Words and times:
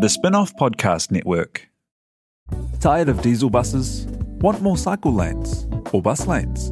The 0.00 0.08
Spin-off 0.08 0.54
Podcast 0.56 1.10
Network. 1.10 1.68
Tired 2.80 3.08
of 3.08 3.20
diesel 3.22 3.50
buses? 3.50 4.06
Want 4.40 4.62
more 4.62 4.76
cycle 4.76 5.12
lanes 5.12 5.66
or 5.92 6.00
bus 6.00 6.26
lanes? 6.26 6.70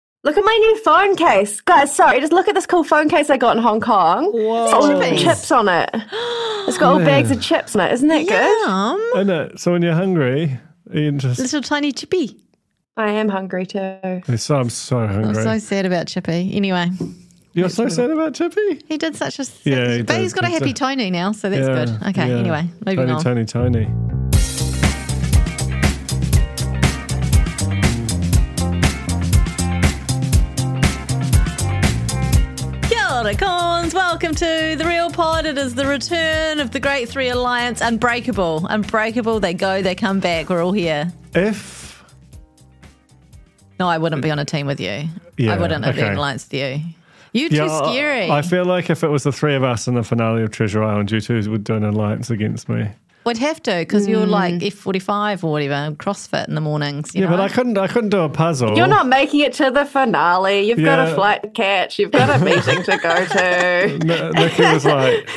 Look 0.23 0.37
at 0.37 0.43
my 0.45 0.55
new 0.55 0.77
phone 0.83 1.15
case. 1.15 1.61
Guys, 1.61 1.95
sorry, 1.95 2.19
just 2.19 2.31
look 2.31 2.47
at 2.47 2.53
this 2.53 2.67
cool 2.67 2.83
phone 2.83 3.09
case 3.09 3.31
I 3.31 3.37
got 3.37 3.57
in 3.57 3.63
Hong 3.63 3.79
Kong. 3.81 4.25
Whoa. 4.31 4.65
It's 4.65 4.73
got 4.73 4.83
all 4.83 5.01
Chips. 5.01 5.21
chips 5.23 5.51
on 5.51 5.67
it. 5.67 5.89
It's 6.67 6.77
got 6.77 6.93
all 6.93 6.99
bags 6.99 7.31
of 7.31 7.41
chips 7.41 7.75
on 7.75 7.81
it. 7.87 7.91
Isn't 7.93 8.07
that 8.09 8.27
good? 8.27 8.67
Yum. 8.67 9.11
I 9.15 9.23
know. 9.23 9.51
So 9.57 9.71
when 9.71 9.81
you're 9.81 9.95
hungry, 9.95 10.59
you 10.93 11.11
just. 11.13 11.39
Little 11.39 11.61
tiny 11.63 11.91
chippy. 11.91 12.37
I 12.97 13.09
am 13.11 13.29
hungry 13.29 13.65
too. 13.65 14.21
So 14.37 14.57
I'm 14.59 14.69
so 14.69 14.97
hungry. 14.99 15.15
I'm 15.15 15.23
hungry. 15.33 15.43
so 15.43 15.57
sad 15.57 15.85
about 15.87 16.07
Chippy. 16.07 16.51
Anyway, 16.53 16.89
You're 17.53 17.69
so 17.69 17.87
sad 17.87 18.11
about 18.11 18.35
Chippy? 18.35 18.81
he 18.87 18.97
did 18.99 19.15
such 19.15 19.39
a. 19.39 19.45
Yeah, 19.63 19.95
he 19.95 20.01
but 20.03 20.15
did. 20.15 20.21
he's 20.21 20.33
got 20.33 20.43
a 20.43 20.47
He's 20.49 20.59
happy 20.59 20.71
a- 20.71 20.73
Tony 20.73 21.09
now, 21.09 21.31
so 21.31 21.49
that's 21.49 21.67
Yeah, 21.67 21.85
good. 21.99 22.09
Okay, 22.09 22.27
yeah. 22.29 22.37
anyway, 22.37 22.69
moving 22.85 23.07
Tony, 23.07 23.11
on. 23.11 23.23
Tony, 23.23 23.45
Tony. 23.45 23.85
Kia 23.85 24.20
cons. 33.29 33.93
Welcome 33.93 34.33
to 34.33 34.75
the 34.75 34.83
Real 34.83 35.11
Pod. 35.11 35.45
It 35.45 35.55
is 35.55 35.75
the 35.75 35.85
return 35.85 36.59
of 36.59 36.71
the 36.71 36.79
Great 36.79 37.07
Three 37.07 37.29
Alliance. 37.29 37.79
Unbreakable, 37.79 38.65
unbreakable. 38.67 39.39
They 39.39 39.53
go, 39.53 39.83
they 39.83 39.93
come 39.93 40.19
back. 40.19 40.49
We're 40.49 40.63
all 40.65 40.71
here. 40.71 41.13
If 41.35 42.03
No, 43.79 43.87
I 43.87 43.99
wouldn't 43.99 44.23
be 44.23 44.31
on 44.31 44.39
a 44.39 44.45
team 44.45 44.65
with 44.65 44.79
you. 44.79 45.03
Yeah, 45.37 45.53
I 45.53 45.59
wouldn't 45.59 45.85
have 45.85 45.95
been 45.95 46.03
okay. 46.03 46.13
an 46.13 46.17
alliance 46.17 46.45
with 46.49 46.55
you. 46.55 46.81
You're 47.33 47.49
too 47.49 47.55
Yeah, 47.57 47.77
scary. 47.83 48.31
I 48.31 48.41
feel 48.41 48.65
like 48.65 48.89
if 48.89 49.03
it 49.03 49.07
was 49.09 49.23
the 49.23 49.31
three 49.31 49.53
of 49.53 49.63
us 49.63 49.87
in 49.87 49.93
the 49.93 50.03
finale 50.03 50.41
of 50.41 50.49
Treasure 50.49 50.83
Island, 50.83 51.11
you 51.11 51.21
two 51.21 51.49
would 51.51 51.63
do 51.63 51.75
an 51.75 51.85
alliance 51.85 52.31
against 52.31 52.69
me. 52.69 52.89
Would 53.23 53.37
have 53.37 53.61
to 53.63 53.71
because 53.71 54.07
you're 54.07 54.25
like 54.25 54.55
F45 54.55 55.43
or 55.43 55.51
whatever, 55.51 55.95
CrossFit 55.95 56.47
in 56.47 56.55
the 56.55 56.61
mornings. 56.61 57.13
You 57.13 57.21
yeah, 57.21 57.29
know? 57.29 57.37
but 57.37 57.41
I 57.41 57.49
couldn't. 57.49 57.77
I 57.77 57.87
couldn't 57.87 58.09
do 58.09 58.21
a 58.21 58.29
puzzle. 58.29 58.75
You're 58.75 58.87
not 58.87 59.07
making 59.07 59.41
it 59.41 59.53
to 59.53 59.69
the 59.69 59.85
finale. 59.85 60.61
You've 60.61 60.83
got 60.83 61.07
a 61.07 61.13
flight 61.13 61.43
to 61.43 61.49
catch. 61.49 61.99
You've 61.99 62.11
got 62.11 62.29
a 62.29 62.39
meeting 62.43 62.81
to 62.83 62.97
go 62.97 63.25
to. 63.25 63.43
N- 63.43 64.31
Nikki 64.33 64.63
was 64.63 64.85
like 64.85 65.29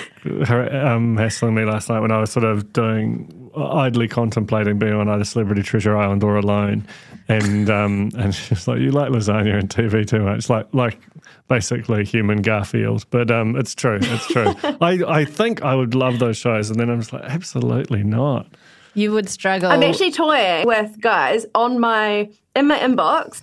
her, 0.47 0.87
um, 0.87 1.17
hassling 1.19 1.55
me 1.55 1.65
last 1.65 1.91
night 1.91 2.01
when 2.01 2.11
I 2.11 2.19
was 2.19 2.33
sort 2.33 2.45
of 2.45 2.73
doing 2.73 3.44
idly 3.57 4.09
contemplating 4.09 4.79
being 4.79 4.95
on 4.95 5.09
either 5.09 5.25
Celebrity 5.25 5.63
Treasure 5.63 5.97
Island 5.97 6.23
or 6.25 6.37
alone, 6.37 6.87
and 7.29 7.71
um, 7.71 8.11
and 8.17 8.35
she's 8.35 8.67
like, 8.69 8.81
"You 8.81 8.91
like 8.91 9.11
lasagna 9.11 9.59
and 9.59 9.69
TV 9.69 10.07
too 10.07 10.21
much, 10.21 10.49
like 10.51 10.67
like 10.73 10.99
basically 11.49 12.05
human 12.05 12.43
Garfield." 12.43 13.07
But 13.11 13.31
um, 13.31 13.57
it's 13.57 13.75
true, 13.75 13.99
it's 14.01 14.27
true. 14.27 14.55
I 14.81 15.21
I 15.21 15.25
think 15.25 15.63
I 15.63 15.75
would 15.75 15.95
love 15.95 16.19
those 16.19 16.37
shows, 16.37 16.71
and 16.71 16.79
then 16.79 16.91
I'm 16.91 17.01
just 17.01 17.13
like, 17.13 17.25
absolutely 17.25 18.03
not. 18.03 18.47
you 18.95 19.13
would 19.13 19.29
struggle. 19.29 19.71
I'm 19.71 19.83
actually 19.83 20.13
toying 20.13 20.67
with 20.67 21.01
guys 21.01 21.47
on 21.55 21.81
my 21.81 22.31
in 22.55 22.67
my 22.69 22.79
inbox 22.79 23.43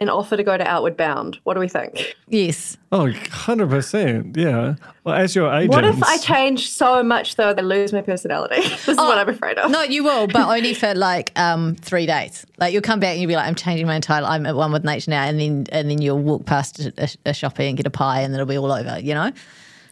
an 0.00 0.08
offer 0.08 0.36
to 0.36 0.42
go 0.44 0.56
to 0.56 0.66
Outward 0.66 0.96
Bound. 0.96 1.38
What 1.44 1.54
do 1.54 1.60
we 1.60 1.68
think? 1.68 2.16
yes. 2.28 2.76
Oh, 2.92 3.04
100 3.04 3.68
percent, 3.68 4.36
yeah. 4.36 4.76
Well, 5.04 5.14
as 5.14 5.34
your 5.34 5.52
agent, 5.52 5.70
What 5.72 5.84
if 5.84 6.02
I 6.02 6.18
change 6.18 6.70
so 6.70 7.02
much 7.02 7.36
though 7.36 7.52
that 7.52 7.58
I 7.58 7.66
lose 7.66 7.92
my 7.92 8.00
personality? 8.00 8.56
this 8.68 8.88
is 8.88 8.96
what 8.96 9.18
I'm 9.18 9.28
afraid 9.28 9.58
of. 9.58 9.70
No, 9.70 9.82
you 9.82 10.04
will, 10.04 10.26
but 10.26 10.48
only 10.48 10.72
for 10.74 10.94
like 10.94 11.38
um, 11.38 11.74
three 11.76 12.06
days. 12.06 12.46
Like 12.58 12.72
you'll 12.72 12.82
come 12.82 13.00
back 13.00 13.12
and 13.12 13.20
you'll 13.20 13.28
be 13.28 13.36
like, 13.36 13.46
I'm 13.46 13.54
changing 13.54 13.86
my 13.86 13.96
entire. 13.96 14.22
I'm 14.22 14.46
at 14.46 14.56
one 14.56 14.72
with 14.72 14.84
nature 14.84 15.10
now, 15.10 15.24
and 15.24 15.38
then 15.38 15.66
and 15.72 15.90
then 15.90 16.00
you'll 16.00 16.18
walk 16.18 16.46
past 16.46 16.80
a, 16.80 17.16
a 17.26 17.34
shopping 17.34 17.68
and 17.68 17.76
get 17.76 17.86
a 17.86 17.90
pie, 17.90 18.20
and 18.20 18.32
then 18.32 18.40
it'll 18.40 18.48
be 18.48 18.58
all 18.58 18.72
over. 18.72 18.98
You 18.98 19.14
know, 19.14 19.32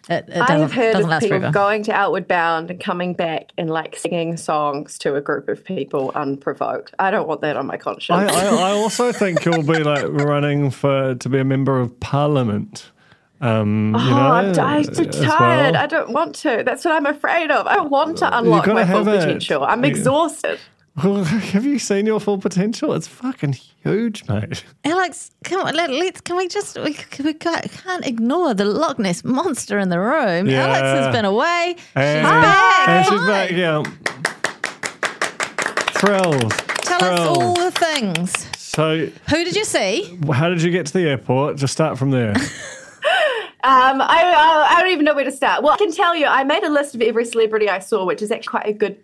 it, 0.08 0.24
it 0.28 0.36
I 0.36 0.46
doesn't, 0.46 0.60
have 0.60 0.72
heard 0.72 0.92
doesn't 0.92 1.04
of 1.04 1.10
last 1.10 1.22
people 1.22 1.38
forever. 1.40 1.52
going 1.52 1.82
to 1.84 1.92
Outward 1.92 2.28
Bound 2.28 2.70
and 2.70 2.78
coming 2.80 3.12
back 3.14 3.50
and 3.58 3.68
like 3.70 3.96
singing 3.96 4.36
songs 4.36 4.98
to 4.98 5.14
a 5.16 5.20
group 5.20 5.48
of 5.48 5.64
people 5.64 6.12
unprovoked. 6.14 6.94
I 6.98 7.10
don't 7.10 7.26
want 7.26 7.40
that 7.40 7.56
on 7.56 7.66
my 7.66 7.76
conscience. 7.76 8.32
I, 8.32 8.46
I, 8.46 8.54
I 8.54 8.70
also 8.72 9.12
think 9.12 9.44
you'll 9.44 9.62
be 9.64 9.82
like 9.82 10.04
running 10.08 10.70
for 10.70 11.14
to 11.16 11.28
be 11.28 11.38
a 11.38 11.44
member 11.44 11.80
of 11.80 11.98
parliament. 12.00 12.90
Um, 13.40 13.94
you 13.94 14.00
Oh, 14.00 14.08
know, 14.10 14.16
I'm, 14.16 14.58
I'm 14.58 14.84
too 14.84 15.04
tired. 15.04 15.74
well. 15.74 15.76
I 15.82 15.86
don't 15.86 16.10
want 16.10 16.34
to. 16.36 16.62
That's 16.64 16.84
what 16.86 16.94
I'm 16.94 17.04
afraid 17.06 17.50
of. 17.50 17.66
I 17.66 17.80
want 17.80 18.16
to 18.18 18.38
unlock 18.38 18.66
my 18.66 18.86
full 18.86 19.04
potential. 19.04 19.62
I'm 19.64 19.84
You- 19.84 19.90
exhausted. 19.90 20.58
Well, 21.02 21.24
have 21.24 21.66
you 21.66 21.78
seen 21.78 22.06
your 22.06 22.20
full 22.20 22.38
potential? 22.38 22.94
It's 22.94 23.06
fucking 23.06 23.52
huge, 23.82 24.26
mate. 24.28 24.64
Alex, 24.84 25.30
come 25.44 25.60
on, 25.66 25.74
let, 25.74 25.90
let's 25.90 26.20
can 26.22 26.36
we 26.36 26.48
just 26.48 26.76
we, 26.76 26.96
we 27.22 27.34
can't, 27.34 28.06
ignore 28.06 28.54
the 28.54 28.64
Loch 28.64 28.98
Ness 28.98 29.22
monster 29.22 29.78
in 29.78 29.90
the 29.90 30.00
room. 30.00 30.48
Yeah. 30.48 30.66
Alex 30.66 30.80
has 30.80 31.14
been 31.14 31.24
away. 31.24 31.76
And, 31.94 32.26
she's 32.26 32.30
back. 32.30 32.88
and 32.88 33.06
she's 33.06 33.26
back. 33.26 33.50
Yeah, 33.50 33.82
thrilled. 35.98 36.50
Tell 36.84 37.04
us 37.04 37.20
all 37.20 37.54
the 37.54 37.70
things. 37.72 38.46
So, 38.58 39.06
Who 39.30 39.44
did 39.44 39.56
you 39.56 39.64
see? 39.64 40.18
how 40.32 40.48
did 40.48 40.62
you 40.62 40.70
get 40.70 40.86
to 40.86 40.92
the 40.92 41.08
airport? 41.08 41.56
Just 41.56 41.72
start 41.72 41.98
from 41.98 42.10
there. 42.10 42.34
Um, 43.66 44.00
I, 44.00 44.22
I, 44.22 44.76
I 44.76 44.80
don't 44.80 44.92
even 44.92 45.04
know 45.04 45.14
where 45.14 45.24
to 45.24 45.32
start. 45.32 45.64
Well, 45.64 45.72
I 45.72 45.76
can 45.76 45.90
tell 45.90 46.14
you, 46.14 46.26
I 46.26 46.44
made 46.44 46.62
a 46.62 46.68
list 46.68 46.94
of 46.94 47.02
every 47.02 47.24
celebrity 47.24 47.68
I 47.68 47.80
saw, 47.80 48.04
which 48.04 48.22
is 48.22 48.30
actually 48.30 48.50
quite 48.50 48.68
a 48.68 48.72
good, 48.72 48.96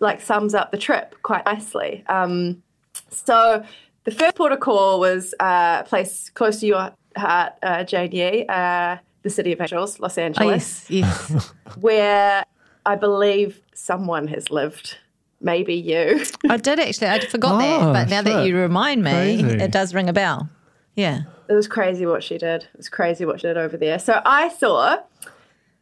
like, 0.00 0.20
sums 0.20 0.54
up 0.54 0.70
the 0.70 0.78
trip 0.78 1.14
quite 1.22 1.44
nicely. 1.46 2.04
Um, 2.08 2.62
so 3.10 3.64
the 4.04 4.10
first 4.10 4.34
port 4.36 4.52
of 4.52 4.60
call 4.60 5.00
was 5.00 5.34
uh, 5.40 5.82
a 5.84 5.88
place 5.88 6.30
close 6.30 6.60
to 6.60 6.66
your 6.66 6.92
heart, 7.16 7.52
uh, 7.62 7.84
Jane 7.84 8.12
Yee, 8.12 8.46
uh, 8.48 8.96
the 9.22 9.30
City 9.30 9.52
of 9.52 9.60
Angels, 9.60 10.00
Los 10.00 10.18
Oh 10.18 10.22
Angeles, 10.22 10.90
yes, 10.90 11.30
yes. 11.30 11.52
where 11.80 12.44
I 12.84 12.96
believe 12.96 13.60
someone 13.74 14.28
has 14.28 14.50
lived. 14.50 14.98
Maybe 15.40 15.74
you. 15.74 16.24
I 16.48 16.56
did 16.56 16.80
actually. 16.80 17.08
I 17.08 17.20
forgot 17.20 17.54
Oh, 17.54 17.58
that, 17.58 17.92
but 17.92 18.08
now 18.10 18.22
that 18.22 18.46
you 18.46 18.56
remind 18.56 19.02
me, 19.04 19.10
Crazy. 19.42 19.58
it 19.60 19.70
does 19.70 19.94
ring 19.94 20.08
a 20.08 20.12
bell. 20.12 20.48
Yeah. 20.94 21.22
It 21.48 21.52
was 21.52 21.68
crazy 21.68 22.06
what 22.06 22.22
she 22.22 22.38
did. 22.38 22.62
It 22.62 22.76
was 22.76 22.88
crazy 22.88 23.24
what 23.26 23.40
she 23.40 23.46
did 23.48 23.58
over 23.58 23.76
there. 23.76 23.98
So 23.98 24.22
I 24.24 24.48
saw, 24.48 24.96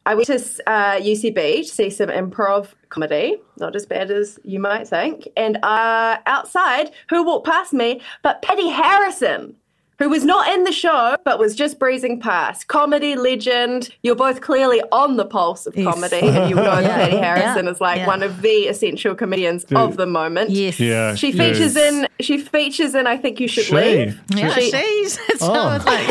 I 0.05 0.15
went 0.15 0.27
to 0.27 0.35
uh, 0.67 0.99
UCB 1.01 1.59
to 1.59 1.65
see 1.65 1.89
some 1.91 2.09
improv 2.09 2.69
comedy, 2.89 3.37
not 3.59 3.77
as 3.77 3.87
bad 3.87 4.11
as 4.11 4.39
you 4.45 4.59
might 4.59 4.89
think. 4.89 5.29
And 5.37 5.59
uh, 5.65 6.19
outside, 6.27 6.91
who 7.09 7.23
walked 7.25 7.47
past 7.47 7.73
me? 7.73 8.01
But 8.23 8.43
Patty 8.43 8.69
Harrison, 8.69 9.55
who 10.01 10.09
was 10.09 10.25
not 10.25 10.53
in 10.53 10.65
the 10.65 10.73
show, 10.73 11.17
but 11.25 11.39
was 11.39 11.55
just 11.55 11.79
breezing 11.79 12.19
past. 12.19 12.67
Comedy 12.67 13.15
legend. 13.15 13.91
You're 14.03 14.17
both 14.17 14.41
clearly 14.41 14.83
on 14.91 15.17
the 15.17 15.25
pulse 15.25 15.67
of 15.67 15.77
Yes. 15.77 15.95
comedy. 15.95 16.19
And 16.27 16.51
you 16.51 16.57
know 16.57 16.65
that 16.65 16.85
Patty 17.11 17.19
Harrison 17.19 17.67
Yeah. 17.67 17.71
is 17.71 17.81
like 17.81 17.99
Yeah. 17.99 18.07
one 18.09 18.25
of 18.25 18.43
the 18.43 18.67
essential 18.67 19.15
comedians 19.15 19.63
of 19.73 19.97
the 19.97 20.07
moment. 20.07 20.51
Yes. 20.51 20.81
Yeah, 20.81 21.15
She 21.15 21.31
features 21.31 21.61
is. 21.61 21.77
in. 21.77 22.09
She 22.21 22.39
features 22.39 22.97
in. 22.97 23.07
I 23.07 23.17
think 23.17 23.39
you 23.39 23.47
should 23.47 23.65
She. 23.67 23.75
leave. 23.77 24.21
Yeah, 24.35 24.53
She- 24.55 24.71
she's. 24.73 25.19
It's 25.29 25.43
Oh. 25.45 25.81
like, 25.87 26.09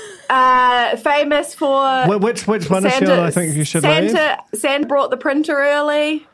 Uh, 0.30 0.96
famous 0.96 1.54
for 1.54 2.04
Wh- 2.04 2.20
which 2.22 2.46
which 2.46 2.70
one 2.70 2.86
is 2.86 2.94
she 2.94 3.04
on? 3.06 3.18
I 3.18 3.30
think 3.30 3.56
you 3.56 3.64
should 3.64 3.82
leave. 3.82 4.12
Santa, 4.12 4.38
Santa 4.54 4.86
brought 4.86 5.10
the 5.10 5.16
printer 5.16 5.58
early. 5.58 6.26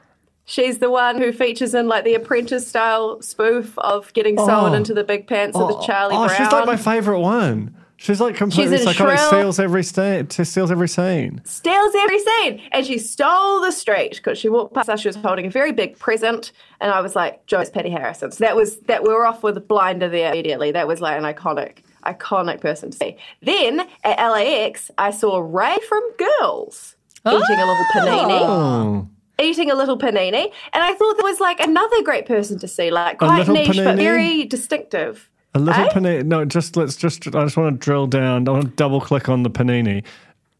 She's 0.44 0.78
the 0.78 0.90
one 0.90 1.18
who 1.18 1.32
features 1.32 1.74
in 1.74 1.88
like 1.88 2.04
the 2.04 2.14
apprentice 2.14 2.66
style 2.68 3.20
spoof 3.22 3.76
of 3.78 4.12
getting 4.12 4.36
sewn 4.36 4.72
Oh. 4.72 4.74
into 4.74 4.92
the 4.94 5.02
big 5.02 5.26
pants 5.26 5.56
of 5.56 5.68
the 5.68 5.80
Charlie 5.80 6.14
oh, 6.14 6.26
Brown. 6.26 6.36
she's 6.38 6.52
like 6.52 6.66
my 6.66 6.76
favorite 6.76 7.20
one. 7.20 7.74
She's 7.96 8.20
like 8.20 8.36
completely 8.36 8.76
in 8.76 8.82
psychotic. 8.82 9.16
Shrill. 9.18 9.28
Steals 9.28 9.58
every 9.58 9.82
sta- 9.82 10.26
steals 10.44 10.70
every 10.70 10.86
scene. 10.88 11.40
Steals 11.44 11.94
every 11.98 12.18
scene, 12.18 12.60
and 12.72 12.84
she 12.86 12.98
stole 12.98 13.62
the 13.62 13.72
street 13.72 14.16
because 14.16 14.36
she 14.38 14.50
walked 14.50 14.74
past 14.74 14.90
us. 14.90 15.00
She 15.00 15.08
was 15.08 15.16
holding 15.16 15.46
a 15.46 15.50
very 15.50 15.72
big 15.72 15.98
present, 15.98 16.52
and 16.82 16.92
I 16.92 17.00
was 17.00 17.16
like, 17.16 17.46
"Joyce 17.46 17.70
Patty 17.70 17.88
Harrison." 17.88 18.30
So 18.30 18.44
that 18.44 18.54
was 18.54 18.76
that 18.80 19.02
we 19.02 19.08
were 19.08 19.24
off 19.24 19.42
with 19.42 19.56
a 19.56 19.60
blinder 19.62 20.10
there 20.10 20.30
immediately. 20.30 20.70
That 20.72 20.86
was 20.86 21.00
like 21.00 21.16
an 21.18 21.24
iconic, 21.24 21.78
iconic 22.14 22.60
person 22.60 22.90
to 22.90 22.96
see. 22.96 23.16
Then 23.42 23.80
at 24.04 24.18
LAX, 24.30 24.90
I 24.98 25.10
saw 25.10 25.38
Ray 25.38 25.76
from 25.88 26.02
Girls 26.18 26.96
eating 27.26 27.40
a 27.58 27.66
little 27.66 27.86
panini. 27.94 28.40
Oh. 28.42 29.08
Eating 29.38 29.70
a 29.70 29.74
little 29.74 29.98
panini, 29.98 30.50
and 30.72 30.82
I 30.82 30.94
thought 30.94 31.16
that 31.18 31.22
was 31.24 31.40
like 31.40 31.60
another 31.60 32.02
great 32.02 32.24
person 32.24 32.58
to 32.60 32.66
see, 32.68 32.90
like 32.90 33.18
quite 33.18 33.46
niche 33.48 33.76
but 33.76 33.96
very 33.96 34.44
distinctive. 34.44 35.28
A 35.54 35.58
little 35.58 35.84
Eh? 35.84 35.88
panini. 35.88 36.24
No, 36.24 36.44
just 36.46 36.76
let's 36.76 36.96
just. 36.96 37.26
I 37.28 37.44
just 37.44 37.56
want 37.56 37.74
to 37.78 37.84
drill 37.84 38.06
down. 38.06 38.48
I 38.48 38.52
want 38.52 38.64
to 38.64 38.70
double 38.70 39.00
click 39.00 39.28
on 39.28 39.42
the 39.42 39.50
panini. 39.50 40.04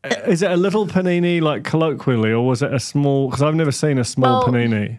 Uh, 0.05 0.09
Is 0.27 0.43
it 0.43 0.51
a 0.51 0.57
little 0.57 0.87
panini, 0.87 1.41
like 1.41 1.65
colloquially, 1.65 2.31
or 2.33 2.47
was 2.47 2.61
it 2.63 2.73
a 2.75 2.79
small? 2.81 3.29
Because 3.29 3.43
I've 3.43 3.55
never 3.55 3.73
seen 3.73 3.99
a 3.99 4.05
small 4.05 4.43
Well, 4.45 4.53
panini. 4.53 4.99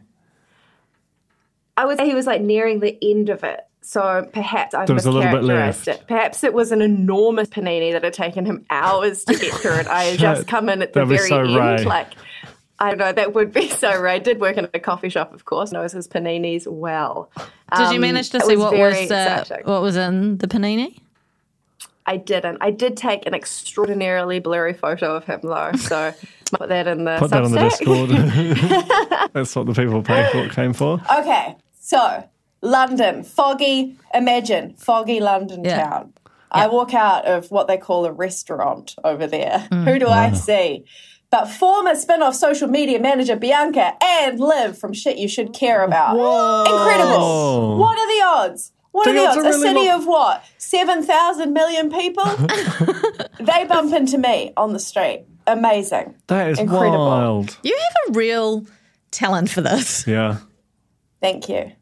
I 1.77 1.85
would 1.85 1.97
say 2.00 2.07
he 2.07 2.15
was 2.15 2.25
like 2.25 2.41
nearing 2.41 2.79
the 2.79 2.97
end 3.03 3.29
of 3.29 3.43
it. 3.43 3.66
So 3.88 4.28
perhaps 4.34 4.74
I've 4.75 4.86
There 4.88 4.94
was 4.94 5.06
a 5.06 5.12
little 5.12 5.31
bit 5.31 5.44
mischaracterized 5.44 5.88
left. 5.88 5.88
it. 5.88 6.04
Perhaps 6.10 6.44
it 6.44 6.54
was 6.54 6.74
an 6.74 6.81
enormous 6.81 7.48
panini 7.48 7.94
that 7.94 8.04
had 8.04 8.12
taken 8.13 8.45
him 8.45 8.66
hours 8.69 9.24
to 9.24 9.34
get 9.34 9.54
through 9.54 9.75
it. 9.75 9.88
I 9.88 10.04
had 10.12 10.19
just 10.19 10.45
come 10.45 10.68
in 10.68 10.81
at 10.81 10.92
the 10.92 11.06
very 11.06 11.30
so 11.30 11.39
end. 11.39 11.56
Ray. 11.56 11.86
Like 11.86 12.10
I 12.80 12.89
don't 12.89 12.98
know, 12.98 13.13
that 13.13 13.34
would 13.34 13.54
be 13.54 13.69
so 13.84 13.98
Ray. 13.98 14.19
Did 14.19 14.42
work 14.42 14.57
in 14.57 14.68
a 14.74 14.80
coffee 14.80 15.07
shop, 15.07 15.34
of 15.34 15.45
course, 15.45 15.72
knows 15.72 15.94
his 15.94 16.06
paninis 16.06 16.68
well. 16.68 17.31
Did 17.38 17.45
you 17.92 17.95
Um, 17.95 18.01
manage 18.01 18.30
to 18.31 18.38
it 18.39 18.44
see 18.45 18.57
what 18.57 18.74
was 18.78 19.10
uh, 19.10 19.45
what 19.63 19.81
was 19.81 19.95
in 19.95 20.38
the 20.39 20.48
panini? 20.48 21.00
I 22.06 22.18
didn't. 22.18 22.57
I 22.60 22.72
did 22.72 22.98
take 22.98 23.25
an 23.25 23.34
extraordinarily 23.34 24.39
blurry 24.39 24.74
photo 24.74 25.16
of 25.16 25.24
him 25.24 25.39
though, 25.44 25.72
so 25.78 26.13
put 26.51 26.68
that 26.68 26.88
in 26.88 27.06
the 27.06 27.16
Put 27.19 27.30
that 27.30 27.44
on 27.44 27.51
the 27.54 27.60
Substack. 27.60 27.80
Discord. 27.80 29.31
That's 29.34 29.56
what 29.56 29.66
the 29.66 29.74
people 29.74 30.04
pay 30.04 30.30
for 30.34 30.50
came 30.54 30.74
for. 30.74 31.01
Okay, 31.19 31.56
so 31.80 32.28
London, 32.62 33.24
foggy. 33.24 33.98
Imagine 34.13 34.74
foggy 34.77 35.19
London 35.19 35.63
Yeah. 35.63 35.83
town. 35.83 36.13
I 36.50 36.68
walk 36.68 36.94
out 36.94 37.25
of 37.25 37.51
what 37.51 37.68
they 37.68 37.77
call 37.77 38.06
a 38.06 38.12
restaurant 38.12 38.95
over 39.04 39.27
there. 39.27 39.68
Mm. 39.71 39.83
Who 39.83 40.00
do 40.00 40.07
I 40.07 40.31
see? 40.31 40.86
But 41.30 41.48
former 41.50 41.94
spin-off 41.94 42.36
social 42.36 42.69
media 42.69 43.00
manager 43.01 43.36
Bianca 43.36 43.94
and 44.01 44.39
Liv 44.39 44.77
from 44.77 44.94
Shit 44.94 45.18
You 45.18 45.27
Should 45.27 45.51
Care 45.54 45.83
About. 45.83 46.15
Incredible. 46.68 47.77
What 47.77 47.98
are 48.00 48.07
the 48.07 48.24
odds? 48.25 48.71
What 48.94 49.03
The 49.03 49.12
are 49.12 49.13
the 49.13 49.19
odds 49.27 49.38
odds? 49.38 49.45
are 49.45 49.50
A 49.50 49.51
really 49.51 49.62
city 49.68 49.88
lo- 49.89 49.95
of 49.98 50.07
what? 50.07 50.44
7,000 50.57 51.51
million 51.53 51.92
people? 51.92 52.24
they 53.42 53.65
bump 53.65 53.94
into 53.94 54.18
me 54.18 54.53
on 54.56 54.71
the 54.74 54.80
street. 54.80 55.25
Amazing. 55.45 56.15
That 56.27 56.50
is 56.50 56.60
Incredible. 56.60 57.06
wild. 57.06 57.57
You 57.62 57.77
have 57.77 58.15
a 58.15 58.18
real 58.18 58.65
talent 59.12 59.50
for 59.50 59.62
this. 59.62 60.07
Yeah. 60.07 60.38
Thank 61.21 61.50
you. 61.50 61.74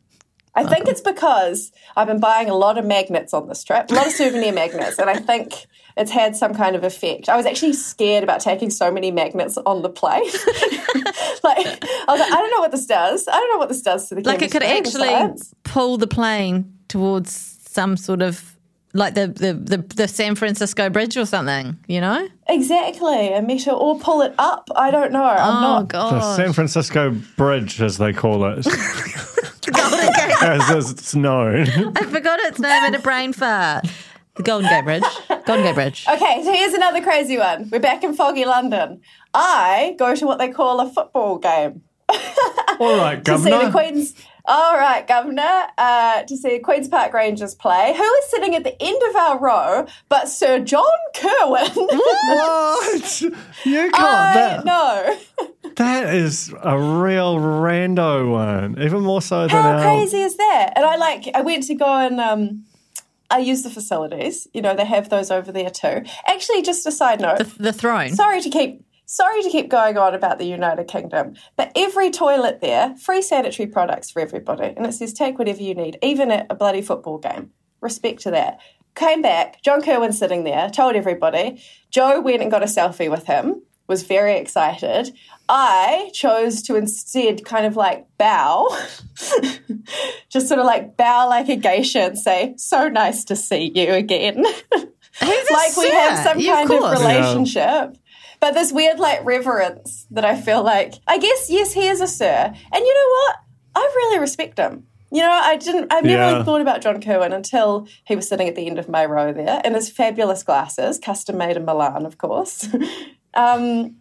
I 0.56 0.63
think 0.66 0.88
it's 0.88 1.02
because 1.02 1.72
I've 1.96 2.07
been 2.07 2.19
buying 2.19 2.50
a 2.50 2.56
lot 2.56 2.78
of 2.78 2.86
magnets 2.86 3.34
on 3.34 3.48
this 3.48 3.63
trip, 3.63 3.92
a 3.92 3.94
lot 3.94 4.07
of 4.07 4.13
souvenir 4.13 4.54
magnets, 4.54 4.98
and 5.00 5.10
I 5.10 5.18
think 5.18 5.66
it's 5.98 6.12
had 6.12 6.36
some 6.36 6.54
kind 6.54 6.75
of 6.75 6.84
effect. 6.84 7.28
I 7.30 7.36
was 7.38 7.46
actually 7.46 7.74
scared 7.74 8.24
about 8.24 8.40
taking 8.42 8.69
so 8.69 8.90
many 8.92 9.12
magnets 9.12 9.57
on 9.66 9.81
the 9.81 9.90
plane. 9.90 10.24
like, 11.44 11.66
I 11.66 12.06
was 12.07 12.19
like, 12.19 12.31
I 12.31 12.36
don't 12.38 12.52
know 12.52 12.60
what 12.60 12.72
this 12.72 12.86
does. 12.86 13.28
I 13.28 13.31
don't 13.34 13.52
know 13.54 13.57
what 13.57 13.69
this 13.69 13.81
does 13.81 14.10
to 14.10 14.16
the 14.16 14.22
Like 14.22 14.42
it 14.42 14.52
could 14.52 14.63
actually 14.63 15.07
science. 15.10 15.54
pull 15.63 15.98
the 15.98 16.07
plane 16.07 16.74
towards 16.88 17.31
some 17.69 17.98
sort 17.98 18.22
of 18.22 18.56
like 18.94 19.13
the, 19.13 19.28
the, 19.28 19.54
the, 19.54 19.78
the 19.96 20.07
San 20.07 20.36
Francisco 20.36 20.90
Bridge 20.90 21.18
or 21.18 21.25
something, 21.25 21.78
you 21.88 22.00
know? 22.00 22.30
Exactly, 22.48 23.34
a 23.34 23.42
meter, 23.42 23.72
or 23.72 24.00
pull 24.00 24.22
it 24.22 24.34
up. 24.38 24.69
I 24.75 24.90
don't 24.90 25.12
know. 25.12 25.24
I'm 25.24 25.57
Oh, 25.57 25.62
not. 25.62 25.90
The 25.90 25.94
God. 25.94 26.36
San 26.38 26.54
Francisco 26.54 27.12
Bridge, 27.36 27.81
as 27.81 27.98
they 27.98 28.13
call 28.13 28.46
it, 28.46 28.66
Golden 30.39 30.59
Gate. 30.59 30.75
as 30.77 30.91
it's 30.91 31.15
known. 31.15 31.61
I 31.95 32.03
forgot 32.05 32.39
its 32.41 32.59
name 32.59 32.83
in 32.85 32.95
a 32.95 32.99
brain 32.99 33.33
fart. 33.33 33.85
The 34.35 34.43
Golden 34.43 34.69
Gate 34.69 34.83
Bridge. 34.83 35.03
Golden 35.45 35.63
Gate 35.63 35.75
Bridge. 35.75 36.05
Okay, 36.09 36.41
so 36.43 36.51
here's 36.51 36.73
another 36.73 37.01
crazy 37.01 37.37
one. 37.37 37.69
We're 37.71 37.79
back 37.79 38.03
in 38.03 38.13
foggy 38.13 38.45
London. 38.45 39.01
I 39.33 39.95
go 39.97 40.13
to 40.13 40.25
what 40.25 40.39
they 40.39 40.49
call 40.49 40.81
a 40.81 40.89
football 40.91 41.37
game. 41.37 41.83
All 42.79 42.97
right, 42.97 43.23
to 43.25 43.37
see 43.37 43.49
the 43.49 43.71
Queen's. 43.71 44.13
All 44.47 44.77
right, 44.77 45.07
Governor, 45.07 45.63
uh, 45.77 46.24
to 46.24 46.38
see 46.38 46.50
the 46.51 46.59
Queen's 46.59 46.88
Park 46.88 47.13
Rangers 47.13 47.56
play. 47.56 47.94
Who 47.95 48.03
is 48.03 48.30
sitting 48.30 48.53
at 48.56 48.63
the 48.63 48.75
end 48.81 49.01
of 49.09 49.15
our 49.15 49.39
row 49.39 49.88
but 50.09 50.27
Sir 50.30 50.59
John 50.59 50.83
Kirwan? 51.15 51.69
What? 52.27 53.21
You 53.21 53.31
can't. 53.92 53.95
I 53.95 54.33
That, 54.33 54.65
know. 54.65 55.18
that 55.75 56.13
is 56.13 56.53
a 56.63 56.77
real 56.77 57.38
rando 57.38 58.31
one. 58.31 58.81
Even 58.81 59.01
more 59.01 59.21
so 59.21 59.42
than 59.42 59.50
How 59.50 59.71
our. 59.77 59.81
crazy 59.81 60.21
is 60.21 60.38
that? 60.38 60.74
And 60.75 60.86
I 60.86 60.95
like, 60.95 61.27
I 61.33 61.42
went 61.42 61.63
to 61.63 61.75
go 61.75 61.86
and 61.86 62.19
um, 62.19 62.65
I 63.30 63.39
use 63.39 63.63
the 63.63 63.69
facilities. 63.69 64.47
You 64.53 64.62
know, 64.62 64.75
they 64.75 64.86
have 64.86 65.09
those 65.09 65.31
over 65.31 65.51
there 65.51 65.69
too. 65.69 66.03
Actually, 66.27 66.62
just 66.62 66.86
a 66.86 66.92
side 66.92 67.19
note. 67.21 67.39
The, 67.39 67.63
the 67.63 67.74
throne. 67.74 68.13
sorry 68.15 68.42
to 68.42 68.50
keep 68.50 68.84
sorry 69.06 69.42
to 69.44 69.50
keep 69.50 69.69
going 69.69 69.98
on 69.98 70.13
about 70.16 70.38
the 70.40 70.46
United 70.46 70.88
Kingdom, 70.88 71.36
but 71.56 71.72
every 71.75 72.12
toilet 72.12 72.62
there, 72.62 72.96
free 72.98 73.22
sanitary 73.22 73.68
products 73.68 74.10
for 74.12 74.22
everybody, 74.22 74.74
and 74.75 74.86
it 74.86 74.94
says 74.94 75.13
take 75.13 75.38
whatever 75.40 75.62
you 75.62 75.74
need, 75.75 75.98
even 76.02 76.31
at 76.31 76.48
a 76.50 76.56
bloody 76.56 76.81
football 76.81 77.18
game. 77.18 77.52
Respect 77.81 78.22
to 78.22 78.31
that. 78.31 78.60
Came 78.96 79.22
back, 79.22 79.62
John 79.62 79.81
Kirwan 79.81 80.13
sitting 80.13 80.44
there, 80.46 80.69
told 80.69 80.96
everybody. 80.96 81.62
Joe 81.92 82.22
went 82.22 82.42
and 82.42 82.50
got 82.50 82.63
a 82.63 82.66
selfie 82.68 83.12
with 83.12 83.25
him, 83.25 83.62
was 83.88 84.04
very 84.04 84.38
excited. 84.38 85.13
I 85.50 86.10
chose 86.13 86.62
to 86.63 86.75
instead 86.75 87.46
kind 87.46 87.66
of 87.66 87.75
like 87.75 88.07
bow, 88.18 88.68
just 90.30 90.48
sort 90.48 90.60
of 90.60 90.66
like 90.66 90.98
bow 90.98 91.28
like 91.30 91.50
a 91.50 91.56
geisha 91.56 92.00
and 92.00 92.18
say, 92.18 92.56
"So 92.57 92.88
nice 92.88 93.24
to 93.25 93.36
see 93.36 93.72
you 93.75 93.94
again." 93.94 94.44
Like 95.22 95.78
we 95.78 95.90
have 95.92 96.25
some 96.25 96.40
Yeah, 96.40 96.56
kind 96.56 96.72
of, 96.72 96.80
course. 96.80 97.00
relationship. 97.00 97.98
But 98.39 98.53
this 98.53 98.71
weird 98.71 98.99
like 98.99 99.23
reverence 99.25 100.05
that 100.11 100.25
I 100.25 100.39
feel 100.39 100.63
like 100.63 100.93
I 101.07 101.17
guess 101.17 101.49
yes 101.49 101.73
he 101.73 101.87
is 101.87 102.01
a 102.01 102.07
sir. 102.07 102.25
And 102.27 102.85
you 102.85 102.93
know 102.93 103.09
what? 103.09 103.35
I 103.75 103.91
really 103.95 104.19
respect 104.19 104.57
him. 104.57 104.87
You 105.11 105.21
know, 105.21 105.31
I 105.31 105.55
didn't 105.55 105.91
I've 105.93 106.03
never 106.03 106.21
Yeah. 106.21 106.31
really 106.33 106.43
thought 106.45 106.61
about 106.61 106.81
John 106.81 107.01
Kirwan 107.01 107.31
until 107.33 107.87
he 108.05 108.15
was 108.15 108.27
sitting 108.27 108.47
at 108.47 108.55
the 108.55 108.67
end 108.67 108.79
of 108.79 108.89
my 108.89 109.05
row 109.05 109.31
there 109.33 109.61
in 109.63 109.73
his 109.73 109.89
fabulous 109.89 110.43
glasses, 110.43 110.99
custom 110.99 111.37
made 111.37 111.55
in 111.57 111.65
Milan, 111.65 112.05
of 112.05 112.17
course. 112.17 112.67
um, 113.33 113.95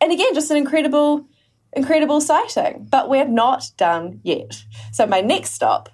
and 0.00 0.10
again, 0.12 0.34
just 0.34 0.50
an 0.50 0.56
incredible, 0.56 1.26
incredible 1.74 2.20
sighting. 2.20 2.88
But 2.90 3.08
we're 3.08 3.28
not 3.28 3.70
done 3.76 4.20
yet. 4.24 4.64
So 4.92 5.06
my 5.06 5.20
next 5.20 5.50
stop 5.50 5.88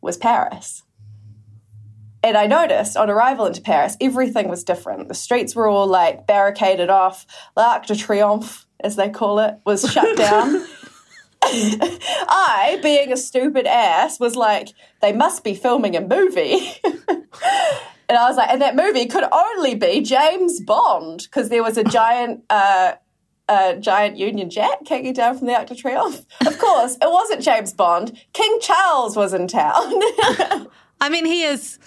was 0.00 0.16
Paris. 0.16 0.82
And 2.22 2.36
I 2.36 2.46
noticed 2.46 2.96
on 2.96 3.08
arrival 3.08 3.46
into 3.46 3.62
Paris, 3.62 3.96
everything 4.00 4.48
was 4.48 4.62
different. 4.62 5.08
The 5.08 5.14
streets 5.14 5.54
were 5.54 5.68
all 5.68 5.86
like 5.86 6.26
barricaded 6.26 6.90
off. 6.90 7.26
L'Arc 7.56 7.86
de 7.86 7.94
Triomphe, 7.94 8.66
as 8.80 8.96
they 8.96 9.08
call 9.08 9.38
it, 9.38 9.58
was 9.64 9.90
shut 9.90 10.16
down. 10.16 10.66
I, 11.42 12.78
being 12.82 13.12
a 13.12 13.16
stupid 13.16 13.66
ass, 13.66 14.20
was 14.20 14.36
like, 14.36 14.68
they 15.00 15.12
must 15.12 15.42
be 15.42 15.54
filming 15.54 15.96
a 15.96 16.00
movie. 16.02 16.72
and 16.84 17.24
I 18.10 18.28
was 18.28 18.36
like, 18.36 18.50
and 18.50 18.60
that 18.60 18.76
movie 18.76 19.06
could 19.06 19.24
only 19.32 19.74
be 19.74 20.02
James 20.02 20.60
Bond 20.60 21.22
because 21.22 21.48
there 21.48 21.62
was 21.62 21.78
a 21.78 21.84
giant. 21.84 22.44
Uh, 22.50 22.94
a 23.52 23.76
giant 23.80 24.16
Union 24.16 24.48
Jack 24.48 24.86
hanging 24.86 25.12
down 25.12 25.36
from 25.36 25.48
the 25.48 25.54
Arc 25.56 25.66
de 25.66 25.74
Triomphe. 25.74 26.24
Of 26.46 26.56
course, 26.60 26.94
it 26.94 27.10
wasn't 27.10 27.42
James 27.42 27.72
Bond. 27.72 28.16
King 28.32 28.60
Charles 28.60 29.16
was 29.16 29.34
in 29.34 29.48
town. 29.48 29.92
I 31.00 31.08
mean, 31.08 31.24
he 31.24 31.44
is. 31.44 31.78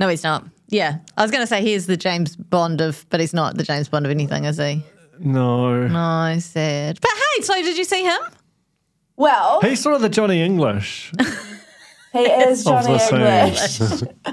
No, 0.00 0.08
he's 0.08 0.22
not. 0.24 0.44
Yeah. 0.68 0.98
I 1.16 1.22
was 1.22 1.30
going 1.30 1.42
to 1.42 1.46
say 1.46 1.60
he 1.62 1.74
is 1.74 1.86
the 1.86 1.96
James 1.96 2.34
Bond 2.36 2.80
of, 2.80 3.04
but 3.10 3.20
he's 3.20 3.34
not 3.34 3.56
the 3.56 3.62
James 3.64 3.88
Bond 3.88 4.06
of 4.06 4.10
anything, 4.10 4.44
is 4.44 4.56
he? 4.58 4.82
No. 5.18 5.86
No, 5.86 5.98
I 6.00 6.38
said. 6.38 6.98
But 7.00 7.10
hey, 7.36 7.42
so 7.42 7.54
did 7.54 7.76
you 7.76 7.84
see 7.84 8.02
him? 8.02 8.18
well, 9.16 9.60
He's 9.60 9.80
sort 9.80 9.94
of 9.94 10.00
the 10.00 10.08
Johnny 10.08 10.42
English 10.42 11.12
he 12.12 12.20
is 12.20 12.64
Johnny 12.64 12.98
English. 13.10 14.02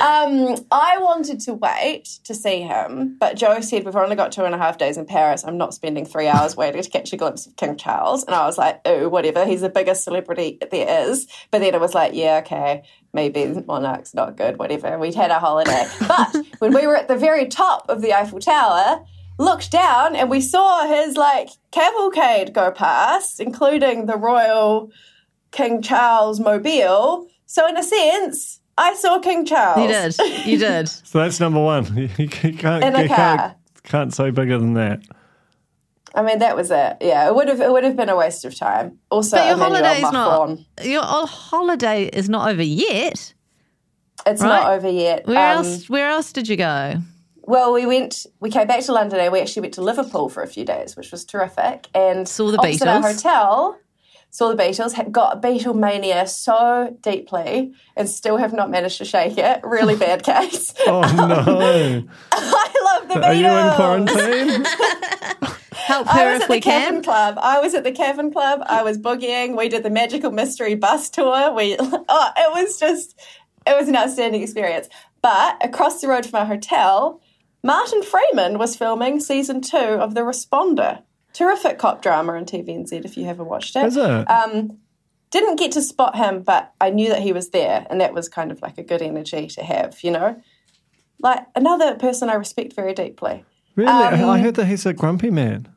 Um, 0.00 0.54
I 0.70 0.98
wanted 0.98 1.40
to 1.40 1.54
wait 1.54 2.04
to 2.24 2.34
see 2.34 2.60
him, 2.60 3.16
but 3.18 3.36
Joe 3.36 3.60
said 3.60 3.84
we've 3.84 3.96
only 3.96 4.14
got 4.14 4.30
two 4.30 4.44
and 4.44 4.54
a 4.54 4.58
half 4.58 4.78
days 4.78 4.96
in 4.96 5.06
Paris. 5.06 5.44
I'm 5.44 5.58
not 5.58 5.74
spending 5.74 6.04
three 6.04 6.28
hours 6.28 6.56
waiting 6.56 6.82
to 6.82 6.88
catch 6.88 7.12
a 7.12 7.16
glimpse 7.16 7.46
of 7.46 7.56
King 7.56 7.76
Charles. 7.76 8.22
And 8.24 8.34
I 8.34 8.46
was 8.46 8.58
like, 8.58 8.80
oh, 8.84 9.08
whatever. 9.08 9.44
He's 9.44 9.60
the 9.62 9.68
biggest 9.68 10.04
celebrity 10.04 10.58
there 10.70 11.08
is. 11.08 11.26
But 11.50 11.60
then 11.60 11.74
it 11.74 11.80
was 11.80 11.94
like, 11.94 12.14
yeah, 12.14 12.38
okay, 12.44 12.84
maybe 13.12 13.46
monarch's 13.66 14.14
not 14.14 14.36
good, 14.36 14.58
whatever. 14.58 14.98
We'd 14.98 15.14
had 15.14 15.32
our 15.32 15.40
holiday. 15.40 15.86
But 16.06 16.36
when 16.60 16.74
we 16.74 16.86
were 16.86 16.96
at 16.96 17.08
the 17.08 17.16
very 17.16 17.46
top 17.46 17.88
of 17.88 18.00
the 18.00 18.14
Eiffel 18.14 18.40
Tower, 18.40 19.04
looked 19.38 19.70
down 19.70 20.14
and 20.14 20.30
we 20.30 20.40
saw 20.40 20.86
his 20.86 21.16
like 21.16 21.48
cavalcade 21.70 22.54
go 22.54 22.70
past, 22.70 23.40
including 23.40 24.06
the 24.06 24.16
royal 24.16 24.92
King 25.50 25.82
Charles 25.82 26.40
mobile. 26.40 27.26
So 27.46 27.66
in 27.66 27.76
a 27.76 27.82
sense, 27.82 28.60
I 28.76 28.94
saw 28.94 29.18
King 29.18 29.44
Charles. 29.46 29.80
You 29.82 29.88
did. 29.88 30.46
You 30.46 30.58
did. 30.58 30.88
So 31.04 31.18
that's 31.18 31.40
number 31.40 31.60
one. 31.62 31.84
You, 31.96 32.08
you 32.18 32.28
can't, 32.28 32.84
In 32.84 32.94
a 32.94 33.02
you 33.02 33.08
car. 33.08 33.16
can't, 33.36 33.56
can't 33.84 34.14
say 34.14 34.30
bigger 34.30 34.58
than 34.58 34.74
that. 34.74 35.00
I 36.14 36.22
mean, 36.22 36.38
that 36.40 36.56
was 36.56 36.70
it. 36.70 36.96
Yeah, 37.00 37.28
it 37.28 37.34
would 37.34 37.48
have 37.48 37.60
it 37.60 37.70
would 37.70 37.84
have 37.84 37.94
been 37.96 38.08
a 38.08 38.16
waste 38.16 38.44
of 38.44 38.54
time. 38.56 38.98
Also, 39.10 39.36
But 39.36 39.46
your 39.46 39.54
Emmanuel 39.56 39.84
holiday's 39.84 40.12
not. 40.12 40.58
Your 40.84 41.02
holiday 41.26 42.04
is 42.06 42.28
not 42.28 42.50
over 42.50 42.62
yet. 42.62 43.34
it's 44.26 44.42
Right. 44.42 44.48
not 44.48 44.72
over 44.72 44.90
yet. 44.90 45.26
Where 45.26 45.36
Um, 45.52 45.58
else? 45.64 45.88
Where 45.88 46.08
else 46.08 46.32
did 46.32 46.48
you 46.48 46.56
go? 46.56 46.94
Well, 47.42 47.72
we 47.72 47.86
went. 47.86 48.26
We 48.40 48.50
came 48.50 48.66
back 48.66 48.82
to 48.84 48.92
London 48.92 49.20
and 49.20 49.32
we 49.32 49.40
actually 49.40 49.62
went 49.62 49.74
to 49.74 49.82
Liverpool 49.82 50.28
for 50.28 50.42
a 50.42 50.46
few 50.48 50.64
days, 50.64 50.96
which 50.96 51.10
was 51.12 51.24
terrific. 51.24 51.88
And 51.94 52.26
Saw 52.28 52.50
the 52.50 52.58
opposite 52.58 52.88
our 52.88 53.00
Beatles. 53.00 53.14
hotel. 53.16 53.76
Saw 54.30 54.52
the 54.54 54.62
Beatles. 54.62 54.92
had- 54.92 55.10
Got 55.12 55.40
Beatlemania 55.42 56.28
so 56.28 56.96
deeply, 57.00 57.72
and 57.96 58.08
still 58.08 58.36
have 58.36 58.52
not 58.52 58.70
managed 58.70 58.98
to 58.98 59.04
shake 59.04 59.38
it. 59.38 59.60
Really 59.64 59.96
bad 60.06 60.22
case. 60.22 60.72
Oh 60.86 61.00
no! 61.16 62.04
I 62.32 62.74
love 62.84 63.08
the 63.08 63.14
Beatles. 63.14 63.24
Are 63.24 63.34
you 63.34 63.46
in 63.48 63.74
quarantine? 63.74 64.64
Help 65.72 66.06
I 66.14 66.26
was 66.32 66.36
if 66.36 66.42
at 66.42 66.48
we 66.50 66.56
the 66.56 66.60
Cavern 66.60 66.94
can. 66.96 67.02
Club. 67.02 67.38
I 67.40 67.60
was 67.60 67.72
at 67.74 67.82
the 67.84 67.92
Cavern 67.92 68.30
Club. 68.30 68.60
I 68.66 68.82
was 68.82 68.98
boogieing. 68.98 69.56
We 69.56 69.70
did 69.70 69.82
the 69.82 69.90
Magical 69.90 70.30
Mystery 70.30 70.74
Bus 70.74 71.08
Tour. 71.08 71.54
We, 71.54 71.76
oh, 71.80 72.30
it 72.36 72.52
was 72.64 72.78
just, 72.78 73.18
it 73.66 73.74
was 73.74 73.88
an 73.88 73.96
outstanding 73.96 74.42
experience. 74.42 74.88
But 75.22 75.56
across 75.64 76.02
the 76.02 76.08
road 76.08 76.26
from 76.26 76.40
our 76.40 76.46
hotel, 76.46 77.22
Martin 77.62 78.02
Freeman 78.02 78.58
was 78.58 78.76
filming 78.76 79.18
season 79.18 79.62
two 79.62 79.78
of 79.78 80.14
The 80.14 80.20
Responder. 80.20 81.02
Terrific 81.38 81.78
cop 81.78 82.02
drama 82.02 82.32
on 82.32 82.46
TVNZ 82.46 83.04
if 83.04 83.16
you 83.16 83.24
haven't 83.24 83.46
watched 83.46 83.76
it. 83.76 83.86
Is 83.86 83.96
it? 83.96 84.28
Um, 84.28 84.76
didn't 85.30 85.54
get 85.54 85.70
to 85.72 85.82
spot 85.82 86.16
him, 86.16 86.42
but 86.42 86.72
I 86.80 86.90
knew 86.90 87.10
that 87.10 87.22
he 87.22 87.32
was 87.32 87.50
there, 87.50 87.86
and 87.88 88.00
that 88.00 88.12
was 88.12 88.28
kind 88.28 88.50
of 88.50 88.60
like 88.60 88.76
a 88.76 88.82
good 88.82 89.00
energy 89.00 89.46
to 89.46 89.62
have, 89.62 90.02
you 90.02 90.10
know? 90.10 90.42
Like 91.20 91.46
another 91.54 91.94
person 91.94 92.28
I 92.28 92.34
respect 92.34 92.72
very 92.72 92.92
deeply. 92.92 93.44
really? 93.76 93.88
um, 93.88 94.28
I 94.28 94.40
heard 94.40 94.56
that 94.56 94.64
he's 94.64 94.84
a 94.84 94.92
grumpy 94.92 95.30
man. 95.30 95.68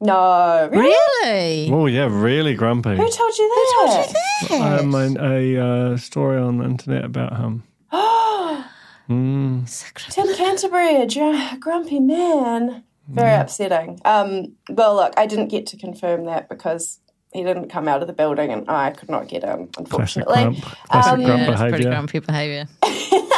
No, 0.00 0.68
really? 0.72 0.88
Really? 1.22 1.70
Oh 1.72 1.86
yeah, 1.86 2.08
really 2.10 2.56
grumpy. 2.56 2.96
Who 2.96 3.08
told 3.08 3.38
you 3.38 3.48
that? 3.48 4.08
Who 4.40 4.48
told 4.48 4.58
you 4.58 4.58
that? 4.58 4.80
Um, 4.80 4.94
a 4.94 5.54
a 5.56 5.64
uh, 5.92 5.96
story 5.96 6.38
on 6.38 6.58
the 6.58 6.64
internet 6.64 7.04
about 7.04 7.36
him. 7.36 7.62
Oh 9.10 9.64
Tim 10.10 10.34
Canterbury, 10.34 10.96
a 10.96 11.06
dr- 11.06 11.58
grumpy 11.60 11.98
man. 11.98 12.84
Very 13.08 13.34
upsetting. 13.34 14.00
Um, 14.04 14.52
well, 14.68 14.94
look, 14.96 15.14
I 15.16 15.26
didn't 15.26 15.48
get 15.48 15.66
to 15.68 15.76
confirm 15.76 16.26
that 16.26 16.48
because 16.48 17.00
he 17.32 17.42
didn't 17.42 17.68
come 17.68 17.88
out 17.88 18.00
of 18.02 18.06
the 18.06 18.12
building 18.12 18.50
and 18.52 18.68
I 18.70 18.90
could 18.90 19.08
not 19.10 19.28
get 19.28 19.44
in, 19.44 19.68
Classic 19.68 19.78
unfortunately. 19.78 20.34
grump. 20.42 20.60
Classic 20.90 21.12
Um, 21.12 21.22
grump 21.24 21.40
Yeah, 21.40 21.52
it's 21.52 21.60
pretty 21.60 21.84
grumpy 21.84 22.18
behaviour. 22.20 22.66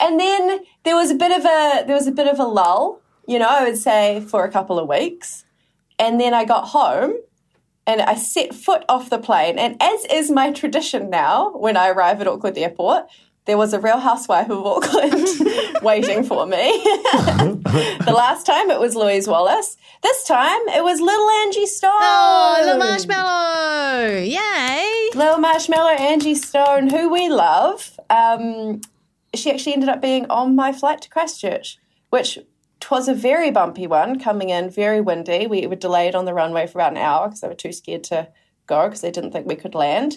And 0.00 0.20
then 0.20 0.60
there 0.84 0.94
was 0.94 1.10
a 1.10 1.14
bit 1.14 1.32
of 1.32 1.44
a 1.44 1.84
there 1.86 1.96
was 1.96 2.06
a 2.06 2.12
bit 2.12 2.28
of 2.28 2.38
a 2.38 2.44
lull, 2.44 3.00
you 3.26 3.38
know, 3.38 3.48
I 3.48 3.64
would 3.64 3.78
say 3.78 4.20
for 4.20 4.44
a 4.44 4.50
couple 4.50 4.78
of 4.78 4.88
weeks. 4.88 5.44
And 5.98 6.20
then 6.20 6.34
I 6.34 6.44
got 6.44 6.68
home 6.68 7.14
and 7.86 8.02
I 8.02 8.14
set 8.14 8.54
foot 8.54 8.84
off 8.88 9.10
the 9.10 9.18
plane. 9.18 9.58
And 9.58 9.76
as 9.82 10.04
is 10.06 10.30
my 10.30 10.52
tradition 10.52 11.08
now, 11.08 11.50
when 11.56 11.76
I 11.76 11.88
arrive 11.88 12.20
at 12.20 12.28
Auckland 12.28 12.58
Airport, 12.58 13.06
there 13.46 13.56
was 13.56 13.72
a 13.72 13.80
real 13.80 13.98
housewife 13.98 14.50
of 14.50 14.66
Auckland 14.66 15.28
waiting 15.82 16.24
for 16.24 16.46
me. 16.46 16.56
the 17.06 18.12
last 18.14 18.44
time 18.44 18.70
it 18.70 18.80
was 18.80 18.94
Louise 18.94 19.28
Wallace. 19.28 19.76
This 20.02 20.24
time 20.24 20.68
it 20.68 20.82
was 20.82 21.00
little 21.00 21.30
Angie 21.30 21.66
Stone. 21.66 21.92
Oh, 21.94 22.60
little 22.64 22.78
marshmallow! 22.78 24.18
Yay! 24.18 25.10
Little 25.14 25.38
Marshmallow 25.38 25.92
Angie 25.92 26.34
Stone, 26.34 26.90
who 26.90 27.08
we 27.08 27.28
love. 27.28 27.98
Um, 28.10 28.80
she 29.34 29.50
actually 29.50 29.74
ended 29.74 29.88
up 29.88 30.02
being 30.02 30.26
on 30.26 30.56
my 30.56 30.72
flight 30.72 31.00
to 31.02 31.08
Christchurch, 31.08 31.78
which 32.10 32.38
was 32.90 33.08
a 33.08 33.14
very 33.14 33.50
bumpy 33.50 33.86
one, 33.86 34.18
coming 34.18 34.50
in 34.50 34.70
very 34.70 35.00
windy. 35.00 35.46
We 35.46 35.66
were 35.66 35.76
delayed 35.76 36.14
on 36.14 36.24
the 36.24 36.34
runway 36.34 36.66
for 36.66 36.78
about 36.78 36.92
an 36.92 36.98
hour 36.98 37.28
because 37.28 37.40
they 37.40 37.48
were 37.48 37.54
too 37.54 37.72
scared 37.72 38.04
to 38.04 38.28
go 38.66 38.86
because 38.86 39.00
they 39.00 39.10
didn't 39.10 39.30
think 39.30 39.46
we 39.46 39.56
could 39.56 39.74
land. 39.74 40.16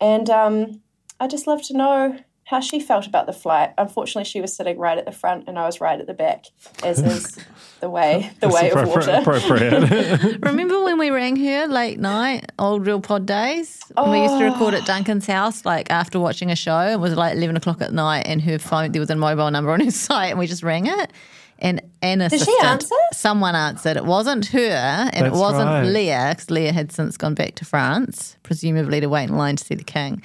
And 0.00 0.30
um, 0.30 0.82
I 1.18 1.26
just 1.26 1.46
love 1.46 1.62
to 1.64 1.76
know 1.76 2.18
how 2.50 2.58
she 2.58 2.80
felt 2.80 3.06
about 3.06 3.26
the 3.26 3.32
flight. 3.32 3.70
Unfortunately, 3.78 4.24
she 4.24 4.40
was 4.40 4.52
sitting 4.52 4.76
right 4.76 4.98
at 4.98 5.04
the 5.04 5.12
front 5.12 5.44
and 5.46 5.56
I 5.56 5.66
was 5.66 5.80
right 5.80 6.00
at 6.00 6.08
the 6.08 6.14
back, 6.14 6.46
as 6.82 6.98
is 7.12 7.38
the 7.78 7.88
way 7.88 8.32
the 8.40 8.48
way 8.48 8.72
of 8.72 8.88
water. 8.88 9.08
appropriate. 9.12 10.38
Remember 10.42 10.82
when 10.82 10.98
we 10.98 11.10
rang 11.10 11.36
her 11.36 11.68
late 11.68 12.00
night, 12.00 12.50
old 12.58 12.84
real 12.84 13.00
pod 13.00 13.24
days? 13.24 13.80
When 13.94 14.10
we 14.10 14.22
used 14.22 14.36
to 14.38 14.44
record 14.46 14.74
at 14.74 14.84
Duncan's 14.84 15.26
house, 15.26 15.64
like 15.64 15.90
after 15.90 16.18
watching 16.18 16.50
a 16.50 16.56
show. 16.56 16.80
It 16.88 16.98
was 16.98 17.14
like 17.14 17.36
eleven 17.36 17.56
o'clock 17.56 17.80
at 17.80 17.92
night, 17.92 18.26
and 18.26 18.42
her 18.42 18.58
phone 18.58 18.90
there 18.90 19.00
was 19.00 19.10
a 19.10 19.16
mobile 19.16 19.50
number 19.52 19.70
on 19.70 19.78
her 19.80 19.90
site, 20.08 20.30
and 20.30 20.38
we 20.38 20.48
just 20.48 20.64
rang 20.64 20.86
it. 20.86 21.12
And 21.60 21.82
an 22.02 22.28
she 22.30 22.56
answer? 22.64 22.96
someone 23.12 23.54
answered. 23.54 23.96
It 23.96 24.06
wasn't 24.06 24.46
her, 24.46 25.10
and 25.12 25.24
it 25.26 25.32
wasn't 25.32 25.66
right. 25.66 25.86
Leah, 25.86 26.32
because 26.34 26.50
Leah 26.50 26.72
had 26.72 26.90
since 26.90 27.16
gone 27.16 27.34
back 27.34 27.54
to 27.56 27.64
France, 27.64 28.36
presumably 28.42 28.98
to 29.00 29.08
wait 29.08 29.28
in 29.28 29.36
line 29.36 29.56
to 29.56 29.64
see 29.64 29.76
the 29.76 29.84
king. 29.84 30.22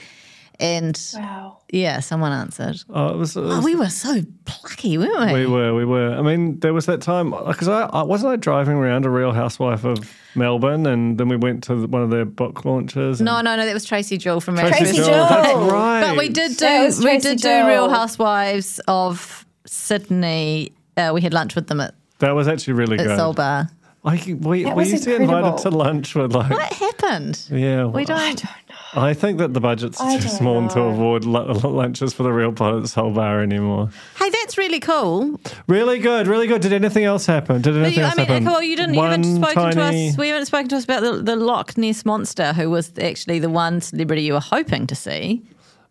And 0.59 0.99
Wow. 1.15 1.57
yeah, 1.71 1.99
someone 1.99 2.31
answered. 2.31 2.81
oh, 2.89 3.09
it 3.09 3.17
was, 3.17 3.35
it 3.35 3.41
Oh, 3.43 3.61
we 3.61 3.75
were 3.75 3.89
so 3.89 4.21
plucky, 4.45 4.97
weren't 4.97 5.33
we? 5.33 5.41
we 5.41 5.45
were, 5.47 5.73
we 5.73 5.83
were. 5.85 6.15
I 6.15 6.21
mean, 6.21 6.59
there 6.59 6.73
was 6.73 6.85
that 6.85 7.01
time 7.01 7.31
because 7.31 7.67
I, 7.67 7.83
I 7.83 8.03
wasn't 8.03 8.33
I 8.33 8.35
driving 8.37 8.75
around 8.77 9.05
a 9.05 9.09
Real 9.09 9.31
Housewife 9.33 9.83
of 9.83 9.97
Melbourne, 10.35 10.85
and 10.85 11.17
then 11.17 11.27
we 11.27 11.35
went 11.35 11.63
to 11.65 11.85
one 11.87 12.01
of 12.01 12.09
their 12.09 12.25
book 12.25 12.63
launches. 12.65 13.19
and- 13.19 13.25
No, 13.25 13.41
no, 13.41 13.55
no. 13.55 13.65
That 13.65 13.73
was 13.73 13.85
Tracy 13.85 14.17
Jewell 14.17 14.39
from 14.41 14.55
Tracy 14.55 14.77
Tracy 14.77 14.95
Jewell, 14.97 15.07
Jewell. 15.07 15.27
That's 15.29 15.71
right. 15.71 16.01
But 16.01 16.17
we 16.17 16.29
did 16.29 16.57
do 16.57 16.65
we 16.65 17.01
Tracy 17.03 17.19
did 17.19 17.41
do 17.41 17.67
Real 17.67 17.89
Housewives 17.89 18.79
of 18.87 19.45
Sydney. 19.65 20.71
Uh, 20.97 21.11
we 21.13 21.21
had 21.21 21.33
lunch 21.33 21.55
with 21.55 21.67
them 21.67 21.81
at, 21.81 21.93
That 22.19 22.31
was 22.35 22.47
actually 22.47 22.73
really 22.73 22.97
at 22.99 23.05
good. 23.07 23.17
Soul 23.17 23.33
Bar. 23.33 23.69
I, 24.05 24.21
we 24.27 24.65
we 24.65 24.73
was 24.73 24.91
used 24.91 25.03
to 25.05 25.09
get 25.09 25.21
invited 25.21 25.57
to 25.63 25.71
lunch 25.71 26.13
with 26.13 26.31
like. 26.33 26.51
What 26.51 26.71
happened? 26.73 27.43
Yeah, 27.49 27.85
We 27.85 28.05
don't. 28.05 28.19
I 28.19 28.33
don't 28.33 28.43
know. 28.43 29.01
I 29.01 29.13
think 29.15 29.39
that 29.39 29.53
the 29.53 29.59
budget's 29.59 29.99
I 29.99 30.17
too 30.17 30.21
don't 30.27 30.29
small 30.37 30.67
to 30.69 30.75
know. 30.75 30.89
afford 30.89 31.25
lu- 31.25 31.53
lunches 31.69 32.13
for 32.13 32.21
the 32.23 32.31
real 32.31 32.53
pod 32.53 32.83
at 32.83 32.87
Soul 32.87 33.11
Bar 33.11 33.41
anymore. 33.41 33.89
Hey, 34.17 34.29
that's 34.29 34.57
really 34.59 34.79
cool. 34.79 35.39
Really 35.67 35.97
good, 35.99 36.27
really 36.27 36.45
good. 36.45 36.61
Did 36.61 36.71
anything 36.71 37.03
else 37.03 37.25
happen? 37.25 37.61
Did 37.61 37.75
anything 37.75 37.97
you, 37.99 38.03
I 38.03 38.07
else 38.09 38.17
mean, 38.17 38.25
happen? 38.27 38.45
well, 38.45 38.61
you 38.61 38.75
didn't. 38.77 38.93
You 38.93 39.01
haven't 39.01 39.41
One 39.41 39.51
spoken 39.51 39.71
to 39.71 39.81
us. 39.81 40.17
We 40.17 40.29
haven't 40.29 40.45
spoken 40.45 40.67
to 40.69 40.75
us 40.77 40.83
about 40.83 41.01
the, 41.01 41.21
the 41.23 41.35
Loch 41.35 41.75
Ness 41.75 42.05
monster, 42.05 42.53
who 42.53 42.69
was 42.69 42.91
actually 42.99 43.39
the 43.39 43.49
one 43.49 43.81
celebrity 43.81 44.21
you 44.21 44.33
were 44.33 44.39
hoping 44.39 44.85
to 44.87 44.95
see. 44.95 45.41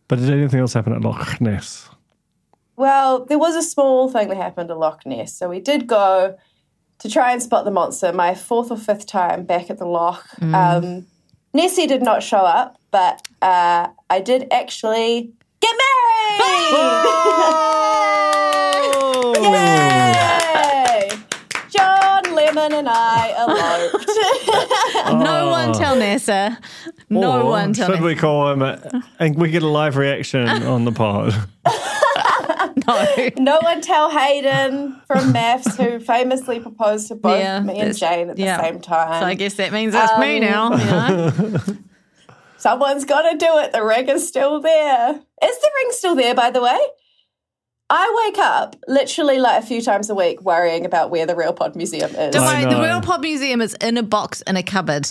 But 0.06 0.20
did 0.20 0.30
anything 0.30 0.60
else 0.60 0.72
happen 0.72 0.92
at 0.92 1.00
Loch 1.00 1.40
Ness? 1.40 1.88
Well, 2.76 3.24
there 3.24 3.38
was 3.38 3.54
a 3.56 3.62
small 3.62 4.08
thing 4.08 4.28
that 4.28 4.36
happened 4.36 4.70
at 4.70 4.78
Loch 4.78 5.04
Ness. 5.04 5.34
So 5.34 5.48
we 5.48 5.60
did 5.60 5.86
go 5.86 6.36
to 7.00 7.08
try 7.10 7.32
and 7.32 7.42
spot 7.42 7.64
the 7.64 7.70
monster, 7.70 8.12
my 8.12 8.34
fourth 8.34 8.70
or 8.70 8.76
fifth 8.76 9.06
time 9.06 9.44
back 9.44 9.70
at 9.70 9.78
the 9.78 9.84
Loch. 9.86 10.24
Um, 10.42 11.06
Nessie 11.52 11.86
did 11.86 12.02
not 12.02 12.22
show 12.22 12.38
up, 12.38 12.78
but 12.90 13.26
uh, 13.42 13.88
I 14.10 14.20
did 14.20 14.46
actually 14.52 15.30
get 15.60 15.76
married! 15.76 16.40
Yay! 19.54 21.08
John 21.70 22.22
Lemon 22.34 22.72
and 22.72 22.88
I 22.88 23.32
eloped. 23.36 24.10
No 25.24 25.48
one 25.50 25.72
tell 25.72 25.96
NASA. 25.96 26.56
No 27.10 27.42
Or 27.42 27.44
one 27.50 27.72
tell 27.72 27.90
Should 27.90 28.00
we 28.00 28.14
call 28.14 28.50
him 28.52 28.62
and 29.18 29.36
we 29.36 29.50
get 29.50 29.62
a 29.62 29.68
live 29.68 29.96
reaction 29.96 30.48
on 30.48 30.84
the 30.84 30.92
pod? 30.92 31.34
No. 32.86 33.30
no 33.38 33.58
one 33.62 33.80
tell 33.80 34.10
Hayden 34.10 35.00
from 35.06 35.32
Maths, 35.32 35.76
who 35.76 35.98
famously 36.00 36.60
proposed 36.60 37.08
to 37.08 37.14
both 37.14 37.38
Yeah, 37.40 37.60
me 37.60 37.78
and 37.80 37.96
Jane 37.96 38.30
at 38.30 38.36
the 38.36 38.56
same 38.60 38.80
time. 38.80 39.20
So 39.22 39.26
I 39.26 39.34
guess 39.34 39.54
that 39.54 39.72
means 39.72 39.94
it's 39.96 40.18
me 40.18 40.36
Um, 40.36 40.42
now. 40.42 40.76
You 40.76 41.40
know? 41.50 41.60
Someone's 42.58 43.04
got 43.04 43.30
to 43.30 43.36
do 43.36 43.58
it. 43.58 43.72
The 43.72 43.84
ring 43.84 44.08
is 44.08 44.26
still 44.26 44.60
there. 44.60 45.10
Is 45.10 45.58
the 45.58 45.70
ring 45.82 45.88
still 45.90 46.14
there, 46.14 46.34
by 46.34 46.50
the 46.50 46.62
way? 46.62 46.78
I 47.90 48.24
wake 48.26 48.38
up 48.38 48.76
literally 48.88 49.38
like 49.38 49.62
a 49.62 49.66
few 49.66 49.82
times 49.82 50.08
a 50.08 50.14
week 50.14 50.40
worrying 50.40 50.86
about 50.86 51.10
where 51.10 51.26
the 51.26 51.36
Real 51.36 51.52
Pod 51.52 51.76
Museum 51.76 52.10
is. 52.14 52.32
Don't 52.34 52.44
worry, 52.44 52.64
the. 52.64 52.80
Real 52.80 53.02
Pod 53.02 53.20
Museum 53.20 53.60
is 53.60 53.74
in 53.74 53.98
a 53.98 54.02
box 54.02 54.40
in 54.42 54.56
a 54.56 54.62
cupboard 54.62 55.06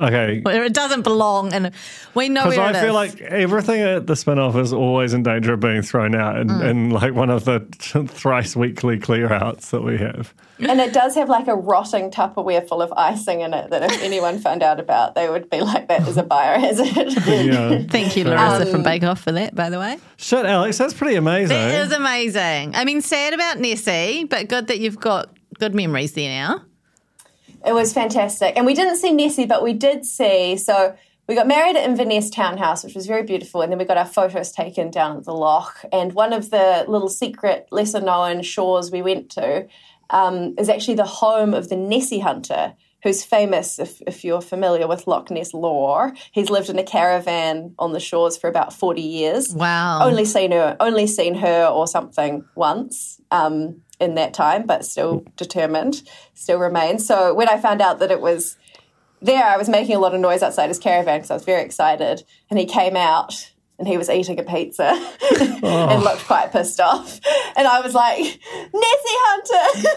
Okay. 0.00 0.40
where 0.44 0.62
it 0.64 0.74
doesn't 0.74 1.02
belong, 1.02 1.52
and 1.54 1.70
we 2.14 2.28
know 2.28 2.42
Because 2.44 2.58
where 2.58 2.66
I 2.66 2.70
it 2.70 2.82
feel 2.82 2.98
is. 3.00 3.14
like 3.14 3.20
everything 3.22 3.80
at 3.80 4.06
the 4.06 4.14
spin 4.14 4.38
off 4.38 4.54
is 4.56 4.74
always 4.74 5.14
in 5.14 5.22
danger 5.22 5.54
of 5.54 5.60
being 5.60 5.80
thrown 5.80 6.14
out 6.14 6.38
in, 6.38 6.48
Mm. 6.48 6.68
in 6.70 6.90
like 6.90 7.14
one 7.14 7.30
of 7.30 7.44
the 7.46 7.60
thrice 8.08 8.54
weekly 8.54 8.98
clear 8.98 9.32
outs 9.32 9.70
that 9.70 9.82
we 9.82 9.96
have. 9.96 10.34
And 10.58 10.78
it 10.80 10.92
does 10.92 11.14
have 11.14 11.30
like 11.30 11.48
a 11.48 11.54
rotting 11.54 12.10
Tupperware 12.10 12.68
full 12.68 12.82
of 12.82 12.92
icing 12.94 13.40
in 13.40 13.54
it 13.54 13.70
that 13.70 13.82
if 13.90 14.02
anyone 14.02 14.38
found 14.38 14.62
out 14.62 14.78
about, 14.78 15.14
they 15.14 15.30
would 15.30 15.48
be 15.48 15.62
like, 15.62 15.88
that 15.88 16.06
is 16.06 16.18
a 16.18 16.22
biohazard. 16.24 17.16
Yeah. 17.50 17.82
Thank 17.88 18.16
you, 18.16 18.24
Larissa 18.24 18.66
from 18.70 18.82
Bake 18.82 19.02
Off, 19.02 19.22
for 19.22 19.32
that. 19.32 19.54
By 19.54 19.70
the 19.70 19.78
way, 19.78 19.96
Shit, 20.18 20.44
Alex, 20.44 20.76
that's 20.76 20.92
pretty 20.92 21.16
amazing. 21.16 21.56
it 21.56 21.74
is 21.86 21.92
amazing. 21.92 22.74
I 22.74 22.84
mean, 22.84 23.00
sad 23.00 23.32
about 23.32 23.58
Nessie, 23.58 24.24
but 24.24 24.48
good 24.48 24.66
that 24.66 24.78
you've 24.78 25.00
got 25.00 25.30
good 25.58 25.74
memories 25.74 26.12
there 26.12 26.28
now. 26.28 26.62
It 27.64 27.72
was 27.72 27.92
fantastic. 27.92 28.56
And 28.56 28.66
we 28.66 28.74
didn't 28.74 28.96
see 28.96 29.12
Nessie, 29.12 29.46
but 29.46 29.62
we 29.62 29.72
did 29.72 30.04
see. 30.04 30.56
So 30.56 30.96
we 31.28 31.34
got 31.34 31.46
married 31.46 31.76
at 31.76 31.88
Inverness 31.88 32.30
Townhouse, 32.30 32.82
which 32.82 32.94
was 32.94 33.06
very 33.06 33.22
beautiful. 33.22 33.62
And 33.62 33.70
then 33.70 33.78
we 33.78 33.84
got 33.84 33.96
our 33.96 34.06
photos 34.06 34.50
taken 34.50 34.90
down 34.90 35.16
at 35.16 35.24
the 35.24 35.34
loch. 35.34 35.84
And 35.92 36.12
one 36.12 36.32
of 36.32 36.50
the 36.50 36.84
little 36.88 37.08
secret, 37.08 37.68
lesser 37.70 38.00
known 38.00 38.42
shores 38.42 38.90
we 38.90 39.02
went 39.02 39.30
to 39.32 39.66
um, 40.10 40.54
is 40.58 40.68
actually 40.68 40.94
the 40.94 41.04
home 41.04 41.54
of 41.54 41.68
the 41.68 41.76
Nessie 41.76 42.18
hunter 42.18 42.74
who's 43.02 43.24
famous 43.24 43.78
if, 43.78 44.02
if 44.06 44.24
you're 44.24 44.42
familiar 44.42 44.86
with 44.86 45.06
Loch 45.06 45.30
Ness 45.30 45.54
lore. 45.54 46.12
He's 46.32 46.50
lived 46.50 46.68
in 46.68 46.78
a 46.78 46.82
caravan 46.82 47.74
on 47.78 47.92
the 47.92 48.00
shores 48.00 48.36
for 48.36 48.48
about 48.48 48.72
40 48.72 49.00
years. 49.00 49.54
Wow. 49.54 50.00
Only 50.02 50.24
seen 50.24 50.52
her, 50.52 50.76
only 50.80 51.06
seen 51.06 51.34
her 51.36 51.66
or 51.66 51.86
something 51.86 52.44
once 52.54 53.19
um, 53.30 53.82
in 53.98 54.14
that 54.14 54.34
time, 54.34 54.66
but 54.66 54.84
still 54.84 55.24
determined, 55.36 56.02
still 56.34 56.58
remains. 56.58 57.06
So 57.06 57.34
when 57.34 57.48
I 57.48 57.58
found 57.58 57.80
out 57.80 57.98
that 57.98 58.10
it 58.10 58.20
was 58.20 58.56
there, 59.20 59.44
I 59.44 59.56
was 59.56 59.68
making 59.68 59.96
a 59.96 59.98
lot 59.98 60.14
of 60.14 60.20
noise 60.20 60.42
outside 60.42 60.68
his 60.68 60.78
caravan 60.78 61.18
because 61.18 61.30
I 61.30 61.34
was 61.34 61.44
very 61.44 61.62
excited. 61.62 62.24
And 62.48 62.58
he 62.58 62.64
came 62.64 62.96
out 62.96 63.52
and 63.78 63.86
he 63.88 63.96
was 63.96 64.10
eating 64.10 64.38
a 64.38 64.42
pizza 64.42 64.84
and 65.62 66.02
looked 66.02 66.24
quite 66.26 66.52
pissed 66.52 66.80
off. 66.80 67.20
And 67.56 67.66
I 67.66 67.80
was 67.80 67.94
like, 67.94 68.18
Nessie 68.18 68.40
Hunter, 68.74 69.88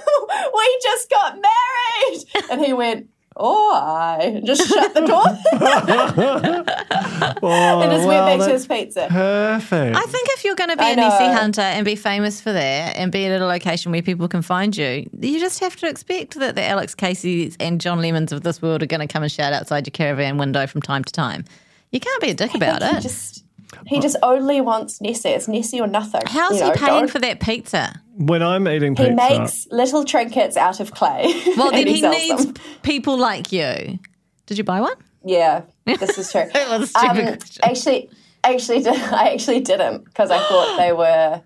we 0.56 0.80
just 0.82 1.10
got 1.10 1.40
married. 1.42 2.50
And 2.52 2.66
he 2.66 2.74
went, 2.74 3.10
Oh, 3.36 3.74
I 3.74 4.42
just 4.46 4.68
shut 4.68 4.94
the 4.94 5.02
door 5.02 5.24
oh, 7.42 7.82
and 7.82 7.92
just 7.92 8.08
went 8.08 8.26
back 8.26 8.40
to 8.48 8.54
his 8.54 8.68
pizza. 8.68 9.08
Perfect. 9.10 9.96
I 9.96 10.02
think 10.04 10.28
if 10.32 10.44
you're 10.44 10.56
going 10.56 10.70
to 10.70 10.78
be 10.78 10.84
I 10.84 10.90
a 10.92 10.96
Nessie 10.96 11.28
know. 11.28 11.34
hunter 11.34 11.62
and 11.62 11.84
be 11.84 11.96
famous 11.96 12.42
for 12.42 12.54
that 12.54 12.96
and 12.96 13.12
be 13.12 13.26
at 13.26 13.42
a 13.42 13.46
location 13.46 13.92
where 13.92 14.02
people 14.02 14.28
can 14.28 14.42
find 14.42 14.76
you, 14.78 15.10
you 15.20 15.40
just 15.40 15.60
have 15.62 15.76
to 15.78 15.88
expect 15.88 16.36
that 16.36 16.56
the 16.56 16.64
Alex 16.64 16.94
Casey's 16.94 17.58
and 17.60 17.82
John 17.82 18.02
Lemons 18.02 18.32
of 18.32 18.42
this 18.42 18.62
world 18.62 18.84
are 18.84 18.88
going 18.88 19.06
to 19.06 19.12
come 19.12 19.24
and 19.24 19.32
shout 19.32 19.54
outside 19.54 19.88
your 19.88 19.92
caravan 19.92 20.38
window 20.38 20.68
from 20.68 20.82
time 20.82 21.04
to 21.04 21.12
time. 21.12 21.46
You 21.92 22.00
can't 22.00 22.22
be 22.22 22.32
a 22.32 22.34
dick 22.34 22.54
about 22.56 22.82
He 22.84 22.98
it. 22.98 23.02
just, 23.02 23.43
he 23.88 24.00
just 24.00 24.16
only 24.24 24.62
wants 24.62 25.00
Nessie. 25.02 25.30
It's 25.30 25.48
Nessie 25.48 25.80
or 25.82 25.88
nothing. 25.88 26.22
How's 26.28 26.58
you 26.60 26.64
he 26.66 26.70
know, 26.70 26.76
paying 26.76 27.00
don't- 27.02 27.12
for 27.12 27.20
that 27.20 27.40
pizza? 27.40 28.00
when 28.16 28.44
I'm 28.44 28.68
eating 28.68 28.96
He 28.96 29.10
makes 29.10 29.66
little 29.72 30.04
trinkets 30.06 30.56
out 30.56 30.80
of 30.80 30.92
clay. 30.92 31.24
Well, 31.58 31.72
then 31.72 31.88
he 31.88 32.00
sells 32.00 32.16
needs 32.16 32.46
them. 32.46 32.54
people 32.84 33.18
like 33.18 33.52
you. 33.52 33.98
Did 34.46 34.58
you 34.60 34.64
buy 34.64 34.82
one? 34.82 34.94
Yeah, 35.26 35.64
this 35.86 36.18
is 36.20 36.32
true. 36.32 36.48
That 36.54 36.70
was 36.80 36.90
a 36.90 37.00
stupid 37.00 37.18
Um, 37.28 37.38
question. 37.38 37.64
actually, 37.64 38.10
actually, 38.44 38.88
I 38.88 39.32
actually 39.34 39.62
didn't 39.62 40.06
because 40.06 40.30
I 40.30 40.38
thought 40.40 40.78
they 40.78 40.94
were. 40.94 41.42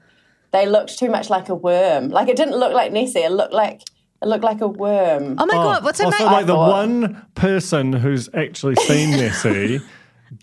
They 0.52 0.66
looked 0.66 0.98
too 0.98 1.10
much 1.10 1.30
like 1.30 1.48
a 1.50 1.56
worm. 1.56 2.10
Like 2.10 2.28
it 2.28 2.36
didn't 2.38 2.58
look 2.58 2.74
like 2.74 2.92
Nessie. 2.92 3.20
It 3.20 3.32
looked 3.32 3.54
like 3.54 3.82
it 4.22 4.28
looked 4.28 4.44
like 4.44 4.60
a 4.62 4.68
worm. 4.68 5.36
Oh 5.38 5.46
my 5.46 5.54
god, 5.54 5.84
what's 5.84 6.00
her 6.00 6.06
also, 6.06 6.18
name? 6.24 6.34
like 6.34 6.46
the 6.48 6.54
thought- 6.54 6.70
one 6.72 7.26
person 7.36 7.94
who's 7.94 8.30
actually 8.34 8.76
seen 8.76 9.12
Nessie 9.12 9.80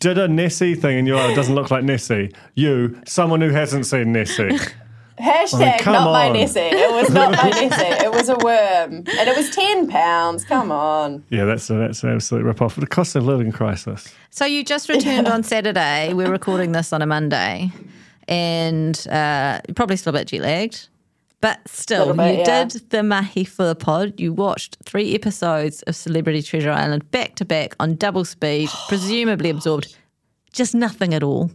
did 0.01 0.19
a 0.19 0.29
Nessie 0.29 0.75
thing, 0.75 0.99
and 0.99 1.07
you're 1.07 1.17
like, 1.17 1.33
it 1.33 1.37
doesn't 1.37 1.55
look 1.55 1.71
like 1.71 1.85
Nessie. 1.85 2.33
You, 2.55 3.01
someone 3.07 3.41
who 3.41 3.51
hasn't 3.51 3.87
seen 3.87 4.13
Nessie. 4.13 4.59
Hashtag 5.19 5.79
come 5.79 5.93
not 5.93 6.13
my 6.13 6.27
on. 6.27 6.33
Nessie. 6.33 6.59
It 6.61 6.93
was 6.93 7.11
not 7.11 7.31
my 7.33 7.51
Nessie. 7.51 8.05
It 8.05 8.11
was 8.11 8.29
a 8.29 8.37
worm, 8.37 8.95
and 8.97 9.29
it 9.29 9.37
was 9.37 9.49
ten 9.51 9.89
pounds. 9.89 10.45
Come 10.45 10.73
on. 10.73 11.25
Yeah, 11.31 11.45
that's 11.45 11.71
a, 11.71 11.75
that's 11.75 12.03
an 12.03 12.11
absolute 12.15 12.43
rip 12.43 12.61
off. 12.61 12.75
The 12.75 12.87
cost 12.87 13.15
of 13.15 13.25
living 13.25 13.53
crisis. 13.53 14.13
So 14.31 14.45
you 14.45 14.65
just 14.65 14.89
returned 14.89 15.29
on 15.29 15.43
Saturday. 15.45 16.13
We're 16.15 16.33
recording 16.33 16.73
this 16.73 16.93
on 16.93 17.01
a 17.01 17.07
Monday, 17.07 17.71
and 18.27 19.07
uh, 19.09 19.61
you're 19.69 19.75
probably 19.75 19.97
still 19.97 20.11
a 20.15 20.19
bit 20.19 20.29
jet 20.29 20.41
lagged, 20.41 20.89
but 21.45 21.61
still, 21.69 22.15
bit, 22.15 22.33
you 22.33 22.39
yeah. 22.39 22.65
did 22.65 22.89
the 22.89 23.03
mahi 23.03 23.45
for 23.45 23.67
the 23.67 23.75
pod. 23.75 24.19
You 24.19 24.33
watched 24.33 24.79
three 24.83 25.15
episodes 25.15 25.83
of 25.83 25.95
Celebrity 25.95 26.41
Treasure 26.41 26.71
Island 26.71 27.11
back 27.11 27.35
to 27.35 27.45
back 27.45 27.77
on 27.79 27.97
double 27.97 28.25
speed, 28.25 28.71
presumably 28.89 29.51
absorbed 29.51 29.95
just 30.55 30.75
nothing 30.75 31.13
at 31.13 31.23
all. 31.23 31.51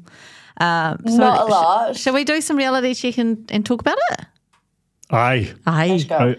Um, 0.62 1.00
so 1.08 1.18
Not 1.18 1.44
a 1.44 1.48
sh- 1.48 1.52
lot. 1.52 1.98
Shall 1.98 2.14
we 2.14 2.24
do 2.24 2.40
some 2.40 2.56
reality 2.56 2.94
check 2.94 3.18
and, 3.18 3.50
and 3.52 3.66
talk 3.66 3.82
about 3.82 3.98
it? 4.12 4.26
Aye. 5.10 5.54
Aye. 5.66 6.38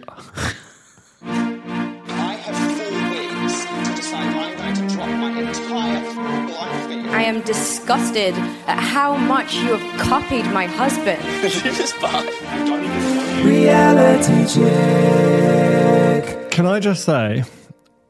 Am 7.30 7.40
disgusted 7.42 8.34
at 8.66 8.78
how 8.78 9.16
much 9.16 9.54
you 9.54 9.76
have 9.76 10.00
copied 10.00 10.44
my 10.46 10.66
husband. 10.66 11.20
Reality 13.44 14.46
check. 14.52 16.50
Can 16.50 16.66
I 16.66 16.80
just 16.80 17.04
say, 17.04 17.44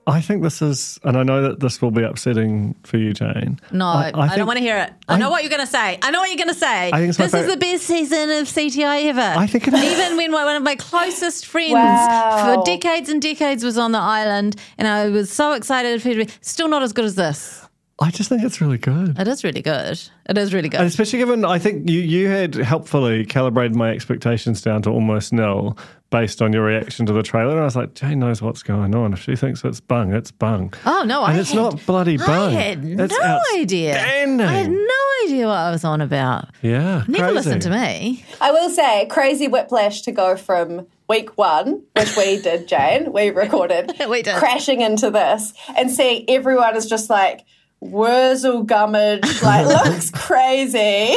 I 0.07 0.21
think 0.23 0.43
this 0.43 0.61
is, 0.63 0.99
and 1.05 1.17
I 1.17 1.23
know 1.23 1.43
that 1.43 1.61
this 1.61 1.81
will 1.83 1.91
be 1.93 2.03
upsetting 2.03 2.75
for 2.83 2.97
you, 2.97 3.13
Jane. 3.13 3.61
No, 3.71 3.87
I, 3.87 4.11
think- 4.13 4.37
don't 4.37 4.47
want 4.47 4.57
to 4.57 4.63
hear 4.63 4.79
it. 4.79 4.93
I, 5.09 5.15
I- 5.15 5.19
know 5.19 5.31
what 5.31 5.43
you're 5.45 5.51
going 5.51 5.61
to 5.61 5.67
say. 5.71 5.99
I 6.03 6.11
know 6.11 6.19
what 6.21 6.31
you're 6.31 6.39
going 6.39 6.49
to 6.49 6.55
say. 6.55 6.91
I 6.93 6.99
think 6.99 7.15
this 7.17 7.35
is 7.35 7.47
the 7.47 7.57
best 7.59 7.85
season 7.85 8.31
of 8.31 8.49
CTI 8.49 9.05
ever. 9.05 9.21
I 9.21 9.47
think 9.47 9.69
it 9.69 9.75
is. 9.75 9.85
Even 9.85 10.17
when 10.17 10.33
one 10.33 10.57
of 10.57 10.63
my 10.63 10.75
closest 10.77 11.47
friends 11.47 11.75
Wow. 11.75 12.55
for 12.57 12.65
decades 12.65 13.09
and 13.09 13.21
decades 13.23 13.63
was 13.63 13.79
on 13.79 13.93
the 13.93 13.99
island, 13.99 14.57
and 14.79 14.89
I 14.89 15.11
was 15.11 15.31
so 15.31 15.53
excited 15.53 16.03
for 16.03 16.09
it. 16.09 16.15
to 16.15 16.25
be- 16.25 16.33
Still 16.41 16.69
not 16.69 16.83
as 16.83 16.93
good 16.93 17.05
as 17.05 17.15
this. 17.15 17.67
I 18.03 18.11
just 18.11 18.29
think 18.31 18.43
it's 18.43 18.61
really 18.63 18.79
good. 18.79 19.19
It 19.19 19.29
is 19.29 19.45
really 19.45 19.61
good. 19.63 20.01
It 20.27 20.39
is 20.39 20.55
really 20.55 20.67
And 20.69 20.73
good. 20.73 20.81
especially 20.87 21.19
given, 21.19 21.45
I 21.45 21.59
think 21.59 21.89
you, 21.89 22.01
you 22.01 22.29
had 22.29 22.55
helpfully 22.55 23.27
calibrated 23.27 23.77
my 23.77 23.91
expectations 23.91 24.63
down 24.63 24.81
to 24.83 24.91
almost 24.91 25.33
nil 25.35 25.77
based 26.09 26.41
on 26.41 26.53
your 26.53 26.65
reaction 26.65 27.05
to 27.07 27.13
the 27.13 27.23
trailer. 27.23 27.53
And 27.53 27.61
I 27.61 27.65
was 27.65 27.77
like, 27.77 27.93
Jane 27.95 28.19
knows 28.19 28.41
what's 28.41 28.63
going 28.63 28.95
on. 28.95 29.13
If 29.13 29.21
she 29.21 29.37
thinks 29.37 29.63
it's 29.65 29.81
bung, 29.81 30.15
it's 30.15 30.31
bung. 30.31 30.73
Oh 30.87 31.05
no, 31.07 31.23
I 31.23 31.33
and 31.33 31.41
it's 31.41 31.51
had, 31.51 31.57
not 31.57 31.85
bloody 31.87 32.17
bung. 32.17 32.57
I 32.57 32.61
had 32.61 32.83
no 32.83 33.41
idea. 33.55 34.01
I 34.01 34.07
had 34.07 34.71
no 34.71 34.97
idea 35.27 35.47
what 35.47 35.57
I 35.59 35.71
was 35.71 35.85
on 35.85 36.01
about. 36.01 36.47
Yeah. 36.63 37.05
Never 37.07 37.25
crazy. 37.25 37.35
listened 37.35 37.63
to 37.63 37.71
me. 37.71 38.25
I 38.41 38.51
will 38.51 38.71
say, 38.71 39.07
crazy 39.11 39.47
whiplash 39.47 40.01
to 40.03 40.13
go 40.13 40.37
from 40.37 40.87
week 41.09 41.37
one, 41.37 41.83
which 41.97 42.17
we 42.17 42.41
did, 42.41 42.67
Jane, 42.67 43.13
we 43.13 43.29
recorded, 43.31 43.93
We 44.09 44.23
did. 44.23 44.37
crashing 44.37 44.81
into 44.81 45.11
this 45.11 45.53
and 45.77 45.91
seeing 45.91 46.25
everyone 46.31 46.77
is 46.77 46.87
just 46.87 47.11
like, 47.11 47.45
Worzel 47.83 48.67
Gummidge, 48.67 49.43
like 49.43 49.67
looks 49.87 50.11
crazy. 50.11 51.15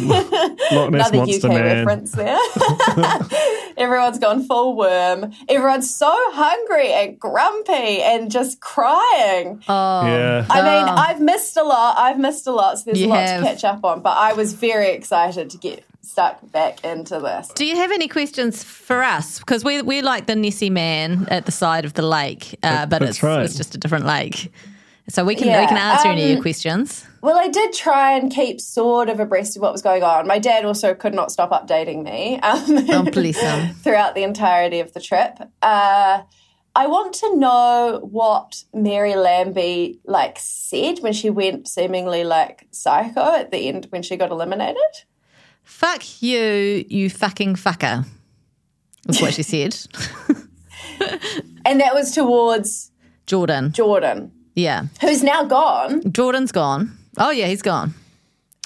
Loch 0.00 0.90
Ness 0.90 1.08
Another 1.10 1.16
Monster 1.16 1.48
UK 1.48 1.52
Man. 1.54 1.86
reference 1.86 2.12
there. 2.12 2.38
Everyone's 3.76 4.18
gone 4.20 4.44
full 4.46 4.76
worm. 4.76 5.32
Everyone's 5.48 5.92
so 5.92 6.12
hungry 6.32 6.92
and 6.92 7.18
grumpy 7.18 8.00
and 8.02 8.30
just 8.30 8.60
crying. 8.60 9.60
Oh, 9.68 10.06
Yeah. 10.06 10.46
I 10.48 10.62
mean, 10.62 10.88
I've 10.88 11.20
missed 11.20 11.56
a 11.56 11.64
lot. 11.64 11.98
I've 11.98 12.18
missed 12.18 12.46
a 12.46 12.52
lot, 12.52 12.78
so 12.78 12.84
there's 12.86 13.00
You 13.00 13.08
a 13.08 13.08
lot 13.08 13.18
have. 13.26 13.40
to 13.42 13.46
catch 13.48 13.64
up 13.64 13.84
on. 13.84 14.00
But 14.00 14.16
I 14.16 14.34
was 14.34 14.52
very 14.52 14.90
excited 14.92 15.50
to 15.50 15.58
get 15.58 15.84
stuck 16.02 16.38
back 16.52 16.84
into 16.84 17.18
this. 17.18 17.48
Do 17.56 17.64
you 17.66 17.74
have 17.76 17.90
any 17.90 18.06
questions 18.06 18.62
for 18.62 19.02
us? 19.02 19.40
Because 19.40 19.64
we 19.64 19.82
we're 19.82 20.02
like 20.02 20.26
the 20.26 20.36
Nessie 20.36 20.70
man 20.70 21.26
at 21.28 21.46
the 21.46 21.52
side 21.52 21.84
of 21.84 21.94
the 21.94 22.02
lake, 22.02 22.56
uh, 22.62 22.86
but 22.86 23.02
it's 23.02 23.22
right. 23.22 23.42
it's 23.44 23.56
just 23.56 23.74
a 23.74 23.78
different 23.78 24.06
lake. 24.06 24.52
So 25.08 25.24
we 25.24 25.34
can 25.34 25.48
we 25.48 25.66
can 25.66 25.76
answer 25.76 26.08
any 26.08 26.22
of 26.22 26.28
your 26.28 26.36
um, 26.38 26.42
questions. 26.42 27.06
Well, 27.20 27.36
I 27.38 27.48
did 27.48 27.72
try 27.74 28.12
and 28.12 28.32
keep 28.32 28.60
sort 28.60 29.08
of 29.08 29.20
abreast 29.20 29.56
of 29.56 29.62
what 29.62 29.72
was 29.72 29.82
going 29.82 30.02
on. 30.02 30.26
My 30.26 30.38
dad 30.38 30.64
also 30.64 30.94
could 30.94 31.14
not 31.14 31.30
stop 31.30 31.50
updating 31.50 32.02
me 32.02 32.38
um, 32.40 32.64
Oh, 32.88 33.02
bless 33.10 33.38
him. 33.38 33.74
throughout 33.82 34.14
the 34.14 34.22
entirety 34.22 34.80
of 34.80 34.92
the 34.94 35.00
trip. 35.00 35.38
Uh, 35.60 36.22
I 36.76 36.86
want 36.86 37.14
to 37.16 37.36
know 37.36 38.00
what 38.02 38.64
Mary 38.72 39.14
Lambie 39.14 40.00
like 40.04 40.38
said 40.40 40.98
when 41.00 41.12
she 41.12 41.30
went 41.30 41.68
seemingly 41.68 42.24
like 42.24 42.66
psycho 42.70 43.36
at 43.36 43.50
the 43.50 43.68
end 43.68 43.86
when 43.90 44.02
she 44.02 44.16
got 44.16 44.30
eliminated. 44.30 45.04
Fuck 45.62 46.22
you, 46.22 46.84
you 46.88 47.10
fucking 47.10 47.54
fucker. 47.54 48.06
Was 49.06 49.20
what 49.20 49.34
she 49.34 49.42
said. 49.42 49.76
And 51.64 51.80
that 51.80 51.94
was 51.94 52.14
towards 52.14 52.90
Jordan. 53.26 53.72
Jordan, 53.72 54.32
Yeah. 54.54 54.84
who's 55.00 55.22
now 55.22 55.44
gone. 55.44 56.10
Jordan's 56.12 56.52
gone. 56.52 56.96
Oh 57.18 57.30
yeah, 57.30 57.46
he's 57.46 57.62
gone. 57.62 57.94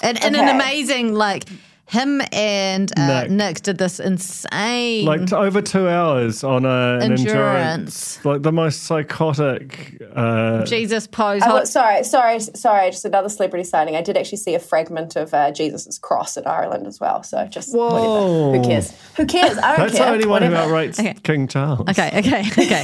And, 0.01 0.21
and 0.23 0.35
an 0.35 0.47
amazing 0.47 1.13
like 1.13 1.45
him 1.87 2.21
and 2.31 2.91
uh, 2.97 3.23
Nick. 3.23 3.31
Nick. 3.31 3.61
did 3.63 3.79
this 3.79 3.99
insane 3.99 5.05
Like 5.05 5.25
t- 5.25 5.35
over 5.35 5.59
two 5.61 5.89
hours 5.89 6.43
on 6.43 6.63
a, 6.63 6.97
an 6.97 7.01
endurance. 7.13 7.25
Endurance. 7.25 8.25
Like 8.25 8.41
the 8.43 8.51
most 8.51 8.83
psychotic. 8.83 9.99
Uh, 10.15 10.63
Jesus 10.65 11.07
pose. 11.07 11.41
I 11.41 11.45
Hot- 11.47 11.53
wa- 11.53 11.63
sorry, 11.65 12.03
sorry, 12.03 12.39
sorry. 12.39 12.91
Just 12.91 13.05
another 13.05 13.27
celebrity 13.29 13.63
signing. 13.63 13.95
I 13.95 14.01
did 14.03 14.17
actually 14.17 14.37
see 14.37 14.53
a 14.55 14.59
fragment 14.59 15.15
of 15.15 15.33
uh, 15.33 15.51
Jesus's 15.51 15.97
cross 15.97 16.37
in 16.37 16.45
Ireland 16.45 16.85
as 16.87 16.99
well. 16.99 17.23
So 17.23 17.45
just 17.47 17.73
Whoa. 17.75 18.49
whatever. 18.51 18.57
Who 18.57 18.63
cares? 18.69 18.93
Who 19.17 19.25
cares? 19.25 19.57
I 19.57 19.75
don't 19.77 19.87
that's 19.87 19.97
care. 19.97 20.05
the 20.07 20.13
only 20.13 20.27
one 20.27 20.43
who 20.43 20.51
Whatever. 20.51 20.73
outrates 20.73 21.23
King 21.23 21.47
Charles. 21.47 21.89
okay, 21.89 22.09
okay, 22.19 22.41
okay. 22.51 22.83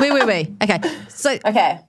wait, 0.00 0.12
wait, 0.12 0.26
wait. 0.26 0.50
Okay. 0.62 0.80
So 1.08 1.36
Okay. 1.44 1.80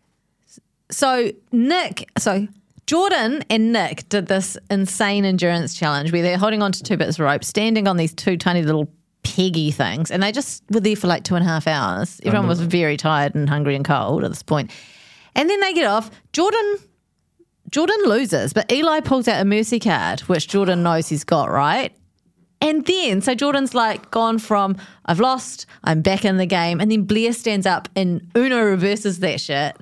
So 0.96 1.30
Nick, 1.52 2.10
so 2.18 2.48
Jordan 2.88 3.44
and 3.50 3.74
Nick 3.74 4.08
did 4.08 4.28
this 4.28 4.58
insane 4.72 5.26
endurance 5.26 5.74
challenge 5.74 6.14
where 6.14 6.22
they're 6.22 6.38
holding 6.38 6.62
on 6.62 6.72
to 6.72 6.82
two 6.82 6.96
bits 6.96 7.20
of 7.20 7.26
rope, 7.26 7.44
standing 7.44 7.86
on 7.90 7.98
these 7.98 8.14
two 8.14 8.38
tiny 8.38 8.62
little 8.62 8.90
peggy 9.22 9.72
things, 9.72 10.10
and 10.10 10.24
they 10.24 10.32
just 10.32 10.64
were 10.72 10.80
there 10.80 10.96
for 10.96 11.08
like 11.08 11.26
two 11.26 11.36
and 11.36 11.46
a 11.46 11.50
half 11.50 11.68
hours. 11.68 12.22
Everyone 12.24 12.48
was 12.48 12.62
very 12.62 12.96
tired 12.96 13.36
and 13.36 13.50
hungry 13.50 13.76
and 13.76 13.84
cold 13.84 14.24
at 14.24 14.32
this 14.32 14.42
point. 14.42 14.72
And 15.36 15.50
then 15.50 15.60
they 15.60 15.74
get 15.74 15.86
off. 15.86 16.10
Jordan 16.32 16.78
Jordan 17.72 18.00
loses, 18.06 18.54
but 18.54 18.72
Eli 18.72 19.02
pulls 19.02 19.28
out 19.28 19.42
a 19.42 19.46
mercy 19.46 19.82
card, 19.82 20.22
which 20.22 20.48
Jordan 20.48 20.82
knows 20.82 21.10
he's 21.10 21.26
got, 21.26 21.52
right? 21.52 21.94
And 22.62 22.86
then, 22.86 23.20
so 23.20 23.36
Jordan's 23.36 23.74
like 23.76 24.12
gone 24.12 24.40
from 24.40 24.78
I've 25.08 25.20
lost, 25.20 25.66
I'm 25.84 26.02
back 26.02 26.24
in 26.24 26.38
the 26.38 26.46
game, 26.46 26.80
and 26.80 26.90
then 26.90 27.04
Blair 27.04 27.34
stands 27.34 27.66
up 27.66 27.90
and 27.98 28.32
Uno 28.34 28.64
reverses 28.64 29.20
that 29.20 29.42
shit 29.42 29.76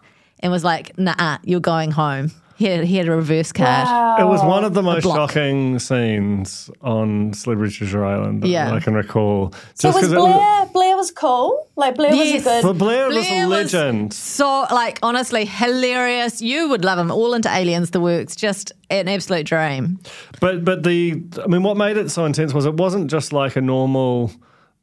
and 0.43 0.51
was 0.51 0.63
like, 0.63 0.95
"Nah, 0.99 1.39
you're 1.43 1.59
going 1.59 1.89
home." 1.91 2.29
He 2.55 2.65
had, 2.65 2.83
he 2.85 2.97
had 2.97 3.07
a 3.07 3.11
reverse 3.15 3.51
card. 3.51 4.21
It 4.21 4.25
was 4.25 4.41
one 4.43 4.63
of 4.63 4.75
the 4.75 4.83
most 4.83 5.03
shocking 5.03 5.79
scenes 5.79 6.69
on 6.83 7.33
Celebrity 7.33 7.73
Treasure 7.77 8.05
Island 8.05 8.43
that 8.43 8.47
Yeah. 8.47 8.71
I 8.71 8.79
can 8.79 8.93
recall. 8.93 9.53
So 9.73 9.89
was 9.89 9.97
'cause 9.97 10.11
it 10.13 10.15
Blair? 10.17 10.67
Blair 10.71 10.95
was 10.95 11.09
cool. 11.09 11.67
Like 11.75 11.95
Blair 11.95 12.13
Yes. 12.13 12.45
was 12.45 12.45
a 12.45 12.49
But 12.61 12.61
good. 12.73 12.77
Blair, 12.77 13.07
was 13.07 13.15
Blair 13.27 13.45
a 13.45 13.47
was 13.49 13.73
legend. 13.73 14.13
So, 14.13 14.67
like, 14.71 14.99
honestly, 15.01 15.45
hilarious. 15.45 16.43
You 16.43 16.69
would 16.69 16.85
love 16.85 16.99
him. 16.99 17.09
All 17.11 17.33
into 17.33 17.49
aliens, 17.49 17.89
the 17.89 17.99
works, 17.99 18.35
just 18.35 18.71
an 18.91 19.07
absolute 19.07 19.47
dream. 19.47 19.97
But 20.39 20.63
but 20.63 20.83
the 20.83 21.23
I 21.43 21.47
mean, 21.47 21.63
what 21.63 21.75
made 21.75 21.97
it 21.97 22.11
so 22.11 22.23
intense 22.23 22.53
was 22.53 22.65
it 22.67 22.75
wasn't 22.75 23.09
just 23.09 23.33
like 23.33 23.55
a 23.55 23.61
normal 23.61 24.31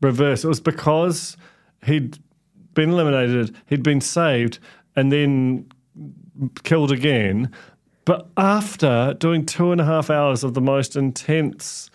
reverse. 0.02 0.44
It 0.44 0.48
was 0.48 0.60
because 0.60 1.36
he'd 1.86 2.18
been 2.74 2.90
eliminated, 2.90 3.54
he'd 3.66 3.82
been 3.84 4.00
saved, 4.00 4.58
and 4.96 5.11
then 5.12 5.66
killed 6.62 6.92
again. 6.92 7.50
But 8.05 8.29
after 8.37 9.14
doing 9.18 9.46
two 9.46 9.72
and 9.72 9.81
a 9.81 9.85
half 9.85 10.11
hours 10.11 10.42
of 10.42 10.55
the 10.55 10.61
most 10.61 10.96
intense 10.96 11.90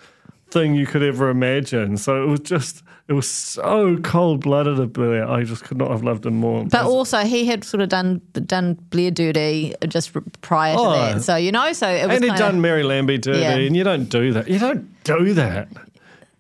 thing 0.52 0.76
you 0.76 0.86
could 0.86 1.04
ever 1.04 1.30
imagine, 1.30 1.98
so 1.98 2.24
it 2.24 2.28
was 2.28 2.40
just 2.42 2.84
it 3.08 3.14
was 3.14 3.30
so 3.30 3.98
cold 3.98 4.42
blooded 4.42 4.80
of 4.80 4.94
Blair. 4.94 5.28
I 5.30 5.44
just 5.44 5.64
could 5.64 5.78
not 5.78 5.92
have 5.92 6.04
loved 6.04 6.26
him 6.26 6.36
more. 6.40 6.66
But 6.66 6.86
also, 6.86 7.20
he 7.20 7.46
had 7.46 7.64
sort 7.64 7.82
of 7.82 7.90
done 7.90 8.22
done 8.34 8.76
Blair 8.90 9.12
duty 9.12 9.76
just 9.88 10.16
r- 10.16 10.24
prior 10.42 10.76
to 10.76 10.80
Oh. 10.80 10.92
that. 10.92 11.22
So, 11.22 11.36
you 11.36 11.52
know, 11.52 11.74
so 11.74 11.88
it 11.88 12.08
was 12.08 12.16
and 12.16 12.24
he'd 12.24 12.30
kind 12.30 12.40
done 12.40 12.56
of 12.56 12.62
Mary 12.62 12.84
Lambie 12.84 13.18
duty, 13.18 13.40
Yeah. 13.40 13.56
and 13.58 13.76
you 13.76 13.84
don't 13.84 14.06
do 14.10 14.32
that. 14.34 14.48
You 14.48 14.60
don't 14.60 15.04
do 15.04 15.34
that. 15.34 15.68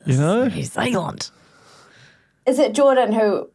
You 0.06 0.18
know. 0.18 0.48
New 0.48 0.64
Zealand. 0.64 1.30
Is 2.46 2.60
it 2.60 2.74
Jordan 2.74 3.12
who 3.12 3.20
w- 3.20 3.48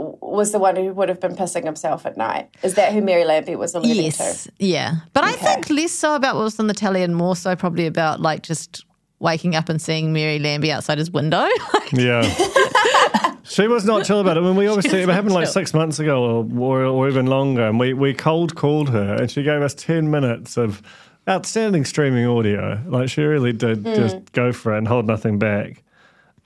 was 0.00 0.52
the 0.52 0.58
one 0.58 0.76
who 0.76 0.92
would 0.92 1.08
have 1.08 1.20
been 1.20 1.36
pissing 1.36 1.64
himself 1.64 2.06
at 2.06 2.16
night? 2.16 2.48
Is 2.62 2.74
that 2.74 2.92
who 2.92 3.02
Mary 3.02 3.24
Lambie 3.24 3.56
was 3.56 3.74
alluding 3.74 4.04
Yes. 4.04 4.44
to? 4.44 4.52
Yeah. 4.58 4.96
But 5.12 5.24
I 5.24 5.32
think 5.32 5.70
less 5.70 5.92
so 5.92 6.14
about 6.14 6.36
what 6.36 6.44
was 6.44 6.58
on 6.58 6.66
the 6.66 6.74
telly 6.74 7.02
and 7.02 7.14
more 7.14 7.36
so 7.36 7.54
probably 7.56 7.86
about 7.86 8.20
like 8.20 8.42
just 8.42 8.84
waking 9.18 9.54
up 9.54 9.68
and 9.68 9.80
seeing 9.80 10.12
Mary 10.12 10.38
Lambie 10.38 10.72
outside 10.72 10.98
his 10.98 11.10
window. 11.10 11.46
Yeah. 11.92 12.22
she 13.42 13.66
was 13.66 13.84
not 13.84 14.04
chill 14.04 14.20
about 14.20 14.36
it. 14.36 14.42
When 14.42 14.54
we 14.54 14.68
obviously, 14.68 15.02
it 15.02 15.08
happened 15.08 15.34
like 15.34 15.46
chill. 15.46 15.54
six 15.54 15.74
months 15.74 15.98
ago 15.98 16.22
or, 16.22 16.48
or, 16.56 16.84
or 16.84 17.08
even 17.08 17.26
longer. 17.26 17.66
And 17.66 17.80
we, 17.80 17.94
we 17.94 18.14
cold 18.14 18.54
called 18.54 18.90
her 18.90 19.14
and 19.14 19.28
she 19.28 19.42
gave 19.42 19.60
us 19.60 19.74
10 19.74 20.08
minutes 20.08 20.56
of 20.56 20.80
outstanding 21.28 21.84
streaming 21.84 22.26
audio. 22.26 22.80
Like 22.86 23.08
she 23.08 23.22
really 23.22 23.52
did 23.52 23.78
hmm. 23.78 23.94
just 23.94 24.32
go 24.32 24.52
for 24.52 24.72
it 24.72 24.78
and 24.78 24.86
hold 24.86 25.08
nothing 25.08 25.40
back. 25.40 25.82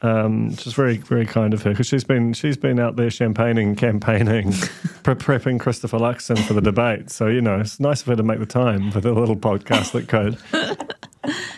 Um, 0.05 0.51
just 0.55 0.77
very, 0.77 0.99
very 0.99 1.25
kind 1.25 1.55
of 1.55 1.63
her 1.63 1.71
because 1.71 1.87
she's 1.87 2.05
been 2.05 2.33
she's 2.35 2.57
been 2.59 2.79
out 2.79 2.97
there 2.97 3.09
champagning, 3.11 3.75
campaigning, 3.75 4.53
pre- 5.03 5.15
prepping 5.15 5.59
Christopher 5.59 5.99
Luxon 5.99 6.39
for 6.47 6.53
the 6.53 6.61
debate. 6.61 7.11
So 7.11 7.27
you 7.29 7.41
know, 7.41 7.59
it's 7.61 7.81
nice 7.81 8.03
of 8.03 8.09
her 8.09 8.17
to 8.17 8.23
make 8.23 8.39
the 8.39 8.47
time 8.47 8.91
for 8.91 9.01
the 9.01 9.13
little 9.13 9.37
podcast 9.37 9.93
that 9.93 10.09
could. 10.09 10.37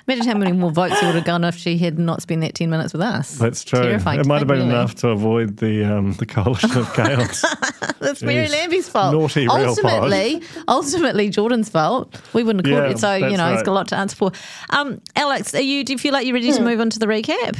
Imagine 0.06 0.26
how 0.28 0.38
many 0.38 0.52
more 0.52 0.70
votes 0.70 1.00
he 1.00 1.06
would 1.06 1.16
have 1.16 1.24
gone 1.24 1.42
if 1.42 1.56
she 1.56 1.76
had 1.76 1.98
not 1.98 2.22
spent 2.22 2.40
that 2.42 2.54
10 2.54 2.70
minutes 2.70 2.92
with 2.92 3.02
us. 3.02 3.37
That's 3.37 3.64
true. 3.64 3.82
Terrifying 3.82 4.20
it 4.20 4.26
might 4.26 4.38
have 4.38 4.46
been 4.46 4.59
really. 4.59 4.70
enough 4.70 4.94
to 4.96 5.09
avoid 5.09 5.56
the 5.56 5.82
um, 5.85 6.12
the 6.12 6.26
coalition 6.26 6.70
of 6.78 6.92
chaos. 6.94 7.44
That's 7.98 8.22
Mary 8.22 8.46
Lambie's 8.46 8.88
fault. 8.88 9.12
Naughty 9.12 9.40
real 9.48 9.56
pod. 9.56 9.66
ultimately, 9.66 10.42
ultimately 10.68 11.28
Jordan's 11.30 11.68
fault. 11.68 12.20
We 12.32 12.44
wouldn't 12.44 12.64
have 12.64 12.72
caught 12.72 12.85
Yeah, 12.87 12.90
it, 12.92 12.98
so 13.00 13.14
you 13.14 13.20
that's 13.22 13.37
know 13.38 13.48
he's 13.48 13.56
right. 13.56 13.64
got 13.64 13.72
a 13.72 13.74
lot 13.74 13.88
to 13.88 13.96
answer 13.96 14.14
for. 14.14 14.30
Um, 14.70 15.00
Alex, 15.16 15.52
are 15.56 15.61
you? 15.61 15.82
Do 15.82 15.94
you 15.94 15.98
feel 15.98 16.12
like 16.12 16.24
you're 16.26 16.35
ready 16.35 16.50
Hmm. 16.52 16.59
to 16.59 16.62
move 16.62 16.78
on 16.80 16.90
to 16.90 17.00
the 17.00 17.06
recap, 17.06 17.56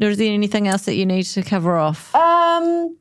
or 0.00 0.08
is 0.10 0.18
there 0.18 0.32
anything 0.32 0.68
else 0.68 0.82
that 0.82 0.94
you 0.94 1.06
need 1.06 1.24
to 1.24 1.42
cover 1.42 1.76
off? 1.76 2.14
Um, 2.14 2.96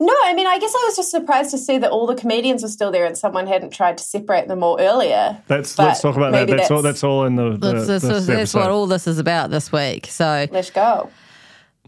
no, 0.00 0.14
I 0.24 0.32
mean, 0.34 0.46
I 0.46 0.58
guess 0.58 0.72
I 0.74 0.84
was 0.86 0.96
just 0.96 1.10
surprised 1.10 1.50
to 1.50 1.58
see 1.58 1.78
that 1.78 1.90
all 1.90 2.06
the 2.06 2.14
comedians 2.14 2.62
were 2.62 2.68
still 2.68 2.92
there 2.92 3.04
and 3.04 3.18
someone 3.18 3.46
hadn't 3.48 3.70
tried 3.70 3.98
to 3.98 4.04
separate 4.04 4.46
them 4.46 4.62
all 4.62 4.78
earlier. 4.80 5.42
Let's 5.48 5.74
But 5.74 5.86
let's 5.86 6.00
talk 6.00 6.16
about 6.16 6.30
that. 6.32 6.46
maybe 6.46 6.56
That's, 6.58 6.70
all. 6.70 6.82
That's 6.82 7.02
all 7.02 7.24
in 7.24 7.34
the. 7.34 7.56
the 7.56 7.72
that's, 7.72 7.86
that's, 7.86 8.04
this 8.04 8.26
that's 8.26 8.54
what 8.54 8.70
all 8.70 8.86
this 8.86 9.06
is 9.08 9.18
about 9.18 9.50
this 9.50 9.72
week. 9.72 10.06
So, 10.06 10.46
Let's 10.50 10.70
go. 10.70 11.10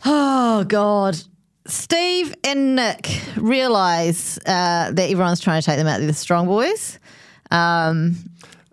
oh 0.04 0.64
god. 0.64 1.16
Steve 1.66 2.34
and 2.42 2.74
Nick 2.74 3.08
realise 3.36 4.38
uh, 4.38 4.90
that 4.92 5.10
everyone's 5.10 5.40
trying 5.40 5.60
to 5.60 5.66
take 5.66 5.76
them 5.78 5.86
out. 5.86 5.98
They're 5.98 6.06
the 6.08 6.12
strong 6.14 6.46
boys. 6.46 6.98
Um, 7.52 8.16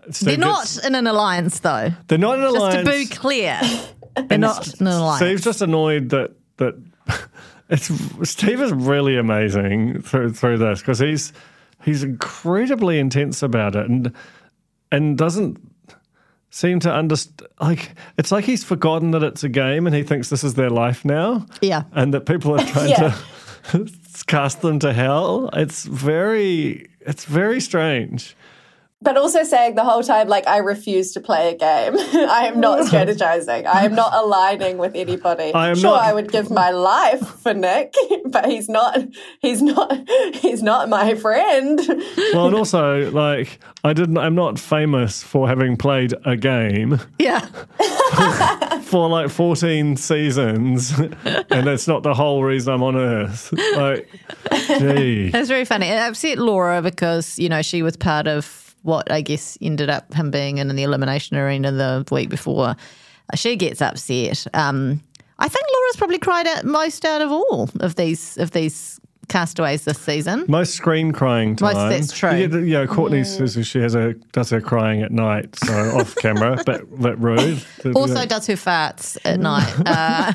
Steve 0.09 0.29
they're 0.29 0.37
not 0.37 0.83
in 0.85 0.95
an 0.95 1.05
alliance, 1.05 1.59
though. 1.59 1.91
They're 2.07 2.17
not 2.17 2.39
in 2.39 2.45
an 2.45 2.53
Just 2.53 2.57
alliance. 2.57 2.89
to 2.89 2.95
be 2.95 3.05
clear, 3.15 3.59
they're 4.27 4.37
not 4.37 4.79
an. 4.81 5.15
Steve's 5.17 5.43
just 5.43 5.61
annoyed 5.61 6.09
that 6.09 6.31
that 6.57 6.75
it's 7.69 7.91
Steve 8.29 8.61
is 8.61 8.71
really 8.73 9.17
amazing 9.17 10.01
through 10.01 10.33
through 10.33 10.57
this 10.57 10.79
because 10.79 10.99
he's 10.99 11.33
he's 11.83 12.03
incredibly 12.03 12.99
intense 12.99 13.43
about 13.43 13.75
it 13.75 13.89
and 13.89 14.11
and 14.91 15.17
doesn't 15.17 15.59
seem 16.49 16.79
to 16.79 16.91
understand 16.91 17.47
like 17.59 17.91
it's 18.17 18.31
like 18.31 18.45
he's 18.45 18.63
forgotten 18.63 19.11
that 19.11 19.21
it's 19.23 19.43
a 19.43 19.49
game 19.49 19.85
and 19.85 19.95
he 19.95 20.01
thinks 20.03 20.29
this 20.29 20.43
is 20.43 20.53
their 20.55 20.69
life 20.69 21.03
now 21.05 21.45
Yeah. 21.61 21.83
and 21.91 22.13
that 22.13 22.25
people 22.25 22.53
are 22.59 22.65
trying 22.73 22.89
Yeah. 22.89 23.15
to 23.71 23.89
cast 24.27 24.61
them 24.61 24.79
to 24.79 24.93
hell 24.93 25.49
it's 25.53 25.83
very 25.85 26.87
it's 27.01 27.25
very 27.25 27.59
strange 27.59 28.35
But 28.99 29.15
also 29.15 29.43
saying 29.43 29.75
the 29.75 29.83
whole 29.83 30.01
time, 30.01 30.27
like, 30.27 30.47
I 30.47 30.57
refuse 30.57 31.11
to 31.13 31.21
play 31.21 31.53
a 31.53 31.55
game. 31.55 31.93
I 32.29 32.47
am 32.47 32.59
not 32.59 32.79
strategizing. 32.87 33.67
I 33.67 33.85
am 33.85 33.93
not 33.93 34.11
aligning 34.11 34.79
with 34.79 34.95
anybody. 34.95 35.53
I 35.53 35.69
am 35.69 35.75
sure, 35.75 35.91
not- 35.91 36.01
I 36.03 36.13
would 36.13 36.31
give 36.31 36.49
my 36.49 36.71
life 36.71 37.21
for 37.41 37.53
Nick, 37.53 37.93
but 38.25 38.47
he's 38.47 38.67
not. 38.67 38.99
He's 39.39 39.61
not. 39.61 39.95
He's 40.33 40.63
not 40.63 40.89
my 40.89 41.13
friend. 41.13 41.79
well 42.33 42.47
and 42.47 42.55
also 42.55 43.11
like 43.11 43.59
I 43.83 43.93
didn't 43.93 44.17
I'm 44.17 44.35
not 44.35 44.59
famous 44.59 45.23
for 45.23 45.47
having 45.47 45.77
played 45.77 46.13
a 46.25 46.35
game 46.35 46.99
yeah. 47.19 47.39
for 48.81 49.09
like 49.09 49.29
14 49.29 49.95
seasons 49.97 50.97
and 50.97 51.67
that's 51.67 51.87
not 51.87 52.03
the 52.03 52.13
whole 52.13 52.43
reason 52.43 52.73
I'm 52.73 52.83
on 52.83 52.95
earth. 52.95 53.53
Like, 53.75 54.09
gee. 54.79 55.29
that's 55.29 55.49
very 55.49 55.65
funny. 55.65 55.87
It 55.87 55.97
upset 55.97 56.37
Laura 56.37 56.81
because, 56.81 57.37
you 57.37 57.49
know, 57.49 57.61
she 57.61 57.81
was 57.81 57.95
part 57.95 58.27
of 58.27 58.66
what 58.87 59.11
I 59.11 59.21
guess 59.21 59.57
ended 59.61 59.89
up 59.89 60.13
him 60.13 60.31
being 60.31 60.57
in 60.57 60.67
the 60.75 60.83
elimination 60.83 61.37
arena 61.37 61.71
the 61.71 62.03
week 62.11 62.29
before. 62.29 62.75
She 63.35 63.55
gets 63.57 63.81
upset. 63.81 64.47
Um, 64.53 65.03
I 65.37 65.47
think 65.49 65.65
Laura's 65.71 65.95
probably 65.97 66.17
cried 66.19 66.47
out 66.47 66.63
most 66.65 67.05
out 67.05 67.21
of 67.21 67.31
all 67.31 67.69
of 67.81 67.95
these 67.95 68.37
of 68.37 68.51
these 68.51 68.99
castaways 69.27 69.83
this 69.83 69.99
season. 69.99 70.45
Most 70.47 70.73
screen 70.73 71.11
crying 71.11 71.57
time. 71.57 71.73
Most- 71.75 71.89
that's 71.89 72.17
true. 72.17 72.33
You, 72.33 72.47
get- 72.47 72.59
you 72.61 72.73
know, 72.73 72.87
Courtney 72.87 73.25
says 73.25 73.59
she 73.67 73.79
has 73.79 73.93
a 73.93 74.13
does 74.31 74.49
her 74.51 74.61
crying 74.61 75.01
at 75.01 75.11
night, 75.11 75.53
so 75.57 75.73
off 75.99 76.15
camera, 76.15 76.63
but 76.65 76.89
bit 77.01 77.19
rude. 77.19 77.61
Also 77.95 78.25
does 78.25 78.47
her 78.47 78.53
farts 78.53 79.17
at 79.25 79.39
night 79.41 79.73
uh, 79.85 80.33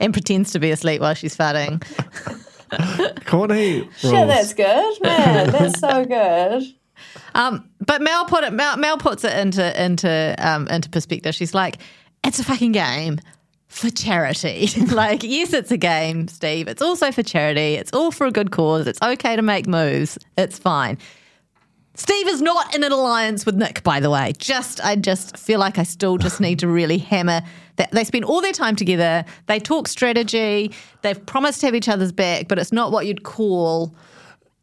and 0.00 0.12
pretends 0.12 0.52
to 0.52 0.58
be 0.58 0.70
asleep 0.70 1.00
while 1.00 1.14
she's 1.14 1.34
farting. 1.36 1.82
Courtney 3.26 3.88
Shit, 3.96 4.12
rules. 4.12 4.26
that's 4.28 4.54
good, 4.54 5.02
man. 5.02 5.50
That's 5.50 5.80
so 5.80 6.04
good. 6.04 6.62
Um, 7.34 7.68
but 7.84 8.02
Mel 8.02 8.24
put 8.24 8.44
it. 8.44 8.52
Mel, 8.52 8.76
Mel 8.76 8.98
puts 8.98 9.24
it 9.24 9.36
into 9.36 9.82
into 9.82 10.34
um, 10.38 10.68
into 10.68 10.88
perspective. 10.88 11.34
She's 11.34 11.54
like, 11.54 11.78
"It's 12.24 12.38
a 12.38 12.44
fucking 12.44 12.72
game 12.72 13.20
for 13.68 13.90
charity. 13.90 14.68
like, 14.90 15.22
yes, 15.22 15.52
it's 15.52 15.70
a 15.70 15.76
game, 15.76 16.28
Steve. 16.28 16.68
It's 16.68 16.82
also 16.82 17.12
for 17.12 17.22
charity. 17.22 17.74
It's 17.74 17.92
all 17.92 18.10
for 18.10 18.26
a 18.26 18.32
good 18.32 18.50
cause. 18.50 18.86
It's 18.86 19.00
okay 19.02 19.36
to 19.36 19.42
make 19.42 19.66
moves. 19.66 20.18
It's 20.36 20.58
fine." 20.58 20.98
Steve 21.94 22.28
is 22.28 22.40
not 22.40 22.74
in 22.74 22.82
an 22.82 22.92
alliance 22.92 23.44
with 23.44 23.56
Nick, 23.56 23.82
by 23.82 24.00
the 24.00 24.08
way. 24.08 24.32
Just, 24.38 24.82
I 24.82 24.96
just 24.96 25.36
feel 25.36 25.60
like 25.60 25.76
I 25.76 25.82
still 25.82 26.16
just 26.16 26.40
need 26.40 26.58
to 26.60 26.68
really 26.68 26.96
hammer 26.96 27.42
that 27.76 27.90
they 27.92 28.04
spend 28.04 28.24
all 28.24 28.40
their 28.40 28.52
time 28.52 28.74
together. 28.74 29.24
They 29.46 29.58
talk 29.58 29.86
strategy. 29.86 30.72
They've 31.02 31.26
promised 31.26 31.60
to 31.60 31.66
have 31.66 31.74
each 31.74 31.88
other's 31.90 32.12
back, 32.12 32.48
but 32.48 32.58
it's 32.58 32.72
not 32.72 32.90
what 32.90 33.06
you'd 33.06 33.24
call 33.24 33.94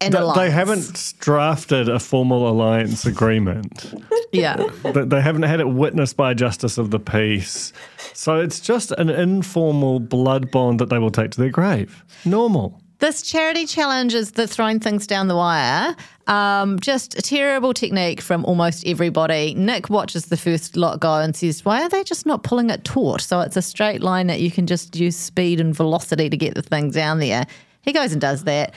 an 0.02 0.12
Th- 0.12 0.22
alliance. 0.22 0.38
They 0.38 0.52
haven't 0.52 1.14
drafted 1.20 1.90
a 1.90 2.00
formal 2.00 2.48
alliance 2.48 3.06
agreement. 3.06 3.94
Yeah. 4.34 4.58
They- 4.84 5.06
they 5.06 5.22
haven't 5.22 5.44
had 5.44 5.62
it 5.62 5.70
witnessed 5.70 6.18
by 6.18 6.32
a 6.32 6.36
justice 6.36 6.78
of 6.78 6.92
the 6.92 7.00
peace. 7.00 7.72
So 8.14 8.40
it's 8.42 8.60
just 8.60 8.92
an 8.92 9.10
informal 9.10 10.02
blood 10.02 10.52
bond 10.52 10.80
that 10.82 10.90
they 10.90 11.00
will 11.00 11.12
take 11.12 11.32
to 11.32 11.40
their 11.40 11.50
grave. 11.50 12.04
Normal. 12.26 12.82
This 13.00 13.22
charity 13.22 13.66
challenge 13.66 14.14
is 14.14 14.32
the 14.34 14.46
throwing 14.46 14.82
things 14.82 15.08
down 15.08 15.30
the 15.30 15.36
wire. 15.36 15.96
Um, 16.28 16.78
just 16.82 17.18
a 17.18 17.22
terrible 17.22 17.74
technique 17.74 18.20
from 18.22 18.44
almost 18.44 18.86
everybody. 18.86 19.54
Nick 19.56 19.90
watches 19.90 20.26
the 20.26 20.36
first 20.38 20.76
lot 20.76 21.00
go 21.00 21.16
and 21.20 21.34
says, 21.36 21.64
Why 21.64 21.84
are 21.84 21.90
they 21.90 22.04
just 22.04 22.26
not 22.26 22.44
pulling 22.44 22.70
it 22.70 22.84
taut? 22.84 23.22
So 23.22 23.40
it's 23.40 23.56
a 23.56 23.62
straight 23.62 24.02
line 24.02 24.28
that 24.28 24.42
you 24.42 24.52
can 24.52 24.68
just 24.68 24.96
use 24.98 25.16
speed 25.16 25.62
and 25.62 25.74
velocity 25.74 26.30
to 26.30 26.36
get 26.36 26.54
the 26.54 26.62
thing 26.62 26.92
down 26.92 27.20
there. 27.20 27.48
He 27.82 27.94
goes 27.94 28.12
and 28.12 28.20
does 28.20 28.44
that. 28.44 28.74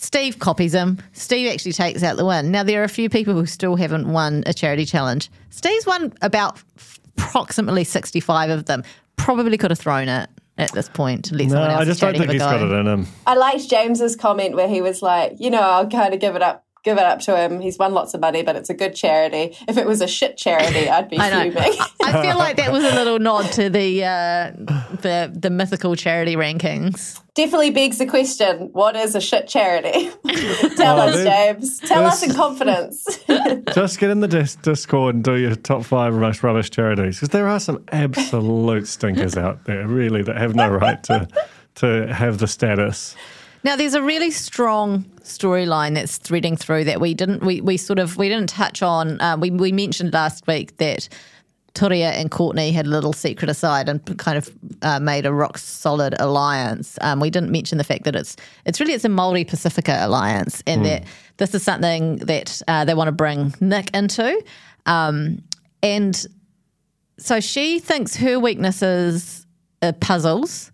Steve 0.00 0.38
copies 0.38 0.74
him. 0.74 0.98
Steve 1.12 1.52
actually 1.52 1.72
takes 1.72 2.02
out 2.02 2.16
the 2.16 2.24
win. 2.24 2.50
Now, 2.50 2.62
there 2.62 2.80
are 2.80 2.84
a 2.84 2.88
few 2.88 3.10
people 3.10 3.34
who 3.34 3.44
still 3.44 3.76
haven't 3.76 4.10
won 4.10 4.42
a 4.46 4.54
charity 4.54 4.86
challenge. 4.86 5.30
Steve's 5.50 5.86
won 5.86 6.14
about 6.22 6.58
approximately 7.18 7.84
65 7.84 8.48
of 8.48 8.64
them. 8.64 8.82
probably 9.16 9.58
could 9.58 9.70
have 9.70 9.78
thrown 9.78 10.08
it 10.08 10.30
at 10.56 10.72
this 10.72 10.88
point 10.88 11.30
let 11.32 11.48
No, 11.48 11.62
else 11.62 11.80
I 11.80 11.84
just 11.84 12.00
don't 12.00 12.12
think 12.12 12.24
have 12.24 12.32
he's 12.32 12.40
a 12.40 12.44
got 12.44 12.62
it 12.62 12.72
in 12.72 12.86
him. 12.86 13.06
I 13.26 13.34
liked 13.34 13.68
James's 13.68 14.16
comment 14.16 14.56
where 14.56 14.68
he 14.68 14.80
was 14.80 15.02
like, 15.02 15.34
you 15.38 15.50
know, 15.50 15.60
I'll 15.60 15.88
kind 15.88 16.14
of 16.14 16.20
give 16.20 16.34
it 16.34 16.42
up, 16.42 16.64
give 16.84 16.96
it 16.98 17.04
up 17.04 17.20
to 17.20 17.36
him. 17.36 17.60
He's 17.60 17.78
won 17.78 17.92
lots 17.94 18.14
of 18.14 18.20
money, 18.20 18.42
but 18.42 18.56
it's 18.56 18.70
a 18.70 18.74
good 18.74 18.94
charity. 18.94 19.56
If 19.68 19.76
it 19.76 19.86
was 19.86 20.00
a 20.00 20.08
shit 20.08 20.36
charity, 20.36 20.88
I'd 20.88 21.08
be 21.10 21.18
I 21.18 21.30
know. 21.30 21.50
fuming. 21.52 21.78
I 22.02 22.22
feel 22.22 22.38
like 22.38 22.56
that 22.56 22.72
was 22.72 22.84
a 22.84 22.94
little 22.94 23.18
nod 23.18 23.50
to 23.52 23.68
the 23.70 24.04
uh, 24.04 24.52
the 25.02 25.32
the 25.34 25.50
mythical 25.50 25.96
charity 25.96 26.36
rankings. 26.36 27.20
Definitely 27.34 27.70
begs 27.70 27.98
the 27.98 28.06
question: 28.06 28.70
What 28.72 28.96
is 28.96 29.14
a 29.14 29.20
shit 29.20 29.46
charity? 29.48 30.10
Tell 30.76 30.98
Oh, 30.98 31.08
us, 31.08 31.14
this- 31.16 31.24
James. 31.26 31.78
Tell 31.80 32.04
us 32.04 32.22
in 32.22 32.34
confidence. 32.34 33.06
Just 33.74 33.98
get 34.00 34.10
in 34.10 34.20
the 34.20 34.28
dis- 34.28 34.56
Discord 34.56 35.14
and 35.14 35.24
do 35.24 35.36
your 35.36 35.54
top 35.54 35.84
five 35.84 36.12
most 36.14 36.42
rubbish 36.42 36.70
charities 36.70 37.16
because 37.16 37.28
there 37.30 37.46
are 37.48 37.60
some 37.60 37.84
absolute 37.92 38.86
stinkers 38.88 39.36
out 39.36 39.64
there, 39.64 39.86
really, 39.86 40.22
that 40.22 40.36
have 40.36 40.54
no 40.54 40.68
right 40.68 41.02
to 41.04 41.28
to 41.76 42.12
have 42.12 42.38
the 42.38 42.48
status. 42.48 43.14
Now, 43.62 43.76
there's 43.76 43.94
a 43.94 44.02
really 44.02 44.30
strong 44.30 45.04
storyline 45.22 45.94
that's 45.94 46.16
threading 46.16 46.56
through 46.56 46.84
that 46.84 47.00
we 47.00 47.14
didn't 47.14 47.44
we, 47.44 47.60
we 47.60 47.76
sort 47.76 47.98
of 47.98 48.16
we 48.16 48.28
didn't 48.28 48.48
touch 48.48 48.82
on. 48.82 49.20
Um, 49.20 49.40
we 49.40 49.50
we 49.50 49.72
mentioned 49.72 50.12
last 50.12 50.46
week 50.46 50.76
that 50.78 51.08
Turia 51.74 52.10
and 52.12 52.30
Courtney 52.30 52.72
had 52.72 52.86
a 52.86 52.88
little 52.88 53.12
secret 53.12 53.48
aside 53.48 53.88
and 53.88 54.18
kind 54.18 54.36
of 54.36 54.50
uh, 54.82 54.98
made 54.98 55.24
a 55.26 55.32
rock 55.32 55.58
solid 55.58 56.14
alliance. 56.18 56.98
Um, 57.00 57.20
we 57.20 57.30
didn't 57.30 57.50
mention 57.50 57.78
the 57.78 57.84
fact 57.84 58.04
that 58.04 58.16
it's 58.16 58.36
it's 58.64 58.80
really 58.80 58.94
it's 58.94 59.04
a 59.04 59.08
Maori 59.08 59.44
Pacifica 59.44 59.98
alliance, 60.00 60.62
and 60.66 60.84
that 60.84 61.04
this 61.36 61.54
is 61.54 61.62
something 61.62 62.16
that 62.16 62.60
uh, 62.66 62.84
they 62.84 62.94
want 62.94 63.08
to 63.08 63.12
bring 63.12 63.54
Nick 63.60 63.94
into, 63.94 64.42
um, 64.86 65.42
and 65.82 66.26
so 67.18 67.40
she 67.40 67.78
thinks 67.78 68.16
her 68.16 68.40
weaknesses 68.40 69.46
are 69.82 69.92
puzzles 69.92 70.69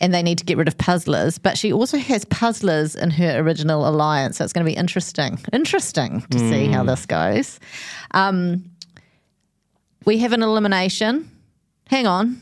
and 0.00 0.12
they 0.12 0.22
need 0.22 0.38
to 0.38 0.44
get 0.44 0.56
rid 0.56 0.68
of 0.68 0.76
puzzlers, 0.78 1.38
but 1.38 1.56
she 1.56 1.72
also 1.72 1.98
has 1.98 2.24
puzzlers 2.26 2.94
in 2.94 3.10
her 3.10 3.38
original 3.40 3.88
alliance. 3.88 4.38
So 4.38 4.44
it's 4.44 4.52
going 4.52 4.64
to 4.64 4.70
be 4.70 4.76
interesting, 4.76 5.38
interesting 5.52 6.22
to 6.30 6.38
see 6.38 6.66
how 6.66 6.84
this 6.84 7.06
goes. 7.06 7.58
Um, 8.12 8.64
we 10.04 10.18
have 10.18 10.32
an 10.32 10.42
elimination. 10.42 11.30
Hang 11.88 12.06
on. 12.06 12.40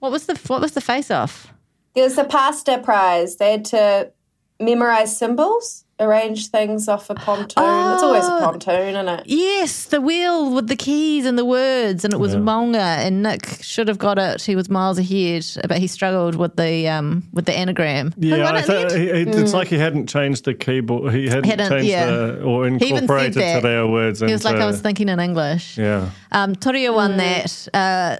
What 0.00 0.12
was 0.12 0.26
the 0.26 0.36
what 0.46 0.60
was 0.60 0.72
the 0.72 0.80
face 0.80 1.10
off? 1.10 1.52
It 1.94 2.02
was 2.02 2.16
the 2.16 2.24
pasta 2.24 2.78
prize. 2.78 3.36
They 3.36 3.52
had 3.52 3.64
to 3.66 4.12
memorize 4.60 5.16
symbols, 5.16 5.84
arrange 6.00 6.48
things 6.48 6.88
off 6.88 7.10
a 7.10 7.14
pontoon. 7.14 7.44
it's 7.64 8.02
always 8.02 8.24
a 8.24 8.28
pontoon, 8.44 8.94
isn't 8.94 9.08
it? 9.08 9.22
Yes, 9.26 9.84
the 9.86 10.00
wheel 10.00 10.52
with 10.54 10.68
the 10.68 10.76
keys 10.76 11.26
and 11.26 11.36
the 11.38 11.44
words, 11.44 12.04
and 12.04 12.14
it 12.14 12.18
was 12.20 12.36
Monga, 12.36 12.78
and 12.78 13.22
Nick 13.22 13.46
should 13.62 13.88
have 13.88 13.98
got 13.98 14.18
it. 14.18 14.42
He 14.42 14.54
was 14.54 14.68
miles 14.70 14.98
ahead, 14.98 15.44
but 15.68 15.78
he 15.78 15.86
struggled 15.86 16.36
with 16.36 16.56
the 16.56 16.88
um 16.88 17.24
with 17.32 17.46
the 17.46 17.52
anagram. 17.56 18.14
Yeah, 18.16 18.36
I 18.50 18.58
it 18.60 18.66
th- 18.66 18.92
end? 18.92 19.00
he, 19.26 19.32
he- 19.36 19.40
it's 19.42 19.52
like 19.52 19.68
he 19.68 19.78
hadn't 19.78 20.06
changed 20.08 20.44
the 20.44 20.54
keyboard. 20.54 21.12
He 21.14 21.26
hadn't, 21.28 21.44
Hadn't- 21.46 21.68
changed 21.70 21.86
yeah. 21.90 22.06
the, 22.06 22.42
or 22.42 22.66
He 22.68 22.90
incorporated 22.90 23.34
that. 23.42 23.88
Words. 23.88 24.20
He 24.20 24.26
was 24.32 24.44
like, 24.44 24.56
I 24.56 24.66
was 24.66 24.80
thinking 24.80 25.08
in 25.08 25.18
English. 25.20 25.76
Yeah. 25.78 26.10
Um, 26.32 26.54
Turia 26.54 26.94
won 26.94 27.16
that. 27.16 27.68
Uh, 27.74 28.16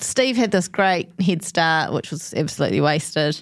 Steve 0.00 0.36
had 0.36 0.50
this 0.50 0.68
great 0.68 1.08
head 1.20 1.42
start, 1.42 1.92
which 1.92 2.10
was 2.10 2.34
absolutely 2.34 2.80
wasted. 2.80 3.40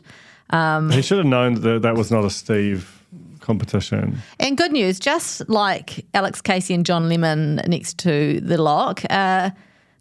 Um, 0.50 0.90
He 0.90 1.02
should 1.02 1.18
have 1.18 1.26
known 1.26 1.54
that 1.62 1.82
that 1.82 1.94
was 1.96 2.10
not 2.10 2.24
a 2.24 2.30
Steve 2.30 3.01
competition. 3.42 4.18
And 4.40 4.56
good 4.56 4.72
news, 4.72 4.98
just 4.98 5.48
like 5.48 6.06
Alex 6.14 6.40
Casey 6.40 6.72
and 6.72 6.86
John 6.86 7.08
Lemon 7.08 7.56
next 7.66 7.98
to 7.98 8.40
the 8.40 8.60
lock, 8.60 9.02
uh, 9.10 9.50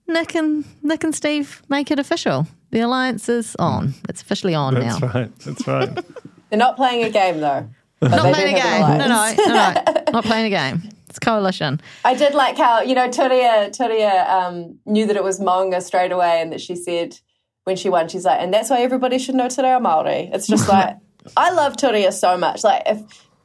Nick 0.07 0.35
and 0.35 0.63
Nick 0.83 1.03
and 1.03 1.13
Steve 1.13 1.61
make 1.67 1.91
it 1.91 1.99
official. 1.99 2.47
The 2.71 2.79
alliance 2.79 3.27
is 3.27 3.55
on. 3.57 3.93
It's 4.07 4.21
officially 4.21 4.55
on 4.55 4.75
That's 4.75 5.01
now. 5.01 5.07
right. 5.07 5.39
That's 5.39 5.67
right. 5.67 5.99
They're 6.49 6.59
not 6.59 6.77
playing 6.77 7.03
a 7.03 7.09
game 7.09 7.39
though. 7.39 7.67
Not 8.01 8.23
they 8.23 8.33
playing 8.33 8.55
a 8.55 8.59
game. 8.59 8.81
No, 8.81 8.97
no, 8.97 9.35
no, 9.37 9.73
no. 9.73 10.03
Not 10.11 10.25
playing 10.25 10.45
a 10.47 10.49
game. 10.49 10.89
It's 11.07 11.19
coalition. 11.19 11.79
I 12.03 12.15
did 12.15 12.33
like 12.33 12.57
how 12.57 12.81
you 12.81 12.95
know 12.95 13.09
Turia 13.09 13.69
Turia 13.69 14.27
um, 14.27 14.79
knew 14.85 15.05
that 15.05 15.15
it 15.15 15.23
was 15.23 15.39
Monga 15.39 15.81
straight 15.81 16.11
away, 16.11 16.41
and 16.41 16.51
that 16.51 16.61
she 16.61 16.75
said 16.75 17.19
when 17.65 17.75
she 17.75 17.89
won, 17.89 18.07
she's 18.07 18.25
like, 18.25 18.41
and 18.41 18.53
that's 18.53 18.69
why 18.69 18.81
everybody 18.81 19.19
should 19.19 19.35
know 19.35 19.47
Te 19.47 19.61
Reo 19.61 19.79
Māori. 19.79 20.33
It's 20.33 20.47
just 20.47 20.67
like 20.69 20.97
I 21.37 21.51
love 21.51 21.75
Turia 21.75 22.11
so 22.11 22.37
much. 22.37 22.63
Like 22.63 22.83
if 22.85 23.01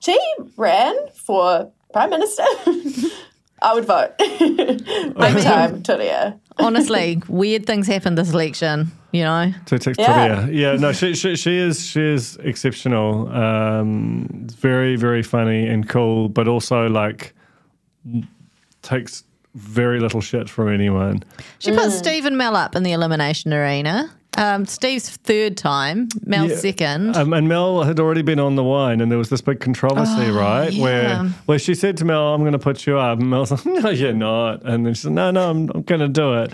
she 0.06 0.18
ran 0.56 0.94
for 1.14 1.70
prime 1.92 2.10
minister, 2.10 2.44
I 3.62 3.74
would 3.74 3.84
vote. 3.84 4.16
Big 4.18 5.42
time, 5.42 5.82
Turia. 5.82 6.38
Honestly, 6.58 7.20
weird 7.28 7.66
things 7.66 7.86
happened 7.86 8.16
this 8.16 8.32
election, 8.32 8.92
you 9.12 9.24
know? 9.24 9.52
To 9.66 9.78
take 9.78 9.98
Yeah. 9.98 10.46
yeah. 10.46 10.72
yeah, 10.72 10.76
no, 10.76 10.92
she, 10.92 11.14
she 11.14 11.36
she 11.36 11.58
is 11.58 11.84
she 11.84 12.00
is 12.00 12.36
exceptional. 12.36 13.28
Um, 13.28 14.28
very 14.52 14.96
very 14.96 15.22
funny 15.22 15.66
and 15.66 15.88
cool, 15.88 16.28
but 16.28 16.48
also 16.48 16.88
like 16.88 17.34
takes 18.82 19.24
very 19.54 20.00
little 20.00 20.20
shit 20.20 20.48
from 20.48 20.68
anyone. 20.72 21.22
She 21.58 21.72
put 21.72 21.90
Steve 21.90 22.26
and 22.26 22.38
Mel 22.38 22.56
up 22.56 22.76
in 22.76 22.82
the 22.82 22.92
elimination 22.92 23.52
arena. 23.52 24.10
Um, 24.36 24.66
Steve's 24.66 25.08
third 25.08 25.56
time, 25.56 26.08
Mel's 26.24 26.50
Yeah. 26.50 26.56
second. 26.58 27.16
Um, 27.16 27.32
and 27.32 27.48
Mel 27.48 27.82
had 27.82 27.98
already 27.98 28.22
been 28.22 28.38
on 28.38 28.54
the 28.54 28.62
wine, 28.64 29.00
and 29.00 29.10
there 29.10 29.18
was 29.18 29.28
this 29.30 29.40
big 29.40 29.60
controversy, 29.60 30.30
right? 30.30 30.72
yeah. 30.72 30.82
Where 30.82 31.24
where 31.46 31.58
she 31.58 31.74
said 31.74 31.96
to 31.98 32.04
Mel, 32.04 32.34
"I'm 32.34 32.40
going 32.40 32.52
to 32.52 32.58
put 32.58 32.86
you 32.86 32.98
up," 32.98 33.18
and 33.18 33.30
Mel's 33.30 33.50
like, 33.50 33.64
"No, 33.82 33.90
you're 33.90 34.12
not." 34.12 34.62
And 34.64 34.84
then 34.86 34.94
she 34.94 35.02
said, 35.02 35.12
"No, 35.12 35.30
no, 35.30 35.50
I'm, 35.50 35.70
I'm 35.74 35.82
going 35.82 36.00
to 36.00 36.08
do 36.08 36.34
it." 36.34 36.52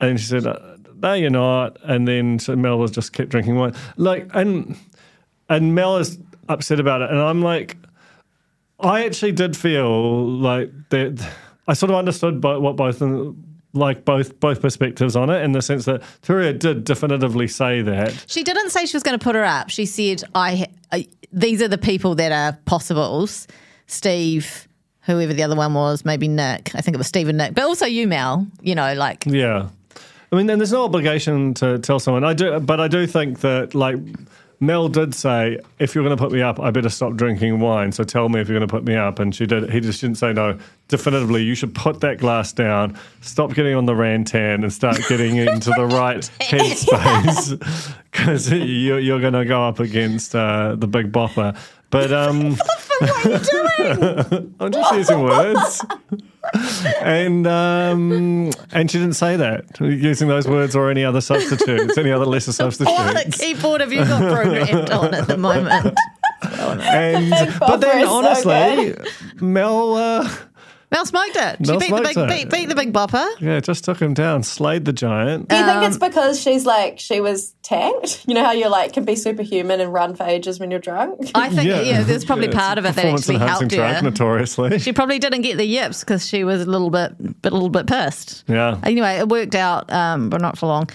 And 0.00 0.18
she 0.20 0.26
said, 0.26 0.46
"Uh, 0.46 0.58
"No, 1.02 1.14
you're 1.14 1.30
not." 1.30 1.76
And 1.82 2.06
then 2.06 2.38
so 2.38 2.54
Mel 2.56 2.78
was 2.78 2.90
just 2.92 3.12
kept 3.12 3.30
drinking 3.30 3.56
wine, 3.56 3.74
like, 3.96 4.30
and 4.34 4.76
and 5.48 5.74
Mel 5.74 5.96
is 5.96 6.18
upset 6.48 6.78
about 6.78 7.02
it, 7.02 7.10
and 7.10 7.18
I'm 7.18 7.42
like, 7.42 7.76
I 8.80 9.04
actually 9.04 9.32
did 9.32 9.56
feel 9.56 10.24
like 10.26 10.70
that. 10.90 11.26
I 11.66 11.74
sort 11.74 11.90
of 11.90 11.96
understood 11.96 12.42
what 12.42 12.76
both 12.76 13.02
like 13.72 14.04
both 14.04 14.38
both 14.40 14.60
perspectives 14.60 15.14
on 15.16 15.30
it 15.30 15.42
in 15.42 15.52
the 15.52 15.62
sense 15.62 15.84
that 15.84 16.02
Turia 16.22 16.58
did 16.58 16.84
definitively 16.84 17.48
say 17.48 17.82
that. 17.82 18.24
She 18.26 18.42
didn't 18.42 18.70
say 18.70 18.86
she 18.86 18.96
was 18.96 19.02
going 19.02 19.18
to 19.18 19.22
put 19.22 19.34
her 19.34 19.44
up. 19.44 19.70
She 19.70 19.86
said, 19.86 20.24
"I, 20.34 20.66
I 20.92 21.06
these 21.32 21.62
are 21.62 21.68
the 21.68 21.78
people 21.78 22.14
that 22.16 22.32
are 22.32 22.58
possibles." 22.64 23.46
Steve, 23.86 24.68
whoever 25.02 25.32
the 25.32 25.42
other 25.42 25.56
one 25.56 25.72
was, 25.74 26.04
maybe 26.04 26.28
Nick. 26.28 26.74
I 26.74 26.80
think 26.80 26.94
it 26.94 26.98
was 26.98 27.06
Steve 27.06 27.28
and 27.28 27.38
Nick, 27.38 27.54
but 27.54 27.64
also 27.64 27.86
you, 27.86 28.06
Mel. 28.06 28.46
You 28.60 28.74
know, 28.74 28.94
like 28.94 29.24
Yeah. 29.26 29.68
I 30.30 30.36
mean, 30.36 30.50
and 30.50 30.60
there's 30.60 30.72
no 30.72 30.84
obligation 30.84 31.54
to 31.54 31.78
tell 31.78 31.98
someone. 31.98 32.22
I 32.22 32.34
do, 32.34 32.60
but 32.60 32.80
I 32.80 32.88
do 32.88 33.06
think 33.06 33.40
that 33.40 33.74
like 33.74 33.96
Mel 34.60 34.88
did 34.88 35.14
say, 35.14 35.60
if 35.78 35.94
you're 35.94 36.02
going 36.02 36.16
to 36.16 36.20
put 36.20 36.32
me 36.32 36.42
up, 36.42 36.58
I 36.58 36.70
better 36.72 36.88
stop 36.88 37.14
drinking 37.14 37.60
wine. 37.60 37.92
So 37.92 38.02
tell 38.02 38.28
me 38.28 38.40
if 38.40 38.48
you're 38.48 38.58
going 38.58 38.68
to 38.68 38.72
put 38.72 38.84
me 38.84 38.96
up. 38.96 39.20
And 39.20 39.32
she 39.34 39.46
did. 39.46 39.70
He 39.70 39.80
just 39.80 40.00
didn't 40.00 40.16
say 40.16 40.32
no. 40.32 40.58
Definitively, 40.88 41.42
you 41.44 41.54
should 41.54 41.74
put 41.74 42.00
that 42.00 42.18
glass 42.18 42.52
down, 42.52 42.98
stop 43.20 43.54
getting 43.54 43.74
on 43.74 43.86
the 43.86 43.92
rantan, 43.92 44.62
and 44.62 44.72
start 44.72 44.98
getting 45.08 45.36
into 45.46 45.70
the 45.70 45.86
right 45.86 46.28
headspace 46.40 47.94
because 48.10 48.50
you're, 48.50 48.98
you're 48.98 49.20
going 49.20 49.34
to 49.34 49.44
go 49.44 49.62
up 49.62 49.78
against 49.78 50.34
uh, 50.34 50.74
the 50.76 50.88
big 50.88 51.12
bopper. 51.12 51.56
But 51.90 52.12
um, 52.12 52.50
what 52.56 52.58
the 52.58 52.98
fuck 52.98 53.26
are 53.26 53.30
you 53.30 54.30
doing? 54.30 54.54
I'm 54.60 54.72
just 54.72 54.94
using 54.94 55.22
words. 55.22 55.84
And 57.02 57.46
um, 57.46 58.50
and 58.72 58.90
she 58.90 58.98
didn't 58.98 59.14
say 59.14 59.36
that 59.36 59.64
using 59.80 60.28
those 60.28 60.46
words 60.46 60.74
or 60.76 60.90
any 60.90 61.04
other 61.04 61.20
substitutes, 61.20 61.98
any 61.98 62.12
other 62.12 62.26
lesser 62.26 62.50
what 62.50 62.54
substitutes. 62.54 63.40
keyboard 63.40 63.80
have 63.80 63.92
you 63.92 64.04
got 64.04 64.32
programmed 64.32 64.90
on 64.90 65.14
at 65.14 65.26
the 65.26 65.36
moment? 65.36 65.98
And 66.40 67.30
but 67.60 67.78
then 67.78 68.06
honestly, 68.06 68.96
Mel, 69.40 69.94
uh, 69.94 70.28
Mel 70.90 71.04
smoked 71.04 71.36
it. 71.36 71.56
She 71.66 71.70
Mel 71.70 71.78
beat 71.80 71.90
the 71.94 72.00
big 72.02 72.16
it. 72.16 72.28
beat, 72.28 72.50
beat 72.50 72.68
the 72.70 72.74
big 72.74 72.92
bopper. 72.94 73.26
yeah, 73.40 73.60
just 73.60 73.84
took 73.84 74.00
him 74.00 74.14
down, 74.14 74.42
slayed 74.42 74.86
the 74.86 74.92
giant. 74.92 75.48
Do 75.48 75.56
you 75.56 75.62
think 75.64 75.76
Um, 75.76 75.84
it's 75.84 75.98
because 75.98 76.40
she's 76.40 76.64
like 76.64 76.98
she 76.98 77.20
was 77.20 77.54
tanked? 77.62 78.24
You 78.26 78.34
know 78.34 78.42
how 78.42 78.52
you're 78.52 78.70
like 78.70 78.94
can 78.94 79.04
be 79.04 79.14
superhuman 79.14 79.80
and 79.80 79.92
run 79.92 80.14
for 80.14 80.24
ages 80.24 80.58
when 80.58 80.70
you're 80.70 80.80
drunk. 80.80 81.30
I 81.34 81.50
think 81.50 81.68
yeah, 81.68 82.02
there's 82.02 82.24
probably 82.24 82.46
Yeah, 82.48 82.52
part 82.58 82.78
of 82.78 82.84
it 82.86 82.88
that 82.88 82.94
performance 82.94 83.22
actually 83.22 83.34
enhancing 83.34 83.68
helped 83.68 83.74
drug, 83.74 83.94
her. 83.96 84.02
notoriously. 84.02 84.78
She 84.78 84.92
probably 84.94 85.18
didn't 85.18 85.42
get 85.42 85.58
the 85.58 85.66
yips 85.66 86.00
because 86.00 86.26
she 86.26 86.42
was 86.44 86.62
a 86.62 86.66
little 86.66 86.88
bit, 86.90 87.42
bit, 87.42 87.52
a 87.52 87.54
little 87.54 87.68
bit 87.68 87.86
pissed. 87.86 88.44
Yeah. 88.48 88.78
Anyway, 88.82 89.16
it 89.16 89.28
worked 89.28 89.54
out, 89.54 89.92
um, 89.92 90.30
but 90.30 90.40
not 90.40 90.56
for 90.56 90.66
long. 90.66 90.88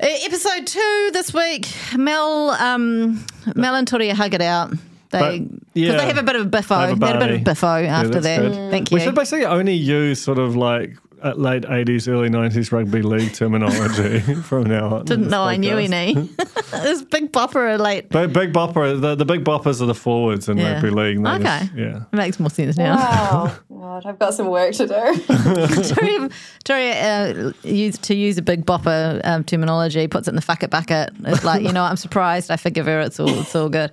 Episode 0.00 0.66
two 0.66 1.10
this 1.12 1.34
week. 1.34 1.66
Mel, 1.96 2.50
um, 2.50 3.24
Mel 3.56 3.74
and 3.74 3.88
Turia 3.90 4.12
hug 4.12 4.32
it 4.34 4.40
out. 4.42 4.72
They 5.10 5.18
But, 5.40 5.50
because 5.50 5.62
yeah. 5.74 5.96
they 5.96 6.06
have 6.06 6.18
a 6.18 6.22
bit 6.22 6.36
of 6.36 6.50
biffo. 6.50 6.74
They 6.80 6.88
have 6.88 6.96
a 6.96 7.00
They 7.00 7.06
had 7.06 7.16
a 7.16 7.18
bit 7.26 7.34
of 7.36 7.44
biffo 7.44 7.66
after 7.66 8.08
that's 8.08 8.24
that. 8.26 8.40
good. 8.40 8.70
Thank 8.70 8.90
you. 8.90 8.96
We 8.96 9.00
should 9.00 9.14
basically 9.14 9.46
only 9.46 9.74
use 9.74 10.20
sort 10.22 10.38
of 10.38 10.54
like 10.56 10.96
uh, 11.22 11.32
late 11.32 11.62
80s, 11.64 12.06
early 12.08 12.28
90s 12.28 12.70
rugby 12.70 13.02
league 13.02 13.32
terminology 13.32 14.20
from 14.42 14.64
now 14.64 14.96
on. 14.98 15.04
Didn't 15.04 15.28
know 15.28 15.46
this 15.46 15.54
I 15.54 15.56
knew 15.56 15.70
podcast. 15.76 15.92
any. 15.92 16.28
This 16.70 17.00
big 17.02 17.32
bopper 17.32 17.56
are 17.56 17.78
late. 17.78 18.10
Big, 18.10 18.32
big 18.34 18.52
bopper, 18.52 19.00
the, 19.00 19.14
the 19.14 19.24
big 19.24 19.42
boppers 19.42 19.80
are 19.80 19.86
the 19.86 19.94
forwards 19.94 20.48
in 20.50 20.58
Yeah. 20.58 20.74
rugby 20.74 20.90
league. 20.90 21.16
and 21.16 21.24
they 21.26 21.30
Okay. 21.30 21.58
just- 21.60 21.74
yeah. 21.74 22.00
Makes 22.12 22.38
more 22.38 22.50
sense 22.50 22.76
now. 22.76 22.94
Wow. 22.96 23.52
God, 23.80 24.06
I've 24.06 24.18
got 24.18 24.34
some 24.34 24.48
work 24.48 24.74
to 24.74 24.86
do. 24.86 25.94
Tori, 25.94 26.28
Tori 26.64 26.90
uh, 26.92 27.52
used 27.64 28.02
to 28.02 28.14
use 28.14 28.36
a 28.38 28.42
big 28.42 28.66
bopper 28.66 29.20
um, 29.24 29.44
terminology, 29.44 30.06
puts 30.08 30.28
it 30.28 30.32
in 30.32 30.36
the 30.36 30.42
fuck 30.42 30.62
it 30.62 30.68
bucket. 30.70 31.10
It's 31.24 31.42
like, 31.42 31.62
you 31.62 31.72
know, 31.72 31.82
I'm 31.84 31.96
surprised. 31.96 32.50
I 32.50 32.56
forgive 32.56 32.84
her. 32.86 33.00
It's 33.00 33.18
all, 33.18 33.30
it's 33.40 33.56
all 33.56 33.70
good. 33.70 33.90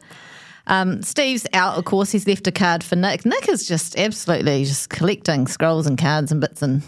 Um, 0.67 1.01
Steve's 1.01 1.45
out, 1.53 1.77
of 1.77 1.85
course. 1.85 2.11
He's 2.11 2.27
left 2.27 2.47
a 2.47 2.51
card 2.51 2.83
for 2.83 2.95
Nick. 2.95 3.25
Nick 3.25 3.47
is 3.49 3.67
just 3.67 3.97
absolutely 3.97 4.65
just 4.65 4.89
collecting 4.89 5.47
scrolls 5.47 5.85
and 5.87 5.97
cards 5.97 6.31
and 6.31 6.41
bits 6.41 6.61
and 6.61 6.81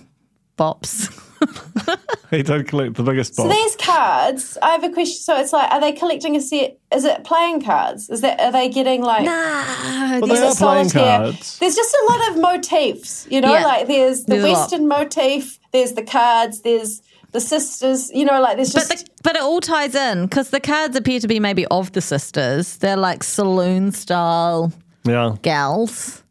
bops. 0.58 1.14
He 2.30 2.44
did 2.44 2.68
collect 2.68 2.96
the 2.96 3.04
biggest 3.04 3.36
So 3.36 3.48
these 3.48 3.76
cards, 3.78 4.58
I 4.62 4.72
have 4.72 4.84
a 4.84 4.90
question. 4.90 5.22
So 5.22 5.40
it's 5.40 5.54
like, 5.54 5.72
are 5.72 5.80
they 5.80 5.94
collecting 5.94 6.36
a 6.36 6.42
set? 6.42 6.78
Is 6.94 7.06
it 7.06 7.24
playing 7.24 7.62
cards? 7.62 8.10
Is 8.10 8.22
that 8.22 8.40
are 8.42 8.52
they 8.52 8.68
getting 8.68 9.02
like? 9.02 9.24
Nah, 9.24 10.20
Well, 10.20 10.28
they 10.28 10.36
it 10.36 10.44
are 10.44 10.56
playing 10.56 10.90
cards. 10.90 11.58
There's 11.60 11.76
just 11.76 11.96
a 11.96 12.06
lot 12.10 12.32
of 12.32 12.42
motifs, 12.42 13.28
you 13.30 13.40
know. 13.40 13.54
Yeah. 13.54 13.64
Like 13.64 13.88
there's 13.88 14.26
the 14.26 14.36
There's. 14.36 14.44
Western 14.44 14.88
motif, 14.90 15.58
there's 15.72 15.94
the 15.94 16.04
cards, 16.04 16.62
there's 16.62 17.02
the 17.38 17.42
sisters. 17.42 18.10
You 18.14 18.26
know, 18.26 18.42
like 18.42 18.56
there's 18.56 18.74
But 18.74 18.88
just 18.90 19.06
the, 19.06 19.12
but 19.24 19.36
it 19.36 19.42
all 19.42 19.62
ties 19.62 19.94
in 19.96 20.24
because 20.26 20.50
the 20.50 20.60
cards 20.60 20.96
appear 20.96 21.20
to 21.20 21.28
be 21.28 21.40
maybe 21.40 21.66
of 21.68 21.92
the 21.92 22.02
sisters. 22.02 22.78
They're 22.78 22.98
like 22.98 23.24
saloon 23.24 23.92
style 23.92 24.72
Yeah. 25.06 25.36
gals. 25.44 26.24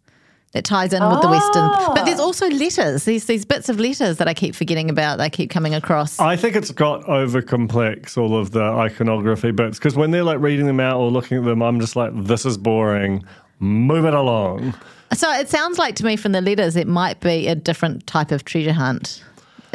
It 0.54 0.64
ties 0.64 0.92
in 0.94 1.02
with 1.06 1.20
the 1.20 1.28
Western. 1.28 1.68
But 1.68 1.98
Ah. 2.00 2.04
there's 2.06 2.18
also 2.18 2.48
letters. 2.48 3.04
These 3.04 3.26
these 3.26 3.44
bits 3.44 3.68
of 3.68 3.78
letters 3.78 4.16
that 4.16 4.26
I 4.26 4.34
keep 4.34 4.54
forgetting 4.54 4.88
about. 4.90 5.18
They 5.18 5.28
keep 5.30 5.50
coming 5.50 5.74
across. 5.74 6.18
I 6.18 6.34
think 6.36 6.56
it's 6.56 6.70
got 6.72 7.04
over 7.08 7.42
complex 7.42 8.16
all 8.16 8.36
of 8.38 8.50
the 8.52 8.62
iconography 8.62 9.50
bits 9.52 9.78
because 9.78 9.96
when 9.96 10.10
they're 10.12 10.24
like 10.24 10.40
reading 10.40 10.66
them 10.66 10.80
out 10.80 10.96
or 10.98 11.10
looking 11.10 11.38
at 11.38 11.44
them, 11.44 11.62
I'm 11.62 11.78
just 11.78 11.94
like, 11.94 12.10
this 12.14 12.46
is 12.46 12.56
boring. 12.56 13.22
Move 13.60 14.04
it 14.06 14.14
along. 14.14 14.74
So 15.14 15.30
it 15.30 15.48
sounds 15.50 15.78
like 15.78 15.94
to 15.96 16.04
me 16.04 16.16
from 16.16 16.32
the 16.32 16.40
letters, 16.40 16.74
it 16.74 16.88
might 16.88 17.20
be 17.20 17.48
a 17.48 17.54
different 17.54 18.06
type 18.06 18.32
of 18.32 18.44
treasure 18.44 18.72
hunt 18.72 19.22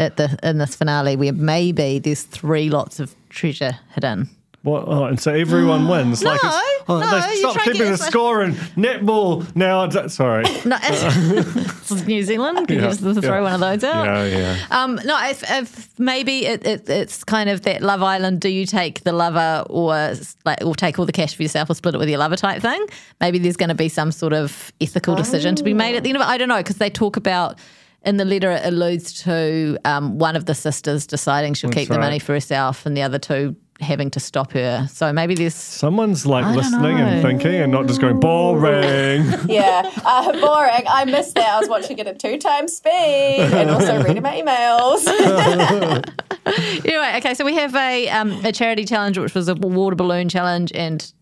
at 0.02 0.18
the 0.18 0.38
in 0.44 0.58
this 0.58 0.76
finale 0.76 1.16
where 1.16 1.34
maybe 1.34 2.00
there's 2.00 2.24
three 2.24 2.70
lots 2.70 3.00
of 3.00 3.16
treasure 3.30 3.78
hidden. 3.94 4.30
What? 4.64 4.84
Oh, 4.88 5.06
and 5.06 5.20
so 5.20 5.34
everyone 5.34 5.88
wins. 5.94 6.22
like 6.24 6.36
it's, 6.36 6.44
No, 6.44 6.62
oh, 6.88 7.00
no, 7.00 7.20
they 7.20 7.36
stop 7.38 7.60
keeping 7.62 7.90
the 7.90 7.98
score 7.98 8.44
in 8.44 8.54
netball 8.78 9.56
now. 9.56 9.90
Sorry. 10.08 10.44
No, 10.66 10.78
this 10.78 11.92
is 11.92 12.06
New 12.06 12.22
Zealand. 12.22 12.68
Can 12.68 12.78
Yeah, 12.78 12.84
you 12.84 12.90
just 12.90 13.02
throw 13.02 13.38
yeah. 13.38 13.42
one 13.42 13.54
of 13.54 13.60
those 13.60 13.84
out? 13.84 14.06
Yeah, 14.06 14.26
yeah. 14.26 14.58
Um, 14.70 15.00
no, 15.04 15.18
if, 15.30 15.44
if 15.50 16.00
maybe 16.00 16.46
it, 16.46 16.64
it, 16.66 16.88
it's 16.88 17.24
kind 17.24 17.50
of 17.50 17.64
that 17.64 17.82
Love 17.82 18.04
Island. 18.04 18.40
Do 18.42 18.50
you 18.50 18.68
take 18.68 19.04
the 19.04 19.14
lover, 19.14 19.66
or 19.68 20.14
like, 20.46 20.64
or 20.64 20.76
take 20.76 21.00
all 21.00 21.08
the 21.08 21.12
cash 21.12 21.36
for 21.36 21.42
yourself, 21.42 21.70
or 21.70 21.74
split 21.74 21.96
it 21.96 21.98
with 21.98 22.10
your 22.10 22.20
lover 22.20 22.36
type 22.36 22.62
thing? 22.62 22.86
Maybe 23.20 23.40
there's 23.40 23.58
going 23.58 23.70
to 23.70 23.76
be 23.76 23.90
some 23.90 24.12
sort 24.12 24.34
of 24.34 24.72
ethical 24.80 25.16
decision 25.16 25.56
to 25.56 25.64
be 25.64 25.74
made 25.74 25.96
at 25.96 26.04
the 26.04 26.10
end 26.10 26.18
of 26.18 26.22
it. 26.22 26.28
I 26.28 26.38
don't 26.38 26.50
know 26.50 26.58
because 26.58 26.78
they 26.78 26.92
talk 26.92 27.18
about 27.18 27.58
in 28.04 28.18
the 28.18 28.26
letter 28.26 28.52
it 28.52 28.66
alludes 28.66 29.24
to 29.24 29.78
um, 29.86 30.18
one 30.18 30.36
of 30.36 30.46
the 30.46 30.56
sisters 30.56 31.06
deciding 31.06 31.54
she'll 31.54 31.70
keep 31.70 31.90
the 31.90 32.00
money 32.00 32.20
for 32.20 32.34
herself, 32.34 32.86
and 32.86 32.96
the 32.98 33.02
other 33.04 33.20
two 33.20 33.56
having 33.80 34.12
to 34.12 34.20
stop 34.20 34.52
her. 34.52 34.88
So 34.92 35.12
maybe 35.12 35.34
there's 35.36 35.56
Someone's 35.56 36.26
like 36.26 36.46
I 36.46 36.56
listening 36.56 37.00
and 37.00 37.22
thinking 37.22 37.56
and 37.56 37.72
not 37.72 37.88
just 37.88 38.00
going 38.00 38.20
boring. 38.20 39.26
yeah, 39.48 39.92
uh, 40.06 40.32
boring. 40.40 40.84
I 40.88 41.06
missed 41.06 41.36
that. 41.36 41.50
I 41.50 41.60
was 41.60 41.68
watching 41.68 41.98
it 41.98 42.08
at 42.08 42.20
two 42.20 42.38
times 42.38 42.78
speed 42.78 42.92
and 42.92 43.70
also 43.70 44.04
reading 44.04 44.24
my 44.24 44.42
emails. 44.42 46.08
Anyway, 46.44 47.14
okay, 47.18 47.36
so 47.36 47.46
we 47.46 47.54
have 47.54 47.76
a 47.76 48.10
um, 48.10 48.32
a 48.44 48.52
charity 48.52 48.84
challenge, 48.84 49.18
which 49.18 49.36
was 49.36 49.48
a 49.48 49.54
water 49.54 49.96
balloon 49.96 50.28
challenge, 50.28 50.72
and 50.74 51.14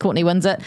Courtney 0.00 0.24
wins 0.24 0.44
it. 0.44 0.60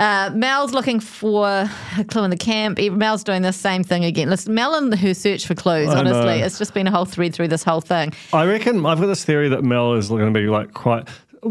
Uh, 0.00 0.30
Mel's 0.32 0.72
looking 0.72 0.98
for 0.98 1.46
a 1.46 2.04
clue 2.08 2.24
in 2.24 2.30
the 2.30 2.36
camp. 2.36 2.78
Mel's 2.78 3.22
doing 3.22 3.42
the 3.42 3.52
same 3.52 3.84
thing 3.84 4.06
again. 4.06 4.30
Listen, 4.30 4.54
Mel 4.54 4.74
and 4.74 4.94
her 4.94 5.12
search 5.12 5.46
for 5.46 5.54
clues, 5.54 5.90
I 5.90 6.02
know. 6.02 6.10
honestly, 6.10 6.40
it's 6.40 6.58
just 6.58 6.72
been 6.72 6.86
a 6.86 6.90
whole 6.90 7.04
thread 7.04 7.34
through 7.34 7.48
this 7.48 7.62
whole 7.62 7.82
thing. 7.82 8.14
I 8.32 8.46
reckon 8.46 8.86
I've 8.86 8.98
got 8.98 9.08
this 9.08 9.26
theory 9.26 9.50
that 9.50 9.62
Mel 9.62 9.92
is 9.92 10.08
going 10.08 10.32
to 10.32 10.40
be 10.40 10.46
like 10.46 10.72
quite. 10.72 11.06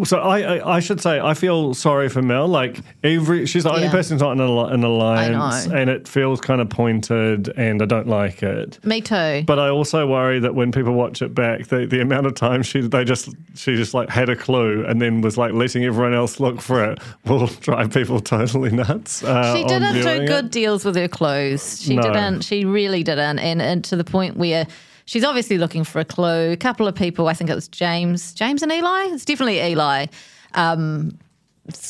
So 0.06 0.20
I, 0.20 0.40
I 0.58 0.76
I 0.76 0.80
should 0.82 1.02
say 1.02 1.20
I 1.20 1.34
feel 1.34 1.74
sorry 1.74 2.10
for 2.10 2.22
Mel. 2.22 2.48
Like 2.48 2.78
every 3.04 3.48
she's 3.48 3.64
the 3.64 3.72
only 3.72 3.84
Yeah. 3.86 3.92
person 3.92 4.16
who's 4.16 4.22
not 4.22 4.34
in 4.34 4.40
an, 4.40 4.50
an 4.50 4.84
alliance, 4.84 5.66
know. 5.66 5.76
and 5.76 5.90
it 5.90 6.08
feels 6.08 6.40
kind 6.40 6.62
of 6.62 6.70
pointed, 6.70 7.52
and 7.58 7.82
I 7.82 7.86
don't 7.86 8.08
like 8.08 8.44
it. 8.44 8.78
Me 8.86 9.02
too. 9.02 9.44
But 9.48 9.58
I 9.58 9.70
also 9.70 10.06
worry 10.06 10.40
that 10.42 10.54
when 10.54 10.72
people 10.72 10.94
watch 10.94 11.24
it 11.24 11.34
back, 11.34 11.68
the, 11.70 11.88
the 11.88 12.02
amount 12.02 12.28
of 12.28 12.36
time 12.36 12.62
she 12.62 12.82
they 12.82 13.04
just 13.04 13.30
she 13.56 13.76
just 13.78 13.96
like 13.96 14.10
had 14.10 14.30
a 14.30 14.36
clue 14.36 14.86
and 14.86 15.02
then 15.02 15.22
was 15.22 15.38
like 15.40 15.54
letting 15.54 15.84
everyone 15.84 16.14
else 16.14 16.40
look 16.40 16.62
for 16.62 16.84
it 16.92 17.00
will 17.26 17.48
drive 17.62 17.92
people 17.92 18.20
totally 18.20 18.70
nuts. 18.70 19.24
Uh, 19.24 19.56
she 19.56 19.64
on 19.64 19.68
didn't 19.70 19.94
do 19.96 20.02
viewing 20.04 20.26
good 20.28 20.46
it. 20.46 20.52
deals 20.52 20.86
with 20.86 20.96
her 20.98 21.08
clues. 21.08 21.82
She 21.82 21.96
No. 21.96 22.04
didn't. 22.04 22.42
She 22.44 22.64
really 22.64 23.02
didn't. 23.02 23.40
And, 23.40 23.60
and 23.60 23.84
to 23.86 23.96
the 23.96 24.04
point 24.04 24.38
where 24.38 24.68
she's 25.10 25.24
obviously 25.24 25.58
looking 25.58 25.84
for 25.84 26.00
a 26.00 26.06
clue. 26.06 26.52
A 26.52 26.56
couple 26.58 26.88
of 26.88 26.94
people, 26.94 27.28
I 27.28 27.34
think 27.34 27.50
it 27.50 27.56
was 27.56 27.68
James, 27.68 28.32
James 28.36 28.62
and 28.62 28.72
Eli. 28.72 29.06
It's 29.06 29.26
definitely 29.26 29.60
Eli. 29.60 30.06
Um, 30.54 31.18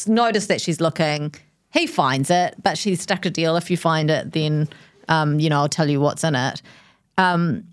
noticed 0.08 0.48
that 0.48 0.62
she's 0.62 0.80
looking. 0.80 1.34
He 1.72 1.86
finds 1.86 2.30
it, 2.32 2.56
but 2.64 2.78
she's 2.78 3.02
stuck 3.02 3.26
a 3.26 3.30
deal. 3.30 3.58
If 3.58 3.70
you 3.70 3.76
find 3.76 4.10
it, 4.10 4.32
then 4.32 4.70
um, 5.10 5.38
you 5.40 5.50
know 5.50 5.58
I'll 5.58 5.68
tell 5.70 5.90
you 5.90 6.00
what's 6.00 6.24
in 6.24 6.34
it. 6.36 6.62
Um, 7.18 7.66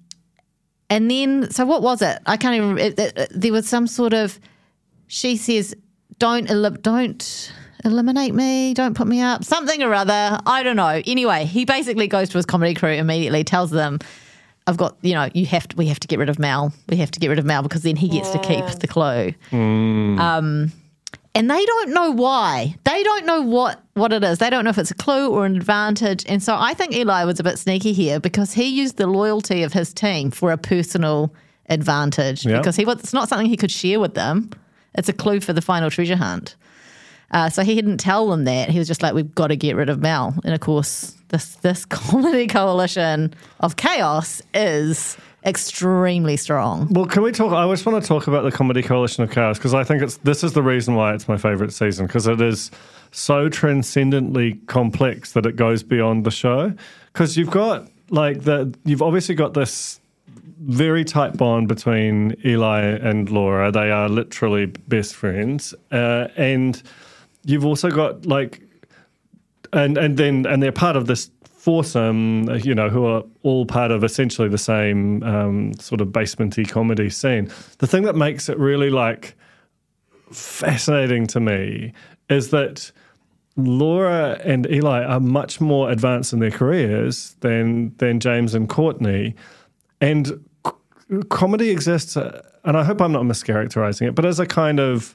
and 0.90 1.08
then, 1.10 1.48
so 1.52 1.64
what 1.64 1.80
was 1.82 2.02
it? 2.02 2.18
I 2.26 2.36
can't 2.36 2.54
even. 2.56 2.78
It, 2.78 2.98
it, 2.98 3.16
it- 3.16 3.30
there 3.32 3.52
was 3.52 3.68
some 3.68 3.86
sort 3.86 4.12
of. 4.14 4.38
She 5.06 5.36
says, 5.36 5.74
"Don't 6.18 6.50
elim- 6.50 6.80
don't 6.82 7.52
eliminate 7.84 8.34
me. 8.34 8.74
Don't 8.74 8.94
put 8.94 9.06
me 9.06 9.20
up. 9.20 9.44
Something 9.44 9.82
or 9.84 9.94
other. 9.94 10.38
I 10.44 10.62
don't 10.64 10.76
know." 10.76 11.00
Anyway, 11.06 11.44
he 11.44 11.64
basically 11.64 12.08
goes 12.08 12.28
to 12.30 12.38
his 12.38 12.46
comedy 12.46 12.74
crew 12.74 12.90
immediately, 12.90 13.44
tells 13.44 13.70
them, 13.70 13.98
"I've 14.66 14.76
got 14.76 14.96
you 15.02 15.14
know 15.14 15.28
you 15.34 15.46
have 15.46 15.68
to. 15.68 15.76
We 15.76 15.86
have 15.86 16.00
to 16.00 16.08
get 16.08 16.18
rid 16.18 16.28
of 16.28 16.38
Mal. 16.38 16.72
We 16.88 16.96
have 16.96 17.10
to 17.12 17.20
get 17.20 17.28
rid 17.28 17.38
of 17.38 17.44
Mal 17.44 17.62
because 17.62 17.82
then 17.82 17.96
he 17.96 18.08
gets 18.08 18.30
to 18.30 18.38
keep 18.38 18.64
the 18.66 18.88
clue." 18.88 19.32
Um, 19.52 20.72
and 21.34 21.50
they 21.50 21.64
don't 21.66 21.90
know 21.90 22.10
why. 22.12 22.74
They 22.84 23.02
don't 23.02 23.26
know 23.26 23.42
what 23.42 23.82
what 23.94 24.12
it 24.12 24.24
is. 24.24 24.38
They 24.38 24.48
don't 24.50 24.64
know 24.64 24.70
if 24.70 24.78
it's 24.78 24.90
a 24.90 24.94
clue 24.94 25.30
or 25.30 25.44
an 25.46 25.56
advantage. 25.56 26.24
And 26.28 26.42
so 26.42 26.56
I 26.58 26.72
think 26.74 26.94
Eli 26.94 27.24
was 27.24 27.38
a 27.40 27.44
bit 27.44 27.58
sneaky 27.58 27.92
here 27.92 28.18
because 28.20 28.52
he 28.54 28.64
used 28.66 28.96
the 28.96 29.06
loyalty 29.06 29.62
of 29.62 29.72
his 29.72 29.92
team 29.92 30.30
for 30.30 30.50
a 30.52 30.56
personal 30.58 31.34
advantage 31.68 32.46
Yeah. 32.46 32.58
because 32.58 32.76
he 32.76 32.84
was, 32.84 33.00
it's 33.00 33.12
not 33.12 33.28
something 33.28 33.46
he 33.48 33.56
could 33.56 33.70
share 33.70 34.00
with 34.00 34.14
them. 34.14 34.50
It's 34.94 35.08
a 35.08 35.12
clue 35.12 35.40
for 35.40 35.52
the 35.52 35.60
final 35.60 35.90
treasure 35.90 36.16
hunt. 36.16 36.56
Uh, 37.32 37.50
so 37.50 37.62
he 37.64 37.74
didn't 37.74 37.98
tell 37.98 38.28
them 38.30 38.44
that. 38.44 38.70
He 38.70 38.78
was 38.78 38.86
just 38.88 39.02
like, 39.02 39.12
"We've 39.12 39.34
got 39.34 39.48
to 39.48 39.56
get 39.56 39.74
rid 39.76 39.90
of 39.90 40.00
Mal." 40.00 40.32
And 40.44 40.54
of 40.54 40.60
course, 40.60 41.15
this 41.28 41.56
this 41.56 41.84
comedy 41.86 42.46
coalition 42.46 43.34
of 43.60 43.76
chaos 43.76 44.42
is 44.54 45.16
extremely 45.44 46.36
strong. 46.36 46.88
Well, 46.92 47.06
can 47.06 47.22
we 47.22 47.32
talk? 47.32 47.52
I 47.52 47.70
just 47.72 47.86
want 47.86 48.02
to 48.02 48.06
talk 48.06 48.26
about 48.26 48.42
the 48.42 48.50
Comedy 48.50 48.82
Coalition 48.82 49.22
of 49.22 49.30
Chaos 49.30 49.58
because 49.58 49.74
I 49.74 49.84
think 49.84 50.02
it's 50.02 50.18
this 50.18 50.42
is 50.42 50.52
the 50.52 50.62
reason 50.62 50.94
why 50.94 51.14
it's 51.14 51.28
my 51.28 51.36
favorite 51.36 51.72
season 51.72 52.06
because 52.06 52.26
it 52.26 52.40
is 52.40 52.70
so 53.12 53.48
transcendently 53.48 54.54
complex 54.66 55.32
that 55.32 55.46
it 55.46 55.56
goes 55.56 55.82
beyond 55.82 56.24
the 56.24 56.30
show. 56.30 56.72
Because 57.12 57.36
you've 57.36 57.50
got 57.50 57.88
like 58.10 58.42
the 58.42 58.74
you've 58.84 59.02
obviously 59.02 59.34
got 59.34 59.54
this 59.54 60.00
very 60.60 61.04
tight 61.04 61.36
bond 61.36 61.68
between 61.68 62.34
Eli 62.44 62.80
and 62.82 63.30
Laura. 63.30 63.70
They 63.70 63.90
are 63.90 64.08
literally 64.08 64.66
best 64.66 65.14
friends, 65.14 65.74
uh, 65.92 66.28
and 66.36 66.82
you've 67.44 67.64
also 67.64 67.90
got 67.90 68.26
like 68.26 68.60
and 69.72 69.98
and 69.98 70.16
then 70.16 70.46
and 70.46 70.62
they're 70.62 70.72
part 70.72 70.96
of 70.96 71.06
this 71.06 71.30
foursome, 71.44 72.48
you 72.62 72.74
know, 72.74 72.88
who 72.88 73.04
are 73.06 73.24
all 73.42 73.66
part 73.66 73.90
of 73.90 74.04
essentially 74.04 74.48
the 74.48 74.58
same 74.58 75.22
um, 75.24 75.74
sort 75.80 76.00
of 76.00 76.08
basementy 76.08 76.68
comedy 76.68 77.10
scene. 77.10 77.50
The 77.78 77.86
thing 77.88 78.04
that 78.04 78.14
makes 78.14 78.48
it 78.48 78.56
really 78.58 78.88
like 78.90 79.34
fascinating 80.32 81.26
to 81.28 81.40
me 81.40 81.92
is 82.28 82.50
that 82.50 82.90
Laura 83.56 84.40
and 84.44 84.66
Eli 84.70 85.02
are 85.04 85.20
much 85.20 85.60
more 85.60 85.90
advanced 85.90 86.32
in 86.32 86.40
their 86.40 86.50
careers 86.50 87.36
than 87.40 87.94
than 87.98 88.20
James 88.20 88.54
and 88.54 88.68
Courtney, 88.68 89.34
and 90.00 90.44
c- 90.66 91.20
comedy 91.30 91.70
exists. 91.70 92.16
uh, 92.16 92.42
And 92.64 92.76
I 92.76 92.84
hope 92.84 93.00
I'm 93.00 93.12
not 93.12 93.22
mischaracterizing 93.22 94.08
it, 94.08 94.14
but 94.14 94.24
as 94.24 94.38
a 94.40 94.46
kind 94.46 94.78
of 94.80 95.14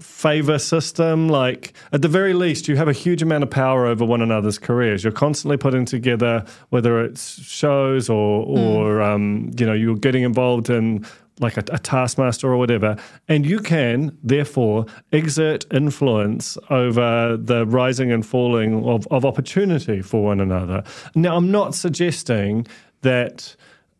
favor 0.00 0.58
system. 0.58 1.28
Like 1.28 1.72
at 1.92 2.02
the 2.02 2.08
very 2.08 2.34
least, 2.34 2.68
you 2.68 2.76
have 2.76 2.88
a 2.88 2.92
huge 2.92 3.22
amount 3.22 3.44
of 3.44 3.50
power 3.50 3.86
over 3.86 4.04
one 4.04 4.22
another's 4.22 4.58
careers. 4.58 5.04
You're 5.04 5.12
constantly 5.12 5.56
putting 5.56 5.84
together, 5.84 6.44
whether 6.70 7.02
it's 7.04 7.42
shows 7.42 8.08
or 8.08 8.44
or 8.46 9.02
um, 9.02 9.50
you 9.58 9.66
know 9.66 9.74
you're 9.74 9.96
getting 9.96 10.22
involved 10.22 10.70
in 10.70 11.04
like 11.40 11.56
a, 11.56 11.64
a 11.72 11.78
taskmaster 11.78 12.48
or 12.48 12.56
whatever, 12.56 12.96
and 13.28 13.46
you 13.46 13.60
can 13.60 14.16
therefore 14.22 14.86
exert 15.12 15.64
influence 15.72 16.58
over 16.70 17.36
the 17.36 17.66
rising 17.66 18.10
and 18.10 18.26
falling 18.26 18.84
of, 18.84 19.06
of 19.10 19.24
opportunity 19.24 20.02
for 20.02 20.24
one 20.24 20.40
another. 20.40 20.82
Now, 21.14 21.36
I'm 21.36 21.50
not 21.50 21.74
suggesting 21.74 22.66
that 23.02 23.54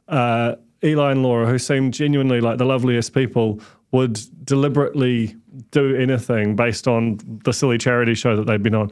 uh, 0.08 0.56
Eli 0.82 1.12
and 1.12 1.22
Laura, 1.22 1.46
who 1.46 1.58
seem 1.58 1.90
genuinely 1.90 2.40
like 2.40 2.58
the 2.58 2.64
loveliest 2.64 3.14
people, 3.14 3.60
would 3.92 4.18
deliberately 4.44 5.34
do 5.70 5.96
anything 5.96 6.56
based 6.56 6.86
on 6.86 7.18
the 7.44 7.52
silly 7.52 7.78
charity 7.78 8.14
show 8.14 8.36
that 8.36 8.46
they've 8.46 8.62
been 8.62 8.74
on. 8.74 8.90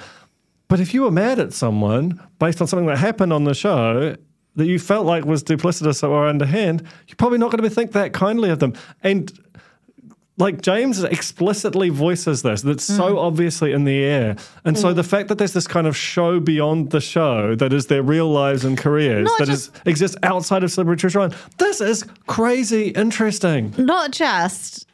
But 0.69 0.81
if 0.81 0.95
you 0.95 1.03
were 1.03 1.11
mad 1.11 1.39
at 1.39 1.53
someone 1.53 2.21
based 2.39 2.61
on 2.61 2.67
something 2.67 2.87
that 2.87 2.99
happened 2.99 3.33
on 3.33 3.45
the 3.45 3.55
show 3.55 4.17
that 4.57 4.67
you 4.67 4.79
felt 4.79 5.05
like 5.07 5.25
was 5.25 5.45
duplicitous 5.45 6.03
or 6.09 6.27
underhand, 6.27 6.83
you're 7.07 7.17
probably 7.17 7.39
not 7.39 7.51
going 7.51 7.63
to 7.63 7.71
think 7.71 7.93
that 7.93 8.13
kindly 8.15 8.49
of 8.51 8.59
them. 8.59 8.73
And 9.03 9.31
like 10.39 10.61
James 10.61 11.03
explicitly 11.03 11.89
voices 11.89 12.43
this, 12.43 12.63
that's 12.63 12.91
Mm. 12.91 12.97
so 12.97 13.19
obviously 13.19 13.73
in 13.73 13.85
the 13.85 14.03
air. 14.03 14.37
And 14.65 14.77
so 14.79 14.93
the 14.93 15.03
fact 15.05 15.29
that 15.29 15.39
there's 15.39 15.53
this 15.55 15.67
kind 15.67 15.87
of 15.87 15.97
show 15.97 16.41
beyond 16.41 16.91
the 16.91 17.01
show 17.01 17.55
that 17.55 17.73
is 17.73 17.87
their 17.87 18.03
real 18.03 18.31
lives 18.31 18.65
and 18.65 18.77
careers 18.77 19.27
Not 19.27 19.39
that 19.39 19.47
just- 19.47 19.75
is 19.77 19.83
exists 19.87 20.17
outside 20.23 20.63
of 20.65 20.71
Celebrity 20.71 21.01
Treasure 21.01 21.21
Island, 21.21 21.35
this 21.59 21.81
is 21.81 22.05
crazy 22.27 22.89
interesting. 22.89 23.73
not 23.79 24.11
just, 24.11 24.86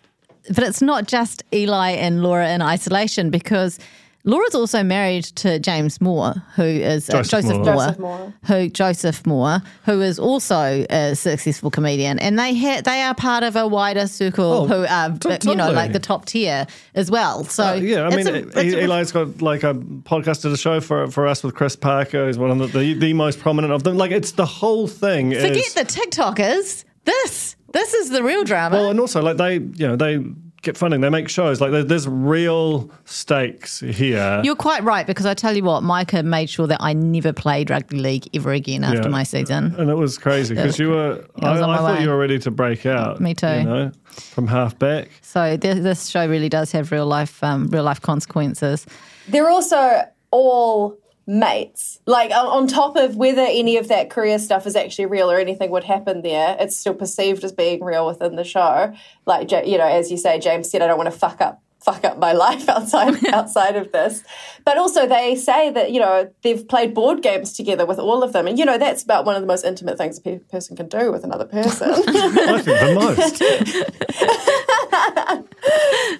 but 0.48 0.64
it's 0.64 0.82
not 0.82 1.06
just 1.06 1.42
Eli 1.52 1.90
and 1.90 2.22
Laura 2.22 2.48
in 2.50 2.62
isolation 2.62 3.30
because 3.30 3.78
Laura's 4.24 4.54
also 4.54 4.84
married 4.84 5.24
to 5.24 5.58
James 5.58 6.00
Moore, 6.00 6.34
who 6.54 6.62
is 6.62 7.10
uh, 7.10 7.24
Joseph 7.24 7.30
Joseph, 7.32 7.56
Moore. 7.56 7.64
Moore, 7.64 7.74
Joseph 7.74 7.98
Moore. 7.98 8.34
who 8.44 8.68
Joseph 8.68 9.26
Moore, 9.26 9.62
who 9.84 10.00
is 10.00 10.18
also 10.20 10.86
a 10.88 11.16
successful 11.16 11.72
comedian, 11.72 12.20
and 12.20 12.38
they 12.38 12.54
ha- 12.56 12.82
they 12.84 13.02
are 13.02 13.16
part 13.16 13.42
of 13.42 13.56
a 13.56 13.66
wider 13.66 14.06
circle 14.06 14.52
Oh, 14.52 14.66
who 14.68 14.86
are 14.86 15.10
to- 15.18 15.50
you 15.50 15.56
know 15.56 15.72
like 15.72 15.92
the 15.92 15.98
top 15.98 16.26
tier 16.26 16.68
as 16.94 17.10
well. 17.10 17.42
So 17.42 17.64
Uh, 17.64 17.72
yeah, 17.74 18.02
I 18.02 18.06
it's 18.14 18.16
mean, 18.16 18.28
a- 18.28 18.38
E- 18.38 18.42
it's 18.68 18.74
a- 18.76 18.80
Eli's 18.84 19.10
got 19.10 19.42
like 19.42 19.64
a 19.64 19.74
podcast 19.74 20.04
podcasted 20.44 20.52
a 20.52 20.56
show 20.56 20.80
for 20.80 21.08
for 21.08 21.26
us 21.26 21.42
with 21.42 21.56
Chris 21.56 21.74
Parker, 21.74 22.26
who's 22.26 22.38
one 22.38 22.52
of 22.52 22.58
the, 22.72 22.78
the, 22.78 22.94
the 22.94 23.12
most 23.14 23.40
prominent 23.40 23.72
of 23.72 23.82
them. 23.82 23.96
Like, 23.96 24.12
it's 24.12 24.30
the 24.32 24.46
whole 24.46 24.86
thing. 24.86 25.32
forget 25.32 25.56
is, 25.56 25.74
the 25.74 25.80
TikTokers. 25.84 26.84
This 27.04 27.56
this 27.72 27.94
is 27.94 28.10
the 28.10 28.22
real 28.22 28.44
drama. 28.44 28.76
Well, 28.76 28.90
and 28.90 29.00
also 29.00 29.22
like 29.22 29.36
they, 29.36 29.54
you 29.54 29.86
know, 29.88 29.96
they 29.96 30.24
get 30.62 30.76
funding, 30.78 31.00
they 31.00 31.10
make 31.10 31.28
shows. 31.28 31.60
Like 31.60 31.72
there's 31.88 32.06
real 32.06 32.88
stakes 33.04 33.80
here. 33.80 34.40
You're 34.44 34.54
quite 34.54 34.84
right 34.84 35.04
because 35.06 35.26
I 35.26 35.34
tell 35.34 35.56
you 35.56 35.64
what, 35.64 35.82
Micah 35.82 36.22
made 36.22 36.48
sure 36.48 36.68
that 36.68 36.78
I 36.80 36.92
never 36.92 37.32
played 37.32 37.68
rugby 37.70 37.98
league 37.98 38.28
ever 38.32 38.52
again 38.52 38.84
after 38.84 39.02
Yeah. 39.02 39.08
my 39.08 39.22
season. 39.24 39.74
and 39.76 39.90
it 39.90 39.94
was 39.96 40.18
crazy 40.18 40.54
because 40.54 40.78
you 40.78 40.90
were. 40.90 41.24
I, 41.42 41.50
was 41.50 41.60
on 41.60 41.70
I 41.70 41.76
thought 41.78 41.96
way. 41.98 42.02
you 42.04 42.10
were 42.10 42.18
ready 42.18 42.38
to 42.38 42.50
break 42.52 42.86
out. 42.86 43.20
Me 43.20 43.34
too. 43.34 43.46
You 43.48 43.62
know, 43.64 43.92
from 44.04 44.46
half 44.46 44.78
back. 44.78 45.10
So 45.22 45.56
th- 45.56 45.78
this 45.82 46.06
show 46.08 46.28
really 46.28 46.48
does 46.48 46.70
have 46.72 46.92
real 46.92 47.06
life, 47.06 47.42
um, 47.42 47.66
real 47.68 47.82
life 47.84 48.00
consequences. 48.00 48.86
They're 49.28 49.50
also 49.50 50.02
all 50.30 50.96
mates. 51.26 52.00
Like 52.06 52.30
on, 52.32 52.66
top 52.66 52.96
of 52.96 53.16
whether 53.16 53.42
any 53.42 53.76
of 53.76 53.88
that 53.88 54.10
career 54.10 54.38
stuff 54.38 54.66
is 54.66 54.76
actually 54.76 55.06
real 55.06 55.30
or 55.30 55.38
anything 55.38 55.70
would 55.70 55.84
happen 55.84 56.22
there, 56.22 56.56
it's 56.58 56.76
still 56.76 56.94
perceived 56.94 57.44
as 57.44 57.52
being 57.52 57.82
real 57.82 58.06
within 58.06 58.36
the 58.36 58.44
show. 58.44 58.92
Like 59.26 59.50
you 59.50 59.78
know, 59.78 59.86
as 59.86 60.10
you 60.10 60.16
say, 60.16 60.38
James 60.38 60.70
said, 60.70 60.82
I 60.82 60.86
don't 60.86 60.98
want 60.98 61.12
to 61.12 61.18
fuck 61.18 61.40
up 61.40 61.62
fuck 61.82 62.04
up 62.04 62.18
my 62.18 62.32
life 62.46 62.68
outside 62.68 63.24
outside 63.32 63.76
of 63.76 63.92
this. 63.92 64.22
But 64.64 64.78
also 64.78 65.06
they 65.06 65.36
say 65.36 65.70
that, 65.70 65.92
you 65.92 66.00
know, 66.00 66.30
they've 66.42 66.66
played 66.66 66.94
board 66.94 67.22
games 67.22 67.52
together 67.52 67.84
with 67.84 67.98
all 67.98 68.22
of 68.22 68.32
them. 68.32 68.46
And 68.46 68.58
you 68.58 68.64
know, 68.64 68.78
that's 68.78 69.02
about 69.02 69.24
one 69.24 69.34
of 69.34 69.42
the 69.42 69.46
most 69.46 69.64
intimate 69.64 69.98
things 69.98 70.18
a 70.18 70.22
pe- 70.22 70.38
person 70.38 70.76
can 70.76 70.88
do 70.88 71.12
with 71.12 71.24
another 71.24 71.44
person. 71.44 71.90
I 71.92 72.60
think 72.60 72.80
the 72.80 72.94
most. 72.94 73.38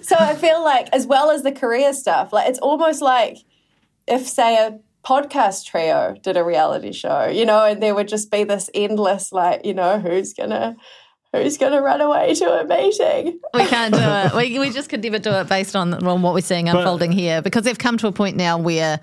so 0.05 0.15
I 0.19 0.35
feel 0.35 0.63
like, 0.63 0.89
as 0.93 1.07
well 1.07 1.31
as 1.31 1.43
the 1.43 1.51
career 1.51 1.93
stuff, 1.93 2.33
like 2.33 2.49
it's 2.49 2.59
almost 2.59 3.01
like 3.01 3.39
if, 4.07 4.27
say, 4.27 4.57
a 4.57 4.79
podcast 5.03 5.65
trio 5.65 6.15
did 6.21 6.37
a 6.37 6.43
reality 6.43 6.91
show, 6.93 7.27
you 7.27 7.45
know, 7.45 7.65
and 7.65 7.81
there 7.81 7.93
would 7.93 8.07
just 8.07 8.31
be 8.31 8.43
this 8.43 8.69
endless, 8.73 9.31
like, 9.31 9.65
you 9.65 9.73
know, 9.73 9.99
who's 9.99 10.33
gonna 10.33 10.75
who's 11.33 11.57
gonna 11.57 11.81
run 11.81 12.01
away 12.01 12.33
to 12.35 12.61
a 12.61 12.65
meeting? 12.65 13.39
We 13.53 13.65
can't 13.65 13.93
do 13.93 13.99
it. 13.99 14.33
We, 14.35 14.59
we 14.59 14.69
just 14.69 14.89
could 14.89 15.03
never 15.03 15.19
do 15.19 15.31
it 15.31 15.49
based 15.49 15.75
on, 15.75 15.93
on 15.93 16.21
what 16.21 16.33
we're 16.33 16.41
seeing 16.41 16.69
unfolding 16.69 17.11
uh, 17.11 17.15
here 17.15 17.41
because 17.41 17.63
they've 17.63 17.77
come 17.77 17.97
to 17.97 18.07
a 18.07 18.11
point 18.11 18.37
now 18.37 18.57
where 18.57 18.99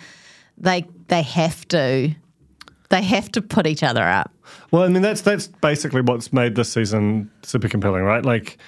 they 0.57 0.87
they 1.09 1.23
have 1.23 1.67
to 1.69 2.15
they 2.91 3.03
have 3.03 3.31
to 3.33 3.43
put 3.43 3.67
each 3.67 3.83
other 3.83 4.03
up. 4.03 4.33
Well, 4.71 4.83
I 4.83 4.89
mean, 4.89 5.03
that's 5.03 5.23
that's 5.23 5.47
basically 5.47 6.03
what's 6.03 6.33
made 6.33 6.55
this 6.55 6.73
season 6.73 7.31
super 7.43 7.69
compelling, 7.69 8.03
right? 8.03 8.25
Like 8.25 8.59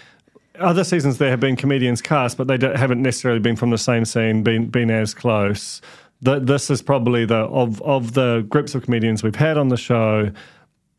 other 0.59 0.85
seasons, 0.85 1.19
there 1.19 1.31
have 1.31 1.41
been 1.41 1.57
comedians 1.57 2.03
cast, 2.03 2.37
but 2.37 2.47
they 2.47 2.57
don't, 2.57 2.77
haven't 2.77 3.03
necessarily 3.03 3.41
been 3.41 3.57
from 3.57 3.71
the 3.71 3.79
same 3.79 4.05
scene, 4.05 4.43
been 4.43 4.67
been 4.67 4.91
as 4.91 5.15
close. 5.15 5.81
This 6.23 6.71
is 6.71 6.83
probably 6.83 7.25
the 7.25 7.35
of 7.35 7.83
of 7.83 8.15
the 8.15 8.47
groups 8.49 8.75
of 8.75 8.85
comedians 8.85 9.23
we've 9.23 9.35
had 9.35 9.59
on 9.59 9.69
the 9.69 9.77
show. 9.77 10.31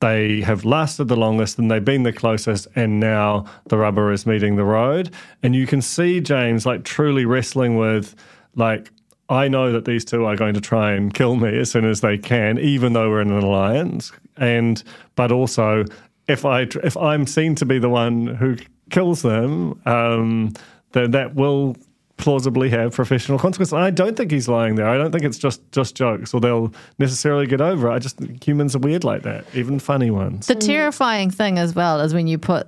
They 0.01 0.41
have 0.41 0.65
lasted 0.65 1.05
the 1.05 1.15
longest 1.15 1.57
and 1.57 1.71
they've 1.71 1.83
been 1.83 2.03
the 2.03 2.11
closest, 2.11 2.67
and 2.75 2.99
now 2.99 3.45
the 3.69 3.77
rubber 3.77 4.11
is 4.11 4.25
meeting 4.25 4.57
the 4.57 4.65
road. 4.65 5.11
And 5.41 5.55
you 5.55 5.65
can 5.65 5.81
see 5.81 6.19
James 6.19 6.65
like 6.65 6.83
truly 6.83 7.25
wrestling 7.25 7.77
with 7.77 8.15
like 8.55 8.91
I 9.29 9.47
know 9.47 9.71
that 9.71 9.85
these 9.85 10.03
two 10.03 10.25
are 10.25 10.35
going 10.35 10.53
to 10.53 10.61
try 10.61 10.91
and 10.91 11.13
kill 11.13 11.35
me 11.35 11.57
as 11.57 11.71
soon 11.71 11.85
as 11.85 12.01
they 12.01 12.17
can, 12.17 12.59
even 12.59 12.93
though 12.93 13.09
we're 13.09 13.21
in 13.21 13.31
an 13.31 13.41
alliance. 13.41 14.11
And 14.37 14.83
but 15.15 15.31
also, 15.31 15.85
if 16.27 16.43
I 16.45 16.67
if 16.83 16.97
I'm 16.97 17.25
seen 17.25 17.55
to 17.55 17.65
be 17.65 17.79
the 17.79 17.89
one 17.89 18.27
who 18.27 18.57
kills 18.89 19.21
them, 19.21 19.79
um, 19.85 20.53
then 20.91 21.11
that 21.11 21.35
will 21.35 21.77
plausibly 22.17 22.69
have 22.69 22.93
professional 22.93 23.39
consequences. 23.39 23.73
And 23.73 23.81
I 23.83 23.89
don't 23.89 24.15
think 24.15 24.31
he's 24.31 24.47
lying 24.47 24.75
there. 24.75 24.87
I 24.87 24.97
don't 24.97 25.11
think 25.11 25.23
it's 25.23 25.37
just 25.37 25.61
just 25.71 25.95
jokes, 25.95 26.33
or 26.33 26.39
they'll 26.39 26.73
necessarily 26.99 27.47
get 27.47 27.61
over 27.61 27.89
it. 27.89 27.93
I 27.93 27.99
just 27.99 28.17
think 28.17 28.45
humans 28.45 28.75
are 28.75 28.79
weird 28.79 29.03
like 29.03 29.23
that, 29.23 29.45
even 29.53 29.79
funny 29.79 30.11
ones. 30.11 30.47
The 30.47 30.55
terrifying 30.55 31.31
thing 31.31 31.57
as 31.57 31.75
well 31.75 31.99
is 32.01 32.13
when 32.13 32.27
you 32.27 32.37
put 32.37 32.67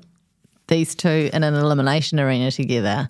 these 0.67 0.95
two 0.95 1.29
in 1.31 1.43
an 1.43 1.53
elimination 1.53 2.19
arena 2.19 2.51
together, 2.51 3.09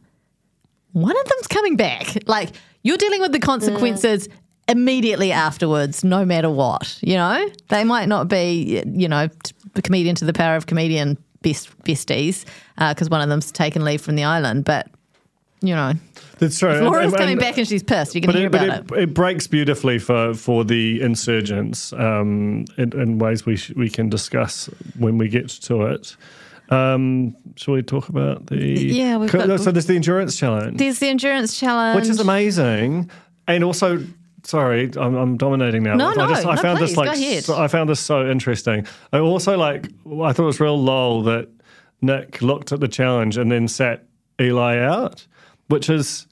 one 0.91 1.17
of 1.17 1.25
them's 1.25 1.47
coming 1.47 1.77
back. 1.77 2.27
Like 2.27 2.51
you're 2.83 2.97
dealing 2.97 3.21
with 3.21 3.31
the 3.31 3.39
consequences 3.39 4.27
mm. 4.27 4.33
immediately 4.67 5.31
afterwards, 5.31 6.03
no 6.03 6.25
matter 6.25 6.49
what. 6.49 6.99
You 7.01 7.15
know, 7.15 7.49
they 7.69 7.83
might 7.83 8.07
not 8.07 8.27
be, 8.27 8.83
you 8.85 9.07
know, 9.07 9.29
the 9.73 9.81
comedian 9.81 10.15
to 10.17 10.25
the 10.25 10.33
power 10.33 10.55
of 10.55 10.65
comedian 10.65 11.17
best 11.41 11.77
besties 11.83 12.43
uh, 12.77 12.93
because 12.93 13.09
one 13.09 13.21
of 13.21 13.29
them's 13.29 13.51
taken 13.51 13.85
leave 13.85 14.01
from 14.01 14.15
the 14.15 14.25
island, 14.25 14.65
but. 14.65 14.87
You 15.61 15.73
know, 15.73 15.93
That's 16.39 16.59
true. 16.59 16.69
if 16.71 16.81
Laura's 16.81 17.05
And- 17.05 17.13
and- 17.13 17.15
coming 17.19 17.37
back 17.37 17.57
and 17.57 17.67
she's 17.67 17.83
pissed, 17.83 18.13
you're 18.15 18.21
going 18.21 18.33
to 18.33 18.39
hear 18.39 18.47
it, 18.47 18.55
about 18.55 18.97
it, 18.97 19.03
it 19.03 19.13
breaks 19.13 19.47
beautifully 19.47 19.99
for, 19.99 20.33
for 20.33 20.63
the 20.65 21.01
insurgents 21.01 21.93
um, 21.93 22.65
in, 22.77 22.91
in 22.99 23.19
ways 23.19 23.45
we 23.45 23.55
sh- 23.55 23.71
we 23.75 23.89
can 23.89 24.09
discuss 24.09 24.69
when 24.97 25.17
we 25.17 25.27
get 25.29 25.49
to 25.49 25.83
it. 25.83 26.15
Um, 26.69 27.35
shall 27.55 27.75
we 27.75 27.83
talk 27.83 28.09
about 28.09 28.47
the? 28.47 28.57
Yeah, 28.57 29.17
we've 29.17 29.31
got- 29.31 29.59
so 29.61 29.71
there's 29.71 29.85
the 29.85 29.95
endurance 29.95 30.35
challenge, 30.35 30.77
There's 30.79 30.99
the 30.99 31.09
endurance 31.09 31.59
challenge, 31.59 32.01
which 32.01 32.09
is 32.09 32.19
amazing, 32.19 33.09
and 33.47 33.63
also. 33.63 34.03
Sorry, 34.43 34.91
I'm, 34.95 35.15
I'm 35.15 35.37
dominating 35.37 35.81
now. 35.81 35.95
No, 35.95 36.09
I 36.09 36.13
no, 36.13 36.27
just 36.27 36.45
I 36.45 36.53
no, 36.53 36.61
found 36.61 36.77
please, 36.77 36.89
this 36.89 36.97
like 36.97 37.43
so- 37.43 37.57
I 37.59 37.67
found 37.67 37.89
this 37.89 37.99
so 37.99 38.29
interesting. 38.29 38.85
I 39.11 39.17
also 39.17 39.57
like 39.57 39.87
I 40.05 40.33
thought 40.33 40.39
it 40.43 40.45
was 40.45 40.59
real 40.59 40.79
lol 40.79 41.23
that 41.23 41.49
Nick 42.03 42.43
looked 42.43 42.71
at 42.71 42.79
the 42.79 42.87
challenge 42.87 43.37
and 43.37 43.51
then 43.51 43.67
sat 43.67 44.03
Eli 44.39 44.77
out, 44.77 45.25
which 45.67 45.89
is 45.89 46.27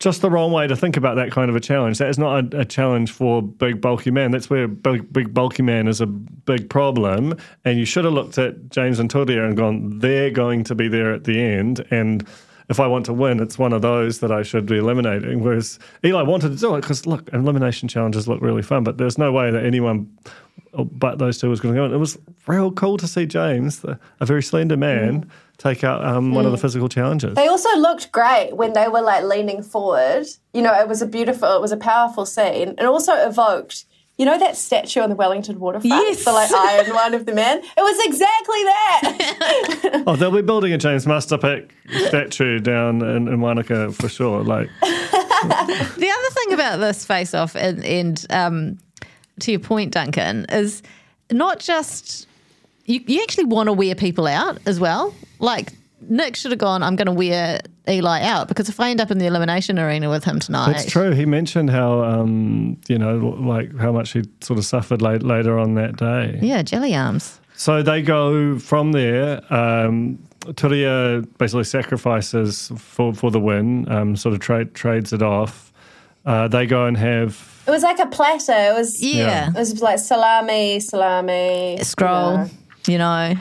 just 0.00 0.20
the 0.20 0.30
wrong 0.30 0.52
way 0.52 0.66
to 0.66 0.76
think 0.76 0.96
about 0.96 1.14
that 1.16 1.30
kind 1.30 1.48
of 1.48 1.56
a 1.56 1.60
challenge. 1.60 1.98
That 1.98 2.08
is 2.08 2.18
not 2.18 2.52
a, 2.52 2.60
a 2.60 2.64
challenge 2.64 3.12
for 3.12 3.40
big 3.40 3.80
bulky 3.80 4.10
man. 4.10 4.32
That's 4.32 4.50
where 4.50 4.68
big, 4.68 5.12
big 5.12 5.32
bulky 5.32 5.62
man 5.62 5.88
is 5.88 6.00
a 6.00 6.06
big 6.06 6.68
problem. 6.68 7.36
And 7.64 7.78
you 7.78 7.84
should 7.84 8.04
have 8.04 8.12
looked 8.12 8.36
at 8.36 8.70
James 8.70 8.98
and 8.98 9.10
Turia 9.10 9.46
and 9.46 9.56
gone, 9.56 9.98
they're 10.00 10.30
going 10.30 10.64
to 10.64 10.74
be 10.74 10.88
there 10.88 11.12
at 11.12 11.24
the 11.24 11.40
end. 11.40 11.86
And 11.90 12.26
if 12.68 12.80
I 12.80 12.86
want 12.86 13.06
to 13.06 13.12
win, 13.12 13.40
it's 13.40 13.58
one 13.58 13.72
of 13.72 13.82
those 13.82 14.20
that 14.20 14.32
I 14.32 14.42
should 14.42 14.66
be 14.66 14.78
eliminating. 14.78 15.42
Whereas 15.42 15.78
Eli 16.04 16.22
wanted 16.22 16.50
to 16.50 16.56
do 16.56 16.74
it 16.74 16.80
because 16.80 17.06
look, 17.06 17.28
elimination 17.32 17.88
challenges 17.88 18.26
look 18.26 18.40
really 18.40 18.62
fun, 18.62 18.84
but 18.84 18.98
there's 18.98 19.18
no 19.18 19.32
way 19.32 19.50
that 19.50 19.64
anyone 19.64 20.10
but 20.82 21.18
those 21.18 21.38
two 21.38 21.48
was 21.50 21.60
going 21.60 21.74
to 21.74 21.78
go. 21.80 21.84
And 21.84 21.94
it 21.94 21.98
was 21.98 22.18
real 22.46 22.70
cool 22.72 22.96
to 22.98 23.06
see 23.06 23.26
James, 23.26 23.80
the, 23.80 23.98
a 24.20 24.26
very 24.26 24.42
slender 24.42 24.76
man, 24.76 25.30
take 25.58 25.84
out 25.84 26.04
um, 26.04 26.32
one 26.34 26.46
of 26.46 26.52
the 26.52 26.58
physical 26.58 26.88
challenges. 26.88 27.34
They 27.34 27.46
also 27.48 27.74
looked 27.76 28.10
great 28.12 28.52
when 28.56 28.72
they 28.72 28.88
were 28.88 29.02
like 29.02 29.24
leaning 29.24 29.62
forward. 29.62 30.26
You 30.52 30.62
know, 30.62 30.74
it 30.74 30.88
was 30.88 31.00
a 31.02 31.06
beautiful, 31.06 31.54
it 31.54 31.60
was 31.60 31.72
a 31.72 31.76
powerful 31.76 32.26
scene, 32.26 32.74
and 32.78 32.80
also 32.86 33.12
evoked. 33.14 33.84
You 34.16 34.24
know 34.26 34.38
that 34.38 34.56
statue 34.56 35.00
on 35.00 35.10
the 35.10 35.16
Wellington 35.16 35.58
waterfront, 35.58 35.86
Yes. 35.92 36.24
the 36.24 36.32
like 36.32 36.48
iron 36.52 36.94
one 36.94 37.14
of 37.14 37.26
the 37.26 37.34
man. 37.34 37.58
It 37.58 37.80
was 37.80 38.06
exactly 38.06 38.62
that. 38.62 40.02
Oh, 40.06 40.14
they'll 40.16 40.30
be 40.30 40.40
building 40.42 40.72
a 40.72 40.78
James 40.78 41.04
Mustapic 41.06 41.70
statue 42.08 42.60
down 42.60 43.02
in, 43.02 43.26
in 43.26 43.40
Wanaka 43.40 43.90
for 43.90 44.08
sure. 44.08 44.44
Like, 44.44 44.68
The 44.82 46.14
other 46.18 46.34
thing 46.34 46.52
about 46.52 46.78
this 46.78 47.04
face 47.04 47.34
off, 47.34 47.56
and, 47.56 47.84
and 47.84 48.24
um, 48.30 48.78
to 49.40 49.50
your 49.50 49.60
point, 49.60 49.92
Duncan, 49.92 50.46
is 50.50 50.82
not 51.30 51.58
just 51.58 52.26
you, 52.86 53.00
you 53.06 53.22
actually 53.22 53.44
want 53.44 53.68
to 53.68 53.72
wear 53.72 53.94
people 53.94 54.26
out 54.26 54.58
as 54.66 54.78
well. 54.78 55.14
Like, 55.38 55.72
Nick 56.02 56.36
should 56.36 56.50
have 56.50 56.58
gone, 56.58 56.82
I'm 56.82 56.96
going 56.96 57.06
to 57.06 57.12
wear 57.12 57.60
Eli 57.88 58.22
out 58.22 58.48
because 58.48 58.68
if 58.68 58.78
I 58.80 58.90
end 58.90 59.00
up 59.00 59.10
in 59.10 59.18
the 59.18 59.26
elimination 59.26 59.78
arena 59.78 60.10
with 60.10 60.24
him 60.24 60.38
tonight. 60.38 60.72
that's 60.72 60.90
true. 60.90 61.12
He 61.12 61.24
mentioned 61.24 61.70
how, 61.70 62.02
um, 62.02 62.78
you 62.88 62.98
know, 62.98 63.16
like 63.16 63.74
how 63.76 63.92
much 63.92 64.12
he 64.12 64.24
sort 64.40 64.58
of 64.58 64.64
suffered 64.64 65.00
late, 65.00 65.22
later 65.22 65.58
on 65.58 65.74
that 65.74 65.96
day. 65.96 66.38
Yeah, 66.42 66.62
jelly 66.62 66.94
arms. 66.94 67.40
So 67.56 67.82
they 67.82 68.02
go 68.02 68.58
from 68.58 68.92
there. 68.92 69.40
Um, 69.52 70.18
Turia 70.40 71.26
basically 71.38 71.64
sacrifices 71.64 72.70
for, 72.76 73.14
for 73.14 73.30
the 73.30 73.40
win, 73.40 73.90
um, 73.90 74.16
sort 74.16 74.34
of 74.34 74.40
trade, 74.40 74.74
trades 74.74 75.12
it 75.12 75.22
off. 75.22 75.72
Uh, 76.26 76.48
they 76.48 76.66
go 76.66 76.86
and 76.86 76.96
have. 76.96 77.53
It 77.66 77.70
was 77.70 77.82
like 77.82 77.98
a 77.98 78.06
platter. 78.06 78.52
It 78.52 78.74
was 78.74 79.02
Yeah. 79.02 79.48
It 79.48 79.54
was 79.54 79.80
like 79.80 79.98
salami, 79.98 80.80
salami, 80.80 81.78
scroll, 81.82 82.34
yeah. 82.34 82.48
you 82.86 82.98
know. 82.98 83.34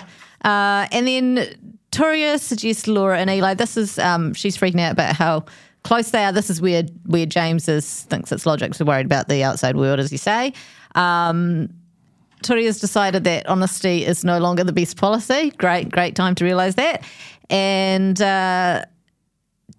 Uh, 0.43 0.88
and 0.91 1.07
then 1.07 1.47
Turia 1.91 2.39
suggests 2.39 2.88
Laura 2.88 3.19
and 3.19 3.30
Eli. 3.30 3.53
This 3.53 3.78
is 3.78 3.99
um, 3.99 4.34
she's 4.34 4.57
freaking 4.57 4.80
out 4.80 4.93
about 4.93 5.15
how 5.15 5.45
close 5.84 6.11
they 6.11 6.24
are. 6.24 6.32
This 6.32 6.49
is 6.49 6.61
where 6.61 6.84
where 7.05 7.26
James 7.26 7.67
is 7.67 8.03
thinks 8.03 8.32
it's 8.32 8.45
logic. 8.45 8.74
So 8.74 8.86
worried 8.86 9.05
about 9.05 9.28
the 9.28 9.43
outside 9.43 9.76
world, 9.76 9.99
as 9.99 10.11
you 10.11 10.17
say. 10.17 10.53
Um, 10.95 11.69
Turia's 12.43 12.80
decided 12.80 13.24
that 13.24 13.47
honesty 13.47 14.05
is 14.05 14.24
no 14.24 14.38
longer 14.38 14.63
the 14.63 14.74
best 14.74 14.97
policy. 14.97 15.51
Great, 15.51 15.89
great 15.89 16.15
time 16.15 16.36
to 16.36 16.43
realise 16.43 16.76
that. 16.76 17.03
And 17.49 18.21
uh, 18.21 18.84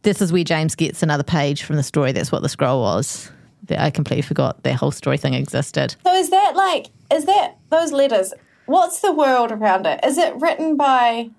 this 0.03 0.23
is 0.23 0.33
where 0.33 0.45
James 0.45 0.75
gets 0.75 1.03
another 1.03 1.23
page 1.23 1.63
from 1.63 1.77
the 1.77 1.83
story. 1.83 2.13
That's 2.13 2.33
what 2.33 2.43
the 2.43 2.49
scroll 2.49 2.81
was. 2.81 3.31
That 3.67 3.81
I 3.81 3.91
completely 3.91 4.23
forgot 4.23 4.63
that 4.63 4.75
whole 4.75 4.91
story 4.91 5.17
thing 5.19 5.35
existed. 5.35 5.97
So 6.05 6.15
is 6.15 6.31
that 6.31 6.53
like 6.55 6.91
is 7.13 7.25
that 7.27 7.57
those 7.71 7.93
letters? 7.93 8.33
What's 8.67 9.01
the 9.01 9.13
world 9.13 9.53
around 9.53 9.87
it? 9.87 10.01
Is 10.05 10.19
it 10.19 10.35
written 10.37 10.77
by? 10.77 11.31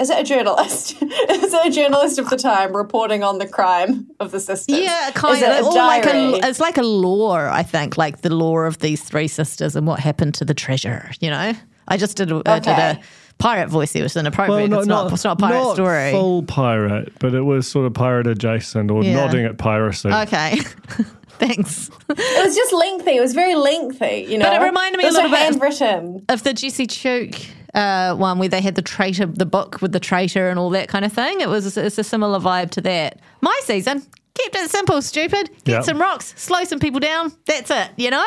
Is 0.00 0.08
it 0.08 0.18
a 0.18 0.24
journalist? 0.24 0.92
is 1.02 1.52
it 1.54 1.66
a 1.66 1.70
journalist 1.70 2.18
of 2.18 2.30
the 2.30 2.36
time 2.38 2.74
reporting 2.74 3.22
on 3.22 3.38
the 3.38 3.46
crime 3.46 4.06
of 4.18 4.30
the 4.30 4.40
sisters? 4.40 4.78
Yeah, 4.78 5.10
kind 5.14 5.36
is 5.36 5.42
of. 5.42 5.48
it 5.50 5.60
a 5.62 5.64
or 5.66 5.74
like 5.74 6.04
a, 6.06 6.12
diary? 6.12 6.40
it's 6.42 6.58
like 6.60 6.78
a 6.78 6.82
lore, 6.82 7.48
I 7.48 7.62
think, 7.62 7.98
like 7.98 8.22
the 8.22 8.34
lore 8.34 8.64
of 8.66 8.78
these 8.78 9.02
three 9.02 9.28
sisters 9.28 9.76
and 9.76 9.86
what 9.86 10.00
happened 10.00 10.34
to 10.36 10.44
the 10.46 10.54
treasure. 10.54 11.10
You 11.20 11.28
know, 11.30 11.52
I 11.86 11.96
just 11.98 12.16
did, 12.16 12.32
a- 12.32 12.42
I 12.46 12.60
did 12.60 12.78
a 12.78 12.98
pirate 13.36 13.68
voice. 13.68 13.94
It 13.94 14.02
was 14.02 14.16
inappropriate. 14.16 14.72
it's 14.72 14.86
not. 14.86 15.12
It's 15.12 15.24
not 15.24 15.38
a 15.38 15.40
pirate 15.42 15.58
not 15.64 15.74
story. 15.74 16.12
full 16.12 16.44
pirate, 16.44 17.12
but 17.18 17.34
it 17.34 17.42
was 17.42 17.68
sort 17.68 17.84
of 17.84 17.92
pirate 17.92 18.26
adjacent 18.26 18.90
or 18.90 19.04
Yeah. 19.04 19.16
nodding 19.16 19.44
at 19.44 19.58
piracy. 19.58 20.08
Okay, 20.08 20.60
thanks. 21.40 21.90
It 22.08 22.44
was 22.46 22.54
just 22.54 22.72
lengthy. 22.72 23.16
It 23.16 23.20
was 23.20 23.32
very 23.34 23.54
lengthy. 23.56 24.26
You 24.28 24.38
know, 24.38 24.44
But 24.46 24.62
it 24.62 24.64
reminded 24.64 24.98
me 24.98 25.04
a 25.04 25.06
was 25.08 25.14
little 25.16 25.30
bit- 25.30 25.38
handwritten. 25.40 26.24
of 26.28 26.42
the 26.44 26.52
Jesse 26.54 26.86
Chook 26.86 27.34
uh, 27.74 28.14
one 28.16 28.38
where 28.38 28.48
they 28.48 28.60
had 28.60 28.74
the 28.74 28.82
traitor, 28.82 29.26
the 29.26 29.46
book 29.46 29.80
with 29.80 29.92
the 29.92 30.00
traitor 30.00 30.48
and 30.50 30.58
all 30.58 30.70
that 30.70 30.88
kind 30.88 31.04
of 31.04 31.12
thing. 31.12 31.40
It 31.40 31.48
was 31.48 31.76
it's 31.76 31.98
a 31.98 32.04
similar 32.04 32.38
vibe 32.40 32.70
to 32.72 32.80
that. 32.82 33.20
My 33.40 33.58
season 33.64 34.00
kept 34.34 34.56
it 34.56 34.70
simple, 34.70 35.00
stupid. 35.02 35.50
Get 35.64 35.72
Yeah. 35.72 35.80
some 35.82 36.00
rocks, 36.00 36.34
slow 36.36 36.64
some 36.64 36.78
people 36.80 37.00
down. 37.00 37.32
That's 37.46 37.70
it. 37.70 37.90
You 37.96 38.10
know. 38.10 38.26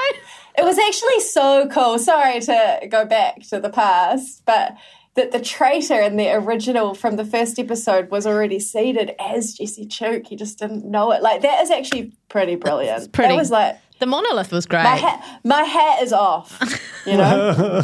It 0.55 0.63
was 0.63 0.77
actually 0.77 1.19
so 1.21 1.67
cool. 1.71 1.97
Sorry 1.99 2.39
to 2.41 2.87
go 2.89 3.05
back 3.05 3.41
to 3.49 3.59
the 3.59 3.69
past, 3.71 4.43
but 4.45 4.73
that 5.15 5.31
the 5.31 5.39
traitor 5.39 6.01
in 6.01 6.15
the 6.15 6.31
original 6.31 6.95
from 6.95 7.17
the 7.17 7.25
first 7.25 7.59
episode 7.59 8.09
was 8.09 8.25
already 8.25 8.59
seated 8.59 9.13
as 9.19 9.53
Jesse 9.53 9.85
Chook. 9.85 10.25
He 10.27 10.35
just 10.35 10.57
didn't 10.59 10.85
know 10.85 11.11
it. 11.11 11.21
Like 11.21 11.41
that 11.41 11.61
is 11.61 11.69
actually 11.69 12.13
pretty 12.29 12.55
brilliant. 12.55 13.11
pretty. 13.11 13.29
That 13.33 13.37
was 13.37 13.51
like 13.51 13.77
The 13.99 14.07
monolith 14.07 14.51
was 14.51 14.65
great. 14.65 14.83
my 14.83 14.95
hat. 14.95 15.39
My 15.43 15.63
hat 15.63 16.01
is 16.01 16.13
off. 16.13 16.59
You 17.05 17.17
know. 17.17 17.81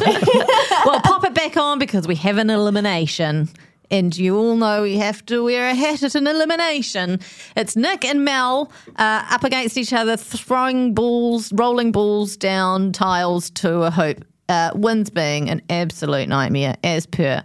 well, 0.86 1.00
pop 1.02 1.24
it 1.24 1.34
back 1.34 1.56
on 1.56 1.78
because 1.78 2.08
we 2.08 2.14
have 2.16 2.38
an 2.38 2.50
elimination. 2.50 3.48
And 3.92 4.16
you 4.16 4.36
all 4.38 4.54
know 4.56 4.82
we 4.82 4.98
have 4.98 5.26
to 5.26 5.42
wear 5.42 5.68
a 5.68 5.74
hat 5.74 6.04
at 6.04 6.14
an 6.14 6.28
elimination. 6.28 7.18
It's 7.56 7.74
Nick 7.74 8.04
and 8.04 8.24
Mel 8.24 8.70
uh, 8.96 9.26
up 9.30 9.42
against 9.42 9.76
each 9.76 9.92
other, 9.92 10.16
throwing 10.16 10.94
balls, 10.94 11.52
rolling 11.52 11.90
balls 11.90 12.36
down 12.36 12.92
tiles 12.92 13.50
to 13.50 13.82
a 13.82 13.90
hoop. 13.90 14.24
Uh, 14.50 14.70
wins 14.74 15.08
being 15.10 15.48
an 15.48 15.62
absolute 15.70 16.28
nightmare, 16.28 16.74
as 16.82 17.06
per. 17.06 17.42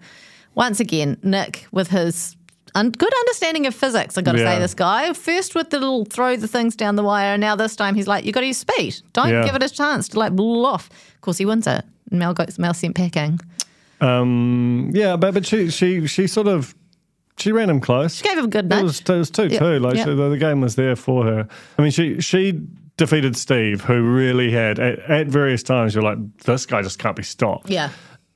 Once 0.55 0.79
again, 0.79 1.17
Nick 1.21 1.67
with 1.71 1.89
his 1.89 2.35
un- 2.73 2.89
good 2.89 3.13
understanding 3.13 3.67
of 3.67 3.75
physics. 3.75 4.17
I 4.17 4.21
got 4.21 4.31
to 4.33 4.39
Yeah. 4.39 4.55
say, 4.55 4.59
this 4.59 4.73
guy 4.73 5.13
first 5.13 5.53
with 5.53 5.69
the 5.69 5.79
little 5.79 6.05
throw 6.05 6.35
the 6.35 6.47
things 6.47 6.75
down 6.75 6.95
the 6.95 7.03
wire, 7.03 7.33
and 7.33 7.41
now 7.41 7.55
this 7.55 7.75
time 7.75 7.93
he's 7.95 8.07
like, 8.07 8.25
you 8.25 8.31
got 8.31 8.39
to 8.41 8.47
use 8.47 8.57
speed. 8.57 8.95
Don't 9.13 9.29
Yeah. 9.29 9.45
give 9.45 9.55
it 9.55 9.61
a 9.63 9.69
chance 9.69 10.07
to 10.09 10.19
like 10.19 10.33
blow 10.35 10.65
off. 10.65 10.89
Of 11.15 11.21
course, 11.21 11.37
he 11.37 11.45
wins 11.45 11.67
it. 11.67 11.83
Mel 12.11 12.33
goes 12.33 12.57
Mel 12.57 12.73
sent 12.73 12.95
packing. 12.95 13.39
Um, 14.01 14.91
yeah, 14.93 15.15
but 15.15 15.33
but 15.33 15.45
she 15.45 15.69
she 15.69 16.07
she 16.07 16.27
sort 16.27 16.47
of 16.47 16.75
she 17.37 17.51
ran 17.51 17.69
him 17.69 17.79
close. 17.81 18.15
She 18.15 18.23
gave 18.23 18.37
him 18.37 18.45
a 18.45 18.47
good 18.47 18.71
It 18.71 18.83
was, 18.83 18.99
it 19.01 19.09
was 19.09 19.29
two 19.29 19.47
Yep, 19.47 19.59
two. 19.59 19.79
Like 19.79 19.95
yep. 19.95 20.07
she- 20.07 20.13
the, 20.15 20.29
the 20.29 20.37
game 20.37 20.61
was 20.61 20.75
there 20.75 20.95
for 20.95 21.23
her. 21.25 21.47
I 21.77 21.81
mean, 21.81 21.91
she 21.91 22.19
she 22.21 22.59
defeated 22.97 23.35
Steve, 23.35 23.81
who 23.81 24.01
really 24.01 24.51
had 24.51 24.79
at, 24.79 24.99
at 24.99 25.27
various 25.27 25.63
times. 25.63 25.93
You're 25.93 26.03
like, 26.03 26.17
this 26.43 26.65
guy 26.65 26.81
just 26.81 26.99
can't 26.99 27.15
be 27.15 27.23
stopped. 27.23 27.69
Yeah. 27.69 27.89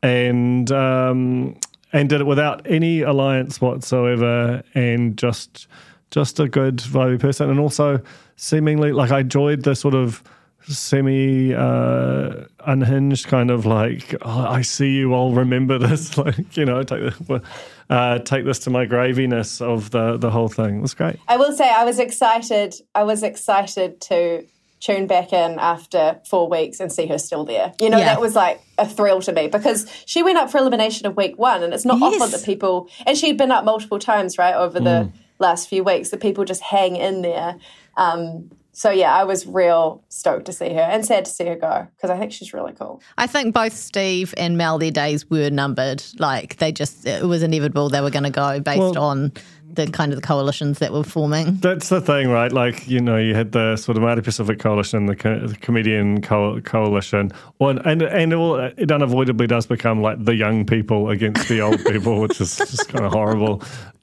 and 0.03 0.72
um, 0.72 1.57
and 1.91 2.10
did 2.10 2.22
it 2.22 2.28
without 2.28 2.66
any 2.66 3.01
alliance 3.01 3.60
whatsoever, 3.62 4.64
and 4.74 5.18
just 5.18 5.68
just 6.12 6.39
a 6.39 6.47
good 6.47 6.78
vibey 6.78 7.20
person, 7.20 7.49
and 7.49 7.60
also 7.60 8.01
seemingly 8.36 8.91
like 8.91 9.12
I 9.12 9.20
enjoyed 9.20 9.64
the 9.64 9.76
sort 9.76 9.95
of 9.95 10.24
semi 10.68 11.53
uh, 11.53 12.45
unhinged 12.66 13.28
kind 13.28 13.49
of 13.49 13.66
like 13.66 14.16
oh, 14.22 14.45
I 14.47 14.62
see 14.62 14.95
you, 14.97 15.14
I'll 15.14 15.32
remember 15.34 15.78
this, 15.78 16.18
like 16.18 16.55
you 16.57 16.66
know, 16.66 16.84
take 16.84 17.01
the, 17.01 17.41
uh, 17.89 18.19
take 18.19 18.45
this 18.45 18.59
to 18.59 18.69
my 18.69 18.85
graviness 18.85 19.61
of 19.61 19.91
the 19.91 20.17
the 20.17 20.29
whole 20.29 20.47
thing. 20.47 20.77
It 20.79 20.81
was 20.81 20.93
great. 20.93 21.17
I 21.27 21.37
will 21.37 21.53
say 21.53 21.69
I 21.69 21.83
was 21.85 21.99
excited. 21.99 22.75
I 22.93 23.03
was 23.03 23.23
excited 23.23 23.99
to 24.01 24.45
tune 24.79 25.07
back 25.07 25.33
in 25.33 25.59
after 25.59 26.21
four 26.29 26.47
weeks 26.49 26.79
and 26.79 26.89
see 26.91 27.05
her 27.07 27.17
still 27.17 27.43
there. 27.43 27.73
You 27.81 27.89
know, 27.89 27.97
Yeah. 27.97 28.05
that 28.05 28.21
was 28.21 28.33
like 28.35 28.61
a 28.77 28.87
thrill 28.87 29.21
to 29.23 29.33
me 29.33 29.47
because 29.49 29.85
she 30.05 30.23
went 30.23 30.37
up 30.37 30.49
for 30.49 30.57
elimination 30.57 31.05
of 31.05 31.17
week 31.17 31.37
one, 31.37 31.63
and 31.63 31.73
it's 31.73 31.83
not 31.85 31.99
Yes. 31.99 32.21
often 32.21 32.31
that 32.31 32.45
people 32.45 32.87
and 33.05 33.17
she'd 33.17 33.37
been 33.37 33.51
up 33.51 33.65
multiple 33.65 33.99
times, 33.99 34.37
right, 34.37 34.55
over 34.55 34.79
the 34.79 35.09
last 35.39 35.67
few 35.67 35.83
weeks. 35.83 36.09
That 36.09 36.21
people 36.21 36.45
just 36.45 36.61
hang 36.61 36.95
in 36.95 37.21
there. 37.23 37.55
Um, 37.97 38.51
so 38.80 38.91
yeah, 38.91 39.13
I 39.13 39.25
was 39.25 39.45
real 39.45 40.01
stoked 40.07 40.45
to 40.45 40.53
see 40.53 40.73
her 40.73 40.80
and 40.80 41.05
sad 41.05 41.25
to 41.25 41.32
see 41.32 41.45
her 41.47 41.57
go 41.57 41.86
because 41.97 42.09
I 42.09 42.17
think 42.17 42.32
she's 42.32 42.53
really 42.53 42.71
cool. 42.71 43.01
I 43.17 43.27
think 43.27 43.53
both 43.53 43.73
Steve 43.73 44.34
and 44.38 44.57
Mel, 44.57 44.80
their 44.80 44.89
days 44.89 45.30
were 45.30 45.49
numbered. 45.49 46.01
Like 46.17 46.55
they 46.59 46.71
just, 46.71 47.05
it 47.05 47.25
was 47.25 47.43
inevitable 47.43 47.89
they 47.89 47.99
were 47.99 48.09
going 48.09 48.23
to 48.23 48.30
go 48.30 48.61
based 48.61 48.80
Well- 48.80 48.97
on 48.97 49.34
the 49.71 49.86
kind 49.88 50.13
of 50.13 50.19
the 50.19 50.25
coalitions 50.25 50.80
that 50.80 50.93
were 50.93 51.03
forming. 51.03 51.57
That's 51.57 51.89
the 51.89 52.01
thing, 52.01 52.30
right? 52.30 52.51
Like, 52.51 52.88
you 52.88 52.99
know, 52.99 53.17
you 53.17 53.36
had 53.36 53.51
the 53.51 53.75
sort 53.75 53.97
of 53.97 54.03
Māori 54.03 54.23
Pacific 54.23 54.59
Coalition, 54.59 55.05
the, 55.05 55.15
co- 55.15 55.45
the 55.45 55.55
Comedian 55.57 56.21
co- 56.21 56.59
Coalition, 56.61 57.32
or, 57.59 57.71
and 57.71 58.01
and 58.01 58.34
it, 58.34 58.36
all, 58.36 58.55
it 58.55 58.91
unavoidably 58.91 59.45
does 59.45 59.67
become 59.67 60.01
like 60.01 60.23
the 60.23 60.36
young 60.36 60.65
people 60.65 61.09
against 61.09 61.47
the 61.49 61.61
old 61.61 61.84
people, 61.86 62.19
which 62.19 62.41
is 62.41 62.57
just 62.57 62.89
kind 62.89 63.05
of 63.05 63.11
horrible. 63.11 63.61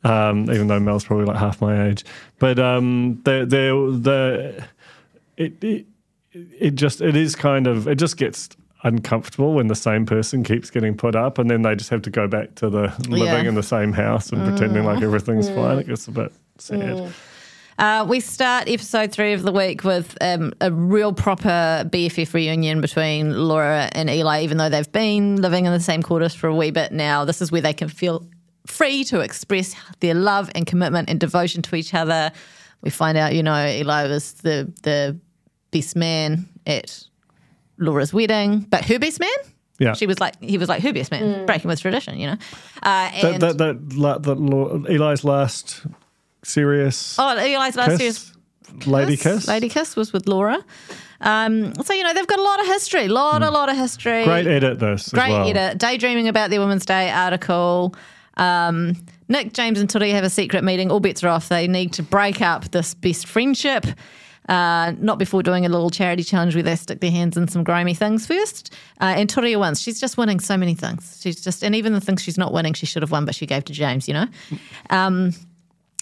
Um, 0.08 0.50
even 0.50 0.68
though 0.68 0.78
Mel's 0.80 1.04
probably 1.04 1.24
like 1.24 1.36
half 1.36 1.60
my 1.60 1.88
age, 1.88 2.04
but 2.38 2.58
um, 2.58 3.20
the 3.24 3.40
the 3.44 3.98
the 4.00 4.64
it, 5.36 5.62
it 5.64 5.86
it 6.32 6.74
just 6.74 7.00
it 7.00 7.16
is 7.16 7.34
kind 7.34 7.66
of 7.66 7.88
it 7.88 7.96
just 7.96 8.16
gets 8.16 8.48
uncomfortable 8.82 9.54
when 9.54 9.66
the 9.66 9.74
same 9.74 10.06
person 10.06 10.44
keeps 10.44 10.70
getting 10.70 10.96
put 10.96 11.16
up 11.16 11.38
and 11.38 11.50
then 11.50 11.62
they 11.62 11.74
just 11.74 11.90
have 11.90 12.02
to 12.02 12.10
go 12.10 12.28
back 12.28 12.54
to 12.54 12.68
the 12.70 12.92
living 13.08 13.44
Yeah. 13.44 13.48
in 13.48 13.54
the 13.56 13.62
same 13.62 13.92
house 13.92 14.30
and 14.30 14.46
pretending 14.46 14.84
like 14.84 15.02
everything's 15.02 15.48
fine. 15.48 15.78
It 15.78 15.86
gets 15.88 16.06
a 16.06 16.12
bit 16.12 16.32
sad. 16.58 17.12
Uh, 17.78 18.06
we 18.08 18.20
start 18.20 18.68
episode 18.68 19.12
three 19.12 19.32
of 19.32 19.42
the 19.42 19.52
week 19.52 19.82
with 19.84 20.16
um, 20.22 20.52
a 20.60 20.70
real 20.72 21.12
proper 21.12 21.84
BFF 21.90 22.32
reunion 22.32 22.80
between 22.80 23.32
Laura 23.48 23.88
and 23.92 24.08
Eli, 24.08 24.42
even 24.44 24.56
though 24.56 24.68
they've 24.70 24.90
been 24.92 25.36
living 25.42 25.66
in 25.66 25.72
the 25.72 25.80
same 25.80 26.02
quarters 26.02 26.34
for 26.34 26.46
a 26.46 26.54
wee 26.54 26.70
bit 26.70 26.92
now. 26.92 27.24
This 27.24 27.42
is 27.42 27.50
where 27.52 27.60
they 27.60 27.74
can 27.74 27.88
feel 27.88 28.26
free 28.66 29.04
to 29.04 29.20
express 29.20 29.74
their 30.00 30.14
love 30.14 30.50
and 30.54 30.66
commitment 30.66 31.08
and 31.08 31.18
devotion 31.20 31.62
to 31.62 31.76
each 31.76 31.94
other. 31.94 32.32
We 32.82 32.90
find 32.90 33.16
out, 33.18 33.34
you 33.34 33.42
know, 33.42 33.66
Eli 33.66 34.08
was 34.08 34.34
the 34.34 34.72
the 34.82 35.18
best 35.70 35.96
man 35.96 36.48
at 36.66 37.04
Laura's 37.78 38.12
wedding, 38.12 38.60
but 38.70 38.84
her 38.84 38.98
best 38.98 39.20
man. 39.20 39.28
yeah 39.78 39.94
She 39.94 40.06
was 40.06 40.20
like 40.20 40.40
he 40.42 40.58
was 40.58 40.68
like 40.68 40.82
her 40.82 40.92
best 40.92 41.10
man, 41.10 41.46
breaking 41.46 41.68
with 41.68 41.80
tradition, 41.80 42.18
you 42.18 42.28
know. 42.28 42.36
Uh, 42.82 43.10
and 43.12 43.42
that, 43.42 43.58
that, 43.58 43.88
that, 43.88 43.96
la- 43.96 44.18
that 44.18 44.38
Eli's 44.88 45.24
last 45.24 45.86
serious 46.42 47.16
oh, 47.18 47.36
Eli's 47.36 47.76
last 47.76 47.98
kiss, 47.98 48.00
year's 48.00 48.32
lady 48.86 49.16
kiss. 49.16 49.48
Lady 49.48 49.68
Kiss 49.68 49.96
was 49.96 50.12
with 50.12 50.28
Laura. 50.28 50.64
Um, 51.20 51.74
so 51.82 51.94
you 51.94 52.04
know 52.04 52.12
they've 52.12 52.26
got 52.26 52.38
a 52.38 52.42
lot 52.42 52.60
of 52.60 52.66
history, 52.66 53.08
lot 53.08 53.42
a 53.42 53.50
lot 53.50 53.68
of 53.68 53.76
history. 53.76 54.24
Great 54.24 54.46
edit 54.46 54.78
this. 54.78 55.08
great 55.08 55.24
as 55.24 55.30
well. 55.30 55.48
edit. 55.48 55.78
Daydreaming 55.78 56.28
about 56.28 56.50
their 56.50 56.60
Women's 56.60 56.84
Day 56.84 57.10
article. 57.10 57.94
Um, 58.36 58.94
Nick, 59.28 59.52
James, 59.52 59.80
and 59.80 59.88
Turia 59.88 60.12
have 60.12 60.24
a 60.24 60.30
secret 60.30 60.62
meeting. 60.62 60.90
All 60.90 61.00
bets 61.00 61.24
are 61.24 61.28
off. 61.28 61.48
They 61.48 61.66
need 61.68 61.92
to 61.94 62.02
break 62.02 62.40
up 62.40 62.70
this 62.70 62.94
best 62.94 63.26
friendship. 63.26 63.86
Uh, 64.48 64.92
not 64.98 65.18
before 65.18 65.42
doing 65.42 65.66
a 65.66 65.68
little 65.68 65.90
charity 65.90 66.22
challenge 66.22 66.54
where 66.54 66.62
they 66.62 66.76
stick 66.76 67.00
their 67.00 67.10
hands 67.10 67.36
in 67.36 67.48
some 67.48 67.64
grimy 67.64 67.94
things 67.94 68.26
first. 68.26 68.72
Uh, 69.00 69.14
and 69.16 69.28
Turia 69.28 69.58
wins. 69.58 69.82
She's 69.82 69.98
just 69.98 70.16
winning 70.16 70.38
so 70.38 70.56
many 70.56 70.74
things. 70.74 71.18
She's 71.20 71.42
just, 71.42 71.64
and 71.64 71.74
even 71.74 71.92
the 71.92 72.00
things 72.00 72.22
she's 72.22 72.38
not 72.38 72.52
winning, 72.52 72.72
she 72.72 72.86
should 72.86 73.02
have 73.02 73.10
won, 73.10 73.24
but 73.24 73.34
she 73.34 73.46
gave 73.46 73.64
to 73.64 73.72
James. 73.72 74.06
You 74.06 74.14
know. 74.14 74.26
Um, 74.90 75.32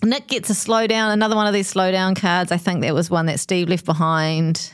Nick 0.03 0.27
gets 0.27 0.51
a 0.51 0.53
slowdown, 0.53 1.13
another 1.13 1.37
one 1.37 1.47
of 1.47 1.55
these 1.55 1.73
slowdown 1.73 2.15
cards. 2.15 2.53
I 2.53 2.59
think 2.59 2.83
that 2.83 2.93
was 2.93 3.09
one 3.09 3.27
that 3.27 3.41
Steve 3.41 3.71
left 3.71 3.87
behind. 3.87 4.71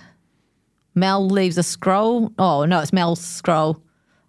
Mel 0.96 1.28
leaves 1.28 1.56
a 1.56 1.62
scroll. 1.62 2.32
Oh, 2.38 2.64
no, 2.64 2.80
it's 2.80 2.92
Mel's 2.92 3.20
scroll. 3.20 3.80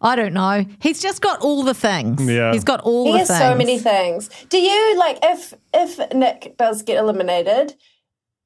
I 0.01 0.15
don't 0.15 0.33
know. 0.33 0.65
He's 0.81 1.01
just 1.01 1.21
got 1.21 1.41
all 1.41 1.63
the 1.63 1.73
things. 1.73 2.27
Yeah. 2.27 2.51
He's 2.53 2.63
got 2.63 2.81
all 2.81 3.05
He 3.05 3.11
the 3.13 3.17
has 3.19 3.27
things. 3.27 3.39
so 3.39 3.55
many 3.55 3.77
things. 3.79 4.29
Do 4.49 4.57
you 4.59 4.97
like 4.97 5.19
if 5.23 5.53
if 5.73 5.99
Nick 6.13 6.55
does 6.57 6.81
get 6.83 6.97
eliminated 6.97 7.75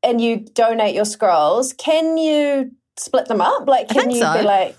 and 0.03 0.19
you 0.19 0.37
donate 0.53 0.93
your 0.93 1.05
scrolls, 1.05 1.73
can 1.73 2.17
you 2.17 2.71
split 2.97 3.27
them 3.27 3.41
up? 3.41 3.67
Like, 3.67 3.87
can 3.89 4.11
you 4.11 4.19
so. 4.19 4.37
be 4.37 4.43
like 4.43 4.75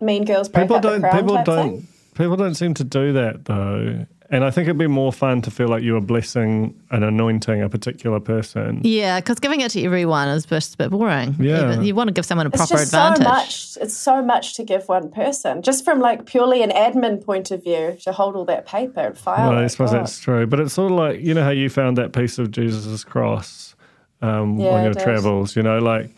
Mean 0.00 0.24
Girls 0.24 0.48
break 0.48 0.64
people 0.64 0.76
up 0.76 0.82
don't 0.82 1.00
crown 1.00 1.16
people 1.20 1.36
type 1.36 1.44
don't 1.46 1.70
thing? 1.80 1.88
people 2.14 2.36
don't 2.36 2.54
seem 2.54 2.74
to 2.74 2.84
do 2.84 3.12
that 3.14 3.44
though 3.46 4.06
and 4.32 4.44
i 4.44 4.50
think 4.50 4.66
it'd 4.66 4.78
be 4.78 4.86
more 4.88 5.12
fun 5.12 5.40
to 5.42 5.50
feel 5.50 5.68
like 5.68 5.82
you 5.84 5.92
were 5.92 6.00
blessing 6.00 6.74
and 6.90 7.04
anointing 7.04 7.62
a 7.62 7.68
particular 7.68 8.18
person 8.18 8.80
Yeah, 8.82 9.20
because 9.20 9.38
giving 9.38 9.60
it 9.60 9.70
to 9.72 9.82
everyone 9.84 10.26
is 10.28 10.44
just 10.46 10.74
a 10.74 10.76
bit 10.78 10.90
boring. 10.90 11.36
Yeah. 11.38 11.74
You, 11.76 11.82
you 11.82 11.94
want 11.94 12.08
to 12.08 12.12
give 12.14 12.26
someone 12.26 12.46
a 12.46 12.48
It's 12.48 12.56
proper 12.56 12.74
just 12.74 12.86
advantage. 12.92 13.22
so 13.22 13.28
much. 13.30 13.78
It's 13.84 13.96
so 13.96 14.22
much 14.22 14.54
to 14.56 14.64
give 14.64 14.88
one 14.88 15.10
person, 15.10 15.62
just 15.62 15.84
from 15.84 16.00
like 16.00 16.26
purely 16.26 16.62
an 16.62 16.70
admin 16.70 17.24
point 17.24 17.50
of 17.50 17.62
view, 17.62 17.96
to 18.04 18.12
hold 18.12 18.34
all 18.36 18.44
that 18.46 18.66
paper 18.66 19.00
and 19.00 19.16
file. 19.18 19.50
well, 19.50 19.58
i 19.58 19.64
it. 19.64 19.68
suppose 19.68 19.90
God. 19.92 20.00
that's 20.00 20.18
true 20.18 20.46
but 20.46 20.58
it's 20.60 20.72
sort 20.74 20.90
of 20.92 20.98
like 20.98 21.20
you 21.20 21.34
know 21.34 21.44
how 21.44 21.50
you 21.62 21.68
found 21.68 21.96
that 21.98 22.12
piece 22.12 22.38
of 22.38 22.50
jesus' 22.50 23.04
cross 23.04 23.74
um, 24.22 24.58
Yeah, 24.58 24.70
on 24.70 24.84
your 24.84 24.94
travels 24.94 25.54
you 25.56 25.62
know 25.62 25.78
like 25.78 26.10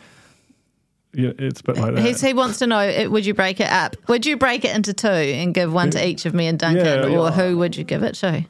yeah, 1.15 1.31
it's 1.37 1.61
a 1.61 1.63
bit 1.63 1.77
like 1.77 1.95
that 1.95 2.01
He's, 2.01 2.21
he 2.21 2.33
wants 2.33 2.59
to 2.59 2.67
know: 2.67 2.77
uh, 2.77 3.09
Would 3.09 3.25
you 3.25 3.33
break 3.33 3.59
it 3.59 3.69
up? 3.69 3.95
Would 4.07 4.25
you 4.25 4.37
break 4.37 4.65
it 4.65 4.75
into 4.75 4.93
two 4.93 5.07
and 5.07 5.53
give 5.53 5.73
one 5.73 5.91
to 5.91 6.07
each 6.07 6.25
of 6.25 6.33
me 6.33 6.47
and 6.47 6.59
Duncan, 6.59 6.85
Yeah, 6.85 7.17
or 7.17 7.29
yeah. 7.29 7.31
who 7.31 7.57
would 7.57 7.75
you 7.75 7.83
give 7.83 8.03
it 8.03 8.15
to? 8.15 8.45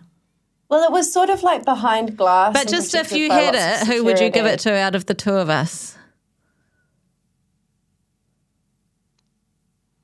Well, 0.67 0.83
it 0.83 0.91
was 0.91 1.11
sort 1.13 1.29
of 1.29 1.43
like 1.43 1.63
behind 1.63 2.17
glass. 2.17 2.53
But 2.53 2.67
just 2.67 2.95
if 2.95 3.11
you 3.11 3.29
had 3.29 3.53
it, 3.55 3.87
who 3.87 4.03
would 4.03 4.19
you 4.19 4.29
give 4.29 4.45
it 4.45 4.59
to 4.61 4.73
out 4.73 4.95
of 4.95 5.05
the 5.05 5.13
two 5.13 5.33
of 5.33 5.49
us? 5.49 5.95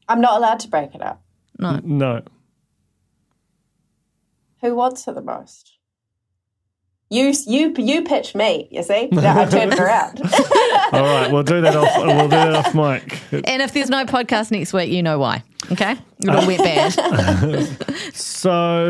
I'm 0.08 0.22
not 0.22 0.38
allowed 0.38 0.60
to 0.62 0.68
break 0.68 0.94
it 0.94 1.02
up. 1.02 1.22
No. 1.58 1.80
No 1.84 2.22
Who 4.62 4.76
wants 4.76 5.08
it 5.08 5.16
the 5.16 5.22
most? 5.22 5.78
You, 7.12 7.34
you, 7.46 7.74
you 7.78 8.04
pitch 8.04 8.34
me. 8.36 8.70
You 8.72 8.84
see, 8.84 9.10
now 9.12 9.42
I 9.42 9.46
turned 9.46 9.74
it 9.74 9.80
around. 9.80 10.22
all 10.94 11.04
right 11.04 11.30
we'll 11.30 11.44
do 11.44 11.60
that 11.60 11.76
off 11.76 11.90
we'll 11.98 12.24
do 12.24 12.30
that 12.30 12.56
off 12.56 12.74
mic 12.74 13.20
And 13.32 13.62
if 13.62 13.74
there's 13.74 13.90
no 13.90 14.06
podcast 14.06 14.50
next 14.50 14.72
week, 14.72 14.90
you 14.90 15.04
know 15.04 15.20
why. 15.20 15.44
Okay, 15.74 15.98
it 16.20 16.30
all 16.30 16.48
went 16.48 16.60
bad. 16.64 16.94
so 18.14 18.88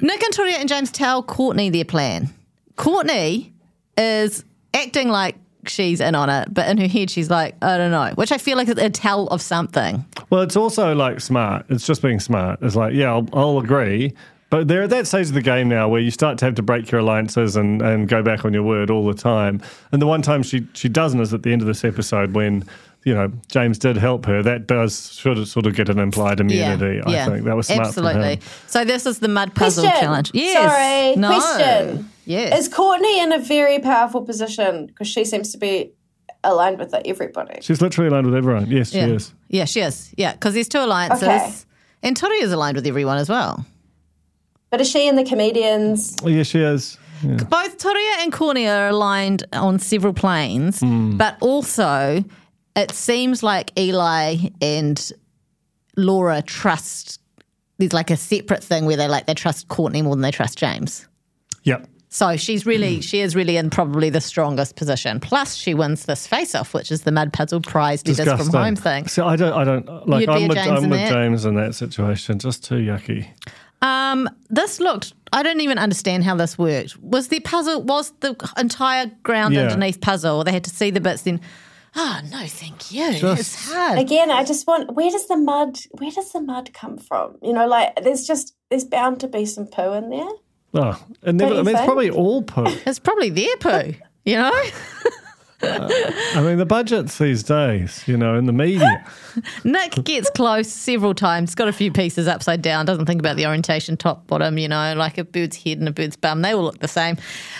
Nick 0.00 0.22
and 0.22 0.34
Turia 0.34 0.54
and 0.54 0.68
James 0.68 0.92
tell 0.92 1.20
Courtney 1.22 1.68
their 1.68 1.84
plan. 1.84 2.30
Courtney 2.76 3.52
is 3.98 4.44
acting 4.72 5.08
like 5.08 5.34
she's 5.66 6.00
in 6.00 6.14
on 6.14 6.30
it, 6.30 6.54
but 6.54 6.68
in 6.68 6.78
her 6.78 6.86
head 6.86 7.10
she's 7.10 7.28
like, 7.28 7.56
I 7.60 7.76
don't 7.76 7.90
know, 7.90 8.12
which 8.14 8.30
I 8.30 8.38
feel 8.38 8.56
like 8.56 8.68
is 8.68 8.78
a 8.78 8.88
tell 8.88 9.26
of 9.28 9.42
something. 9.42 10.04
Well, 10.30 10.42
it's 10.42 10.56
also 10.56 10.94
like 10.94 11.20
smart. 11.20 11.66
It's 11.70 11.86
just 11.86 12.02
being 12.02 12.20
smart. 12.20 12.60
It's 12.62 12.76
like, 12.76 12.94
yeah, 12.94 13.12
I'll, 13.12 13.28
I'll 13.32 13.58
agree. 13.58 14.14
But 14.48 14.68
they're 14.68 14.84
at 14.84 14.90
that 14.90 15.06
stage 15.06 15.26
of 15.26 15.34
the 15.34 15.42
game 15.42 15.68
now 15.68 15.88
where 15.88 16.00
you 16.00 16.10
start 16.10 16.38
to 16.38 16.44
have 16.44 16.54
to 16.54 16.62
break 16.62 16.90
your 16.90 17.00
alliances 17.00 17.56
and, 17.56 17.82
and 17.82 18.08
go 18.08 18.22
back 18.22 18.44
on 18.44 18.52
your 18.52 18.62
word 18.62 18.90
all 18.90 19.04
the 19.04 19.14
time. 19.14 19.60
And 19.90 20.00
the 20.00 20.06
one 20.06 20.22
time 20.22 20.42
she, 20.42 20.66
she 20.72 20.88
doesn't 20.88 21.20
is 21.20 21.34
at 21.34 21.42
the 21.42 21.52
end 21.52 21.62
of 21.62 21.66
this 21.66 21.84
episode 21.84 22.32
when, 22.32 22.64
you 23.04 23.12
know, 23.12 23.32
James 23.48 23.76
did 23.78 23.96
help 23.96 24.24
her. 24.26 24.44
That 24.44 24.68
does 24.68 25.12
should 25.12 25.46
sort 25.48 25.66
of 25.66 25.74
get 25.74 25.88
an 25.88 25.98
implied 25.98 26.38
immunity, 26.38 27.00
I 27.04 27.24
think. 27.26 27.44
That 27.44 27.56
was 27.56 27.66
smart 27.66 27.92
from 27.92 28.06
absolutely. 28.06 28.36
him. 28.36 28.40
So 28.68 28.84
this 28.84 29.04
is 29.04 29.18
the 29.18 29.28
mud 29.28 29.54
puzzle 29.54 29.84
Question. 29.84 30.00
challenge. 30.00 30.30
Yes. 30.32 30.72
Sorry. 30.72 31.16
No. 31.16 31.40
Question. 31.40 32.10
Yes. 32.24 32.60
Is 32.60 32.68
Courtney 32.72 33.20
in 33.20 33.32
a 33.32 33.38
very 33.40 33.80
powerful 33.80 34.22
position 34.22 34.86
because 34.86 35.08
she 35.08 35.24
seems 35.24 35.50
to 35.52 35.58
be 35.58 35.92
aligned 36.44 36.78
with 36.78 36.94
everybody? 36.94 37.60
She's 37.62 37.80
literally 37.80 38.08
aligned 38.08 38.26
with 38.26 38.34
everyone. 38.36 38.70
Yes, 38.70 38.92
yeah. 38.92 39.06
she 39.06 39.12
is. 39.12 39.34
Yeah, 39.48 39.64
she 39.64 39.80
is. 39.80 40.14
Yeah, 40.16 40.32
because 40.32 40.54
there's 40.54 40.68
two 40.68 40.80
alliances. 40.80 41.22
Okay. 41.22 41.52
And 42.02 42.16
Turia 42.16 42.42
is 42.42 42.52
aligned 42.52 42.76
with 42.76 42.86
everyone 42.86 43.18
as 43.18 43.28
well. 43.28 43.64
But 44.76 44.82
is 44.82 44.90
she 44.90 45.08
in 45.08 45.16
the 45.16 45.24
comedians? 45.24 46.14
Oh, 46.22 46.28
yes, 46.28 46.48
she 46.48 46.58
is. 46.60 46.98
Yeah. 47.24 47.36
Both 47.36 47.78
Turia 47.78 48.18
and 48.20 48.30
Courtney 48.30 48.68
are 48.68 48.88
aligned 48.88 49.42
on 49.54 49.78
several 49.78 50.12
planes, 50.12 50.80
Hmm. 50.80 51.16
but 51.16 51.38
also 51.40 52.22
it 52.76 52.90
seems 52.92 53.42
like 53.42 53.72
Eli 53.78 54.36
and 54.60 55.12
Laura 55.96 56.42
trust. 56.42 57.20
There's 57.78 57.94
like 57.94 58.10
a 58.10 58.18
separate 58.18 58.62
thing 58.62 58.84
where 58.84 58.98
they 58.98 59.08
like 59.08 59.24
they 59.24 59.32
trust 59.32 59.68
Courtney 59.68 60.02
more 60.02 60.14
than 60.14 60.20
they 60.20 60.30
trust 60.30 60.58
James. 60.58 61.08
Yep. 61.62 61.88
So 62.10 62.36
she's 62.36 62.66
really 62.66 63.00
she 63.00 63.20
is 63.20 63.34
really 63.34 63.56
in 63.56 63.70
probably 63.70 64.10
the 64.10 64.20
strongest 64.20 64.76
position. 64.76 65.20
Plus 65.20 65.54
she 65.54 65.72
wins 65.72 66.04
this 66.04 66.26
face 66.26 66.54
off, 66.54 66.74
which 66.74 66.90
is 66.92 67.00
the 67.04 67.12
mud 67.12 67.32
puzzle 67.32 67.62
prize 67.62 68.06
letters 68.06 68.26
from 68.46 68.52
home 68.52 68.76
thing. 68.76 69.08
See, 69.08 69.22
I 69.22 69.36
don't, 69.36 69.54
I 69.54 69.64
don't, 69.64 70.06
like, 70.06 70.20
You'd 70.20 70.28
I'm 70.28 70.44
a 70.44 70.48
with, 70.48 70.56
James 70.58 70.68
I'm 70.78 70.84
in 70.84 70.90
with? 70.90 71.08
James 71.08 71.44
in 71.46 71.54
that 71.54 71.74
situation. 71.74 72.38
Just 72.38 72.62
too 72.62 72.74
yucky. 72.76 73.28
Um, 73.82 74.28
this 74.48 74.80
looked. 74.80 75.12
I 75.32 75.42
don't 75.42 75.60
even 75.60 75.78
understand 75.78 76.24
how 76.24 76.34
this 76.36 76.56
worked. 76.56 76.96
Was 77.00 77.28
the 77.28 77.40
puzzle? 77.40 77.82
Was 77.82 78.12
the 78.20 78.34
entire 78.56 79.10
ground 79.22 79.54
Yeah. 79.54 79.62
underneath 79.62 80.00
puzzle? 80.00 80.38
Or 80.38 80.44
they 80.44 80.52
had 80.52 80.64
to 80.64 80.70
see 80.70 80.90
the 80.90 81.00
bits. 81.00 81.22
Then, 81.22 81.40
oh 81.94 82.20
no, 82.30 82.46
thank 82.46 82.90
you. 82.92 83.12
Just- 83.12 83.40
it's 83.40 83.72
hard. 83.72 83.98
Again, 83.98 84.30
I 84.30 84.44
just 84.44 84.66
want 84.66 84.94
where 84.94 85.10
does 85.10 85.26
the 85.28 85.36
mud 85.36 85.78
where 85.92 86.10
does 86.10 86.32
the 86.32 86.40
mud 86.40 86.70
come 86.72 86.96
from? 86.98 87.36
You 87.42 87.52
know, 87.52 87.66
like 87.66 88.02
there's 88.02 88.26
just 88.26 88.54
there's 88.70 88.84
bound 88.84 89.20
to 89.20 89.28
be 89.28 89.44
some 89.46 89.66
poo 89.66 89.92
in 89.92 90.10
there. 90.10 90.28
Oh, 90.74 91.02
and 91.22 91.38
never, 91.38 91.54
I 91.54 91.58
you 91.58 91.64
mean, 91.64 91.74
it's 91.76 91.84
probably 91.84 92.10
all 92.10 92.42
poo. 92.42 92.64
It's 92.86 92.98
probably 92.98 93.30
their 93.30 93.56
poo. 93.58 93.94
You 94.24 94.36
know, 94.36 94.52
I 95.62 96.42
mean, 96.42 96.58
the 96.58 96.66
budgets 96.66 97.18
these 97.18 97.42
days, 97.42 98.06
you 98.06 98.16
know, 98.16 98.36
in 98.36 98.46
the 98.46 98.52
media. 98.52 99.04
Nick 99.64 99.92
gets 100.04 100.28
close 100.30 100.68
several 100.68 101.14
times. 101.14 101.54
Got 101.54 101.68
a 101.68 101.72
few 101.72 101.90
pieces 101.90 102.28
upside 102.28 102.62
down. 102.62 102.84
Doesn't 102.86 103.06
think 103.06 103.20
about 103.20 103.36
the 103.36 103.46
orientation, 103.46 103.96
top, 103.96 104.26
bottom. 104.26 104.58
You 104.58 104.68
know, 104.68 104.94
like 104.96 105.18
a 105.18 105.24
bird's 105.24 105.56
head 105.56 105.78
and 105.78 105.88
a 105.88 105.92
bird's 105.92 106.16
bum. 106.16 106.42
They 106.42 106.54
all 106.54 106.62
look 106.62 106.80
the 106.80 106.88
same. 106.88 107.16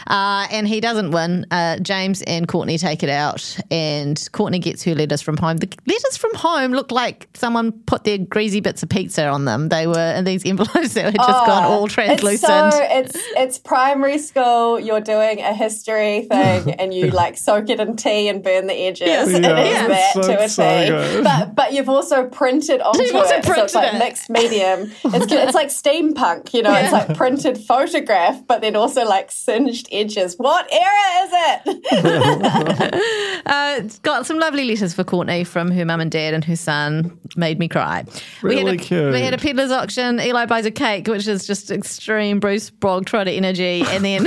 Uh, 0.06 0.46
and 0.50 0.68
he 0.68 0.80
doesn't 0.80 1.10
win. 1.10 1.46
Uh, 1.50 1.78
James 1.78 2.22
and 2.22 2.46
Courtney 2.46 2.78
take 2.78 3.02
it 3.02 3.08
out, 3.08 3.58
and 3.70 4.28
Courtney 4.32 4.58
gets 4.58 4.82
her 4.84 4.94
letters 4.94 5.22
from 5.22 5.36
home. 5.36 5.56
The 5.56 5.72
letters 5.86 6.16
from 6.16 6.34
home 6.34 6.72
look 6.72 6.90
like 6.90 7.28
someone 7.34 7.72
put 7.72 8.04
their 8.04 8.18
greasy 8.18 8.60
bits 8.60 8.82
of 8.82 8.88
pizza 8.88 9.26
on 9.26 9.46
them. 9.46 9.68
They 9.68 9.86
were 9.86 10.14
in 10.16 10.24
these 10.24 10.44
envelopes 10.46 10.94
that 10.94 11.04
had 11.04 11.16
just 11.16 11.46
gone 11.46 11.64
all 11.64 11.88
translucent. 11.88 12.34
It's 12.34 12.76
so 12.76 12.86
it's 12.90 13.16
it's 13.36 13.58
primary 13.58 14.18
school. 14.18 14.78
You're 14.78 15.00
doing 15.00 15.40
a 15.40 15.54
history 15.54 16.22
thing, 16.22 16.72
and 16.78 16.92
you 16.92 17.10
like 17.10 17.38
soak 17.38 17.70
it 17.70 17.80
in 17.80 17.85
tea 17.94 18.28
and 18.28 18.42
burn 18.42 18.66
the 18.66 18.74
edges. 18.74 19.06
Yes. 19.06 19.28
It 19.28 19.34
is 19.34 19.40
Yeah, 19.42 19.86
that 19.88 20.12
it's 20.16 20.26
to 20.26 20.42
a 20.42 20.48
so 20.48 21.18
T. 21.18 21.22
But 21.22 21.54
but 21.54 21.72
you've 21.72 21.88
also 21.88 22.26
printed 22.28 22.80
onto 22.80 23.02
You've 23.04 23.14
also 23.14 23.34
it, 23.36 23.44
so 23.44 23.62
it's 23.62 23.74
like 23.74 23.94
it. 23.94 23.98
mixed 23.98 24.28
medium. 24.30 24.90
It's 25.04 25.30
it's 25.30 25.54
like 25.54 25.68
steampunk. 25.68 26.52
You 26.54 26.62
know, 26.62 26.74
it's 26.74 26.90
like 26.92 27.16
printed 27.16 27.58
photograph, 27.58 28.44
but 28.48 28.62
then 28.62 28.74
also 28.74 29.04
like 29.04 29.30
singed 29.30 29.86
edges. 29.92 30.34
What 30.38 30.66
era 30.72 31.24
is 31.24 31.30
it? 31.32 33.02
Uh, 33.46 33.76
it's 33.78 33.98
got 34.00 34.26
some 34.26 34.38
lovely 34.38 34.64
letters 34.64 34.92
for 34.92 35.04
Courtney 35.04 35.44
from 35.44 35.70
her 35.70 35.84
mum 35.84 36.00
and 36.00 36.10
dad 36.10 36.34
and 36.34 36.44
her 36.44 36.56
son. 36.56 37.16
Made 37.36 37.58
me 37.58 37.68
cry. 37.68 38.04
we 38.42 38.48
Really 38.50 38.64
had 38.72 38.80
a, 38.80 38.82
cute. 38.82 39.12
We 39.12 39.20
had 39.20 39.34
a 39.34 39.38
peddler's 39.38 39.70
auction. 39.70 40.18
Eli 40.20 40.46
buys 40.46 40.66
a 40.66 40.70
cake, 40.70 41.06
which 41.06 41.28
is 41.28 41.46
just 41.46 41.70
extreme 41.70 42.40
Bruce 42.40 42.70
Brog 42.70 43.06
Trotter 43.06 43.30
energy, 43.30 43.84
and 43.86 44.04
then 44.04 44.26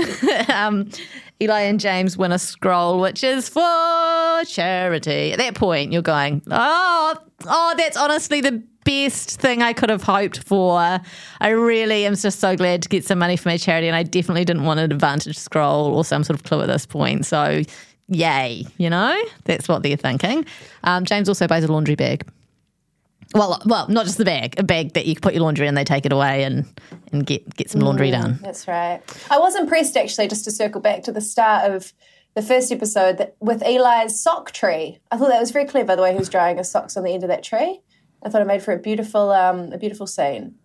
um, 0.50 0.90
Eli 1.42 1.62
and 1.62 1.80
James 1.80 2.18
win 2.18 2.34
a 2.34 2.40
scroll, 2.40 3.00
which 3.00 3.24
is 3.24 3.48
for 3.48 4.44
charity. 4.46 5.32
At 5.32 5.38
that 5.38 5.56
point, 5.56 5.94
you're 5.94 6.02
going, 6.02 6.42
oh, 6.52 7.16
oh, 7.46 7.74
that's 7.78 7.96
honestly 7.96 8.42
the 8.42 8.62
best 8.84 9.40
thing 9.40 9.62
I 9.62 9.72
could 9.72 9.90
have 9.90 10.04
hoped 10.04 10.44
for. 10.44 11.00
I 11.40 11.50
really 11.50 12.06
am 12.06 12.16
just 12.16 12.40
so 12.40 12.58
glad 12.58 12.82
to 12.84 12.90
get 12.90 13.06
some 13.06 13.20
money 13.20 13.38
for 13.38 13.48
my 13.48 13.58
charity, 13.58 13.88
and 13.88 13.96
I 13.96 14.04
definitely 14.04 14.44
didn't 14.44 14.66
want 14.66 14.82
an 14.82 14.92
advantage 14.92 15.38
scroll 15.38 15.96
or 15.96 16.04
some 16.04 16.26
sort 16.26 16.38
of 16.38 16.44
clue 16.44 16.62
at 16.62 16.68
this 16.68 16.86
point. 16.86 17.26
So, 17.26 17.62
yay, 18.10 18.66
you 18.78 18.90
know, 18.90 19.18
that's 19.46 19.70
what 19.70 19.82
they're 19.82 19.96
thinking. 19.96 20.46
Um, 20.84 21.06
James 21.06 21.30
also 21.30 21.48
buys 21.48 21.64
a 21.64 21.72
laundry 21.72 21.96
bag. 21.96 22.28
Well, 23.34 23.62
well, 23.66 23.88
not 23.90 24.06
just 24.06 24.18
the 24.18 24.26
bag, 24.26 24.60
a 24.60 24.64
bag 24.64 24.94
that 24.94 25.06
you 25.06 25.14
can 25.16 25.22
put 25.22 25.34
your 25.34 25.44
laundry 25.44 25.68
in. 25.68 25.76
They 25.76 25.84
take 25.84 26.06
it 26.06 26.12
away 26.12 26.44
and 26.44 26.66
and 27.12 27.26
get 27.26 27.56
get 27.56 27.70
some 27.70 27.82
laundry 27.82 28.10
done. 28.10 28.40
That's 28.42 28.68
right. 28.68 29.02
I 29.30 29.38
was 29.38 29.56
impressed 29.56 29.96
actually, 29.96 30.28
just 30.28 30.46
to 30.46 30.52
circle 30.52 30.82
back 30.82 31.04
to 31.04 31.12
the 31.12 31.22
start 31.22 31.72
of 31.72 31.94
the 32.36 32.42
first 32.42 32.72
episode 32.72 33.18
that 33.18 33.36
with 33.40 33.62
Eli's 33.64 34.20
sock 34.20 34.52
tree. 34.52 35.00
I 35.12 35.18
thought 35.18 35.30
that 35.30 35.40
was 35.40 35.52
very 35.52 35.66
clever 35.66 35.96
the 35.96 36.02
way 36.02 36.12
he 36.12 36.18
was 36.18 36.30
drying 36.30 36.58
his 36.58 36.72
socks 36.72 36.98
on 36.98 37.04
the 37.04 37.14
end 37.14 37.24
of 37.24 37.30
that 37.30 37.44
tree. 37.44 37.82
I 38.24 38.30
thought 38.30 38.42
it 38.42 38.48
made 38.48 38.64
for 38.64 38.74
a 38.74 38.80
beautiful, 38.80 39.32
um, 39.32 39.72
a 39.72 39.78
beautiful 39.78 40.08
scene. 40.08 40.56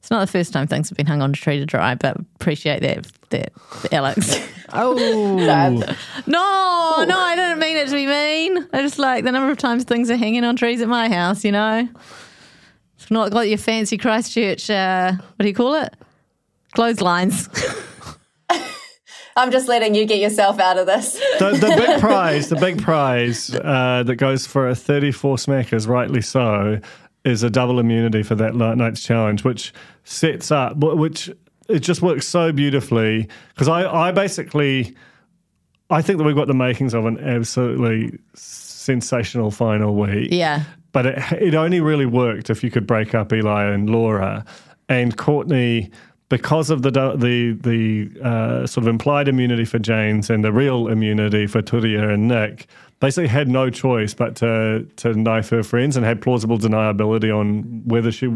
It's 0.00 0.10
not 0.10 0.20
the 0.20 0.32
first 0.32 0.52
time 0.52 0.66
things 0.66 0.88
have 0.88 0.96
been 0.96 1.06
hung 1.06 1.22
on 1.22 1.30
a 1.30 1.34
tree 1.34 1.58
to 1.58 1.66
dry, 1.66 1.94
but 1.94 2.16
appreciate 2.36 2.80
that, 2.80 3.06
that 3.30 3.52
Alex. 3.92 4.38
Oh, 4.72 4.96
So, 4.96 5.94
no, 6.28 7.04
no, 7.04 7.18
I 7.18 7.34
didn't 7.34 7.58
mean 7.58 7.76
it 7.76 7.88
to 7.88 7.94
be 7.94 8.06
mean. 8.06 8.68
I 8.72 8.82
just 8.82 9.00
like 9.00 9.24
the 9.24 9.32
number 9.32 9.50
of 9.50 9.58
times 9.58 9.82
things 9.82 10.08
are 10.12 10.16
hanging 10.16 10.44
on 10.44 10.54
trees 10.54 10.80
at 10.80 10.86
my 10.86 11.08
house. 11.08 11.44
You 11.44 11.50
know, 11.50 11.88
it's 12.96 13.10
not 13.10 13.32
got 13.32 13.48
your 13.48 13.58
fancy 13.58 13.98
Christchurch. 13.98 14.70
Uh, 14.70 15.14
what 15.14 15.42
do 15.42 15.48
you 15.48 15.54
call 15.54 15.74
it? 15.74 15.92
Clotheslines. 16.72 17.48
I'm 19.36 19.50
just 19.50 19.68
letting 19.68 19.94
you 19.94 20.04
get 20.06 20.20
yourself 20.20 20.60
out 20.60 20.78
of 20.78 20.86
this. 20.86 21.14
the, 21.38 21.50
the 21.50 21.74
big 21.76 22.00
prize, 22.00 22.48
the 22.48 22.56
big 22.56 22.80
prize 22.80 23.52
uh, 23.52 24.02
that 24.04 24.16
goes 24.16 24.46
for 24.46 24.68
a 24.68 24.74
34 24.74 25.36
smackers, 25.36 25.88
rightly 25.88 26.20
so, 26.20 26.78
is 27.24 27.42
a 27.42 27.50
double 27.50 27.78
immunity 27.78 28.22
for 28.22 28.34
that 28.36 28.54
night- 28.54 28.76
night's 28.76 29.02
challenge, 29.02 29.44
which 29.44 29.72
sets 30.04 30.50
up, 30.50 30.76
which 30.76 31.30
it 31.68 31.80
just 31.80 32.02
works 32.02 32.26
so 32.26 32.52
beautifully. 32.52 33.28
Because 33.54 33.68
I, 33.68 34.08
I 34.08 34.12
basically, 34.12 34.96
I 35.90 36.02
think 36.02 36.18
that 36.18 36.24
we've 36.24 36.36
got 36.36 36.48
the 36.48 36.54
makings 36.54 36.94
of 36.94 37.06
an 37.06 37.18
absolutely 37.18 38.18
sensational 38.34 39.50
final 39.50 39.94
week. 39.94 40.28
Yeah. 40.32 40.64
But 40.92 41.06
it, 41.06 41.32
it 41.40 41.54
only 41.54 41.80
really 41.80 42.06
worked 42.06 42.50
if 42.50 42.64
you 42.64 42.70
could 42.70 42.86
break 42.86 43.14
up 43.14 43.32
Eli 43.32 43.64
and 43.64 43.88
Laura. 43.90 44.44
And 44.88 45.16
Courtney, 45.16 45.90
because 46.30 46.70
of 46.70 46.82
the 46.82 46.90
the 46.90 47.52
the 47.60 48.10
uh, 48.26 48.66
sort 48.66 48.84
of 48.84 48.88
implied 48.88 49.28
immunity 49.28 49.64
for 49.64 49.78
James 49.78 50.30
and 50.30 50.42
the 50.42 50.52
real 50.52 50.88
immunity 50.88 51.46
for 51.46 51.60
Turia 51.62 52.12
and 52.12 52.26
Nick, 52.26 52.66
basically 53.00 53.28
had 53.28 53.48
no 53.48 53.70
choice 53.70 54.12
but 54.14 54.36
to 54.36 54.86
to 54.96 55.14
knife 55.14 55.48
her 55.50 55.62
friends 55.62 55.96
and 55.96 56.04
had 56.06 56.20
plausible 56.22 56.58
deniability 56.58 57.34
on 57.34 57.62
whether 57.86 58.12
she 58.12 58.26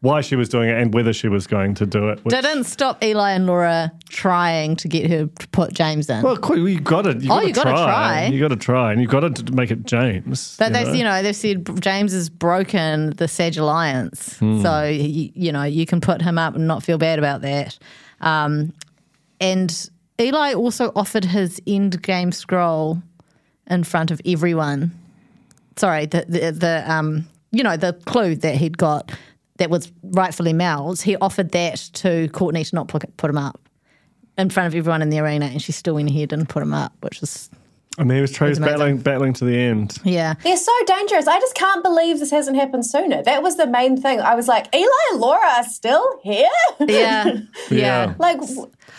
why 0.00 0.20
she 0.20 0.36
was 0.36 0.48
doing 0.48 0.68
it 0.68 0.78
and 0.80 0.94
whether 0.94 1.12
she 1.12 1.26
was 1.28 1.46
going 1.46 1.74
to 1.74 1.84
do 1.86 2.08
it. 2.10 2.22
which- 2.24 2.34
Didn't 2.34 2.64
stop 2.64 3.02
Eli 3.02 3.32
and 3.32 3.46
Laura 3.46 3.90
trying 4.08 4.76
to 4.76 4.88
get 4.88 5.10
her 5.10 5.26
to 5.26 5.48
put 5.48 5.72
James 5.74 6.08
in. 6.08 6.22
well, 6.22 6.36
you 6.56 6.80
got 6.80 7.02
to. 7.02 7.14
You 7.18 7.30
Oh, 7.30 7.36
gotta 7.36 7.46
you 7.48 7.52
gotta 7.54 7.70
try. 7.70 7.84
try. 7.84 8.26
You 8.26 8.40
got 8.40 8.48
to 8.48 8.56
try, 8.56 8.92
and 8.92 9.00
you 9.02 9.08
got 9.08 9.34
to 9.36 9.52
make 9.52 9.70
it 9.70 9.84
James. 9.84 10.56
But 10.58 10.72
they've, 10.72 10.94
you 10.94 11.04
know, 11.04 11.22
they've 11.22 11.34
said 11.36 11.80
James 11.82 12.12
has 12.12 12.28
broken 12.30 13.10
the 13.16 13.26
Sage 13.28 13.56
Alliance, 13.58 14.36
Hmm. 14.38 14.62
so 14.62 14.84
you, 14.84 15.30
you 15.34 15.52
know 15.52 15.64
you 15.64 15.86
can 15.86 16.00
put 16.00 16.22
him 16.22 16.38
up 16.38 16.54
and 16.54 16.66
not 16.66 16.82
feel 16.82 16.98
bad 16.98 17.18
about 17.18 17.40
that. 17.42 17.78
Um, 18.20 18.72
and 19.40 19.90
Eli 20.20 20.52
also 20.54 20.92
offered 20.94 21.24
his 21.24 21.60
end 21.66 22.02
game 22.02 22.32
scroll 22.32 23.02
in 23.70 23.84
front 23.84 24.10
of 24.10 24.20
everyone. 24.26 24.90
Sorry, 25.76 26.06
the 26.06 26.26
the, 26.28 26.50
the 26.52 26.84
um, 26.92 27.26
you 27.52 27.62
know 27.62 27.76
the 27.76 27.94
clue 28.04 28.34
that 28.36 28.56
he'd 28.56 28.76
got 28.76 29.10
that 29.56 29.70
was 29.70 29.90
rightfully 30.02 30.52
Mel's. 30.52 31.00
He 31.00 31.16
offered 31.16 31.52
that 31.52 31.76
to 31.94 32.28
Courtney 32.30 32.64
to 32.64 32.74
not 32.74 32.88
put, 32.88 33.04
him 33.22 33.38
up 33.38 33.60
in 34.36 34.50
front 34.50 34.66
of 34.66 34.74
everyone 34.74 35.02
in 35.02 35.10
the 35.10 35.20
arena, 35.20 35.46
and 35.46 35.62
she 35.62 35.72
still 35.72 35.94
went 35.94 36.10
ahead 36.10 36.32
and 36.32 36.48
put 36.48 36.62
him 36.62 36.74
up, 36.74 36.92
which 37.00 37.20
was 37.20 37.50
I 37.98 38.04
mean, 38.04 38.16
he 38.16 38.20
was, 38.22 38.36
he 38.36 38.44
was 38.44 38.58
It's 38.58 38.64
battling 38.66 38.98
battling 38.98 39.32
to 39.34 39.44
the 39.44 39.56
end. 39.58 39.98
yeah. 40.04 40.34
They're 40.44 40.56
so 40.56 40.72
dangerous. 40.86 41.26
I 41.26 41.40
just 41.40 41.54
can't 41.56 41.82
believe 41.82 42.20
this 42.20 42.30
hasn't 42.30 42.56
happened 42.56 42.86
sooner. 42.86 43.22
That 43.22 43.42
was 43.42 43.56
the 43.56 43.66
main 43.66 44.00
thing. 44.00 44.20
I 44.20 44.36
was 44.36 44.46
like, 44.46 44.72
Eli 44.74 44.86
and 45.10 45.20
Laura 45.20 45.44
are 45.58 45.64
still 45.64 46.20
here? 46.22 46.48
Yeah, 46.78 47.24
yeah. 47.24 47.40
Yeah. 47.70 48.14
like, 48.18 48.40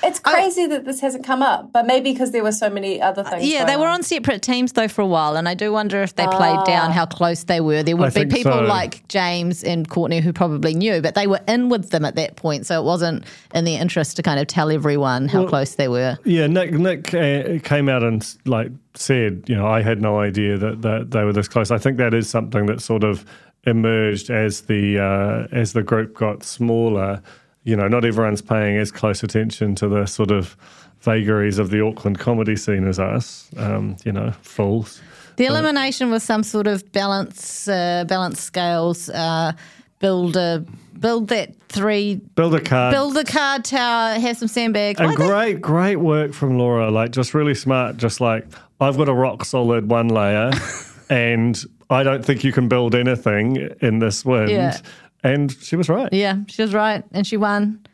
it's 0.03 0.19
crazy 0.19 0.65
that 0.67 0.83
this 0.83 0.99
hasn't 0.99 1.23
come 1.23 1.41
up, 1.41 1.71
but 1.71 1.85
maybe 1.87 2.11
because 2.11 2.31
there 2.31 2.43
were 2.43 2.51
so 2.51 2.69
many 2.69 3.01
other 3.01 3.23
things. 3.23 3.45
Yeah, 3.45 3.59
going 3.59 3.67
they 3.67 3.77
were 3.77 3.87
on 3.87 4.03
separate 4.03 4.41
teams 4.41 4.73
though 4.73 4.87
for 4.89 5.01
a 5.01 5.07
while, 5.07 5.37
and 5.37 5.47
I 5.47 5.53
do 5.53 5.71
wonder 5.71 6.01
if 6.01 6.15
they 6.15 6.27
played 6.27 6.65
down 6.65 6.91
how 6.91 7.05
close 7.05 7.45
they 7.45 7.61
were. 7.61 7.83
There 7.83 7.95
would 7.95 8.15
I 8.17 8.25
be 8.25 8.35
people 8.35 8.51
so. 8.51 8.61
like 8.61 9.07
James 9.07 9.63
and 9.63 9.87
Courtney 9.89 10.19
who 10.19 10.33
probably 10.33 10.73
knew, 10.73 11.01
but 11.01 11.15
they 11.15 11.27
were 11.27 11.39
in 11.47 11.69
with 11.69 11.91
them 11.91 12.03
at 12.03 12.15
that 12.15 12.35
point, 12.35 12.65
so 12.65 12.79
it 12.81 12.83
wasn't 12.83 13.23
in 13.55 13.63
their 13.63 13.81
interest 13.81 14.17
to 14.17 14.23
kind 14.23 14.39
of 14.39 14.47
tell 14.47 14.69
everyone 14.69 15.27
how 15.29 15.47
close 15.47 15.75
they 15.75 15.87
were. 15.87 16.17
Yeah, 16.25 16.47
Nick 16.47 16.73
Nick 16.73 17.13
uh, 17.13 17.59
came 17.63 17.87
out 17.87 18.03
and 18.03 18.27
like 18.45 18.71
said, 18.95 19.43
you 19.47 19.55
know, 19.55 19.67
I 19.67 19.81
had 19.81 20.01
no 20.01 20.19
idea 20.19 20.57
that, 20.57 20.81
that 20.81 21.11
they 21.11 21.23
were 21.23 21.33
this 21.33 21.47
close. 21.47 21.71
I 21.71 21.77
think 21.77 21.97
that 21.97 22.13
is 22.13 22.29
something 22.29 22.65
that 22.65 22.81
sort 22.81 23.03
of 23.03 23.25
emerged 23.65 24.29
as 24.29 24.61
the 24.61 24.99
uh, 24.99 25.55
as 25.55 25.73
the 25.73 25.83
group 25.83 26.13
got 26.13 26.43
smaller. 26.43 27.21
You 27.63 27.75
know, 27.75 27.87
not 27.87 28.05
everyone's 28.05 28.41
paying 28.41 28.77
as 28.77 28.91
close 28.91 29.23
attention 29.23 29.75
to 29.75 29.87
the 29.87 30.05
sort 30.07 30.31
of 30.31 30.57
vagaries 31.01 31.59
of 31.59 31.69
the 31.69 31.85
Auckland 31.85 32.19
comedy 32.19 32.55
scene 32.55 32.87
as 32.87 32.99
us. 32.99 33.49
Um, 33.57 33.97
you 34.03 34.11
know, 34.11 34.31
fools. 34.41 35.01
The 35.37 35.45
elimination 35.45 36.11
was 36.11 36.23
some 36.23 36.43
sort 36.43 36.67
of 36.67 36.91
balance, 36.91 37.67
uh, 37.67 38.05
balance 38.07 38.41
scales. 38.41 39.09
Uh, 39.09 39.53
build 39.99 40.35
a 40.35 40.65
build 40.99 41.29
that 41.29 41.55
three, 41.69 42.15
Build 42.35 42.53
a 42.53 42.61
card. 42.61 42.91
build 42.91 43.17
a 43.17 43.23
card 43.23 43.63
tower, 43.63 44.19
have 44.19 44.37
some 44.37 44.47
sandbags. 44.47 44.99
And 44.99 45.15
great, 45.15 45.61
great 45.61 45.95
work 45.97 46.33
from 46.33 46.57
Laura. 46.57 46.91
Like, 46.91 47.11
just 47.11 47.33
really 47.33 47.55
smart. 47.55 47.97
Just 47.97 48.19
like, 48.21 48.45
I've 48.81 48.97
got 48.97 49.07
a 49.07 49.13
rock 49.13 49.45
solid 49.45 49.89
one 49.89 50.07
layer, 50.07 50.51
and 51.09 51.63
I 51.89 52.03
don't 52.03 52.25
think 52.25 52.43
you 52.43 52.51
can 52.51 52.67
build 52.67 52.95
anything 52.95 53.69
in 53.81 53.99
this 53.99 54.25
wind. 54.25 54.49
Yeah. 54.49 54.77
And 55.23 55.51
she 55.61 55.75
was 55.75 55.87
right. 55.87 56.11
Yeah, 56.11 56.37
she 56.47 56.63
was 56.63 56.73
right, 56.73 57.03
and 57.11 57.27
she 57.27 57.37
won. 57.37 57.85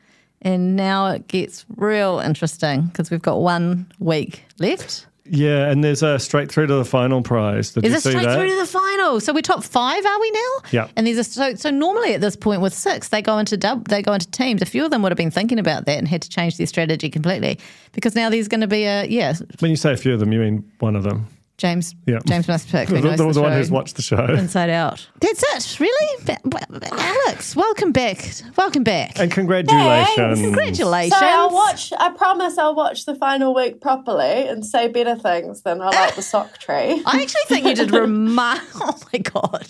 And 0.42 0.76
now 0.76 1.08
it 1.08 1.28
gets 1.28 1.66
real 1.76 2.20
interesting 2.20 2.84
because 2.84 3.12
we've 3.12 3.22
got 3.22 3.42
one 3.42 3.92
week 4.00 4.44
left. 4.60 5.07
Yeah, 5.30 5.70
and 5.70 5.84
there's 5.84 6.04
a 6.04 6.20
straight 6.20 6.52
through 6.52 6.68
to 6.68 6.76
the 6.76 6.86
final 6.86 7.22
prize. 7.22 7.72
Did 7.72 7.86
Is 7.86 7.94
it 7.94 8.10
straight 8.10 8.24
that? 8.26 8.38
through 8.38 8.50
to 8.50 8.56
the 8.56 8.66
final? 8.66 9.20
So 9.20 9.34
we're 9.34 9.42
top 9.42 9.64
five, 9.64 10.06
are 10.06 10.20
we 10.20 10.32
now? 10.32 10.70
Yeah. 10.72 10.88
And 10.96 11.08
there's 11.08 11.18
a 11.18 11.24
so 11.24 11.56
so 11.56 11.70
normally 11.70 12.14
at 12.14 12.22
this 12.22 12.36
point 12.36 12.62
with 12.62 12.74
six, 12.74 13.10
they 13.10 13.22
go 13.22 13.38
into 13.38 13.58
dub, 13.58 13.88
they 13.88 14.02
go 14.02 14.14
into 14.14 14.30
teams. 14.32 14.62
A 14.62 14.66
few 14.66 14.86
of 14.86 14.92
them 14.92 15.02
would 15.02 15.12
have 15.12 15.18
been 15.18 15.32
thinking 15.32 15.60
about 15.60 15.86
that 15.86 15.98
and 15.98 16.08
had 16.08 16.22
to 16.22 16.30
change 16.30 16.58
their 16.58 16.68
strategy 16.68 17.10
completely 17.10 17.60
because 17.94 18.16
now 18.16 18.30
there's 18.30 18.48
going 18.48 18.62
to 18.62 18.68
be 18.68 18.84
a 18.84 19.06
yeah, 19.06 19.34
when 19.60 19.72
you 19.72 19.78
say 19.78 19.94
a 19.94 19.98
few 19.98 20.14
of 20.14 20.20
them, 20.20 20.32
you 20.32 20.40
mean 20.40 20.72
one 20.80 20.96
of 20.96 21.04
them. 21.04 21.28
James. 21.58 21.96
Yeah. 22.06 22.20
James 22.28 22.48
must 22.48 22.70
pick. 22.70 22.88
The, 22.88 22.98
who 22.98 23.02
knows 23.02 23.18
the, 23.18 23.26
the 23.26 23.34
the 23.34 23.42
one 23.42 23.52
who's 23.54 23.72
watched 23.72 23.96
the 23.96 24.04
show. 24.04 24.24
inside 24.26 24.70
out. 24.70 25.08
That's 25.22 25.44
it, 25.56 25.80
really. 25.80 26.24
Ba- 26.24 26.38
ba- 26.46 26.88
Alex, 26.92 27.56
welcome 27.56 27.92
back. 27.92 28.30
Welcome 28.56 28.84
back. 28.84 29.20
And 29.20 29.32
congratulations. 29.32 30.40
Congratulations. 30.40 31.20
So 31.20 31.26
I'll 31.26 31.52
watch. 31.52 31.92
I 31.98 32.12
promise 32.12 32.60
I'll 32.60 32.76
watch 32.76 33.06
the 33.06 33.16
final 33.16 33.56
week 33.56 33.82
properly 33.82 34.48
and 34.48 34.64
say 34.64 34.88
better 34.88 35.16
things 35.16 35.64
than 35.64 35.82
I 35.82 35.90
like 35.90 36.14
the 36.16 36.22
sock 36.34 36.60
tree. 36.60 37.02
I 37.06 37.22
actually 37.24 37.42
think 37.48 37.66
you 37.66 37.74
did 37.76 37.90
remar. 37.90 38.60
Oh 38.80 38.96
my 39.12 39.20
god! 39.20 39.68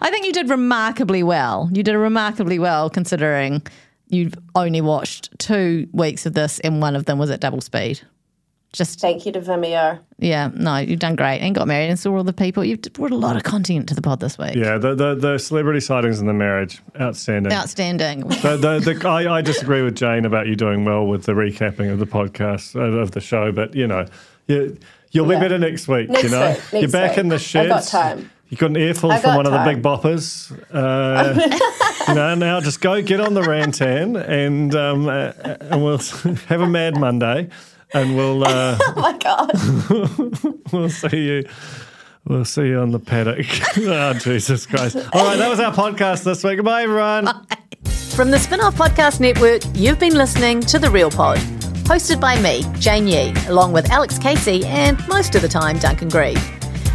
I 0.00 0.10
think 0.10 0.24
you 0.26 0.32
did 0.32 0.48
remarkably 0.48 1.22
well. 1.24 1.68
You 1.72 1.82
did 1.82 1.94
remarkably 1.96 2.58
well 2.60 2.88
considering 2.88 3.62
you've 4.08 4.34
only 4.54 4.80
watched 4.80 5.36
two 5.38 5.88
weeks 5.92 6.24
of 6.26 6.34
this, 6.34 6.60
and 6.60 6.80
one 6.80 6.94
of 6.94 7.04
them 7.06 7.18
was 7.18 7.30
at 7.30 7.40
double 7.40 7.60
speed. 7.60 8.00
Just 8.72 9.00
Thank 9.00 9.26
you 9.26 9.32
to 9.32 9.40
Vimeo. 9.40 9.98
yeah, 10.18 10.50
no, 10.54 10.76
you've 10.76 11.00
done 11.00 11.16
great 11.16 11.40
and 11.40 11.54
got 11.56 11.66
married 11.66 11.88
and 11.90 11.98
saw 11.98 12.16
all 12.16 12.22
the 12.22 12.32
people. 12.32 12.64
You've 12.64 12.80
brought 12.92 13.10
a 13.10 13.16
lot 13.16 13.34
of 13.36 13.42
content 13.42 13.88
to 13.88 13.94
the 13.96 14.02
pod 14.02 14.20
this 14.20 14.38
week. 14.38 14.54
Yeah, 14.54 14.78
the, 14.78 14.94
the, 14.94 15.14
the 15.16 15.38
celebrity 15.38 15.80
sightings 15.80 16.20
and 16.20 16.28
the 16.28 16.32
marriage. 16.34 16.80
Outstanding. 17.00 17.52
Outstanding. 17.52 18.20
the, 18.28 18.56
the, 18.84 18.94
the, 18.94 19.08
I, 19.08 19.38
I 19.38 19.42
disagree 19.42 19.82
with 19.82 19.96
Jane 19.96 20.24
about 20.24 20.46
you 20.46 20.54
doing 20.54 20.84
well 20.84 21.04
with 21.04 21.24
the 21.24 21.32
recapping 21.32 21.92
of 21.92 21.98
the 21.98 22.06
podcast 22.06 22.76
uh, 22.76 22.80
of 22.98 23.10
the 23.10 23.20
show, 23.20 23.50
but 23.50 23.74
you 23.74 23.88
know, 23.88 24.06
you, 24.46 24.78
you'll 25.10 25.26
be 25.26 25.34
Yeah. 25.34 25.40
better 25.40 25.58
next 25.58 25.88
week. 25.88 26.08
Next 26.08 26.22
you 26.22 26.28
know, 26.30 26.56
week, 26.72 26.82
you're 26.82 26.90
back 26.92 27.10
week. 27.12 27.18
in 27.18 27.28
the 27.28 27.38
sheds. 27.40 27.72
I 27.72 27.80
shed. 27.80 28.14
got 28.14 28.18
time. 28.18 28.30
You 28.50 28.56
got 28.56 28.70
an 28.70 28.76
earful 28.78 29.10
I 29.12 29.18
from 29.20 29.30
got 29.30 29.36
one 29.36 29.46
of 29.46 29.52
the 29.52 29.64
big 29.64 29.80
boppers. 29.82 30.50
Uh, 30.72 32.04
you 32.08 32.14
know, 32.14 32.34
now 32.34 32.60
just 32.60 32.80
go 32.80 33.00
get 33.02 33.20
on 33.20 33.34
the 33.34 33.42
rantan 33.42 34.16
and 34.28 34.74
um, 34.74 35.06
uh, 35.08 35.32
and 35.44 35.84
we'll 35.84 35.98
have 36.48 36.60
a 36.60 36.66
mad 36.66 36.98
Monday, 36.98 37.48
and 37.94 38.16
we'll 38.16 38.44
uh, 38.46 38.78
Oh 38.80 38.94
my 38.96 39.18
god. 39.18 39.52
we'll 40.72 40.88
see 40.90 41.24
you. 41.26 41.44
We'll 42.26 42.44
see 42.44 42.68
you 42.68 42.78
on 42.78 42.90
the 42.90 42.98
paddock. 42.98 43.46
oh, 43.78 44.12
Jesus 44.14 44.66
Christ. 44.66 44.96
All 45.12 45.24
right, 45.24 45.36
that 45.36 45.48
was 45.48 45.58
our 45.58 45.72
podcast 45.72 46.24
this 46.24 46.44
week. 46.44 46.56
Goodbye, 46.56 46.82
everyone. 46.82 47.26
From 48.14 48.30
the 48.30 48.36
Spinoff 48.36 48.72
Podcast 48.72 49.20
Network, 49.20 49.62
you've 49.74 49.98
been 49.98 50.14
listening 50.14 50.60
to 50.62 50.78
The 50.78 50.90
Real 50.90 51.10
Pod, 51.10 51.38
hosted 51.88 52.20
by 52.20 52.40
me, 52.40 52.64
Jane 52.78 53.06
Yee, 53.08 53.32
along 53.48 53.72
with 53.72 53.90
Alex 53.90 54.18
Casey 54.18 54.64
and 54.66 54.98
most 55.08 55.34
of 55.34 55.42
the 55.42 55.48
time 55.48 55.78
Duncan 55.78 56.08
Greive. 56.08 56.38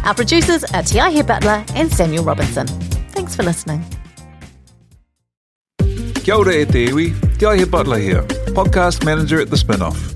Our 0.04 0.14
producers 0.14 0.62
are 0.64 0.82
T.I. 0.82 1.22
Butler 1.22 1.64
and 1.74 1.92
Samuel 1.92 2.22
Robinson. 2.22 2.66
Thanks 3.10 3.34
for 3.34 3.42
listening. 3.42 3.84
Kia 6.26 6.34
ora 6.34 6.54
e 6.54 6.64
te 6.64 6.86
iwi, 6.86 7.14
Te 7.38 7.64
Butler 7.64 7.98
here, 7.98 8.22
podcast 8.54 9.04
manager 9.04 9.40
at 9.40 9.48
The 9.48 9.56
Spinoff. 9.56 10.15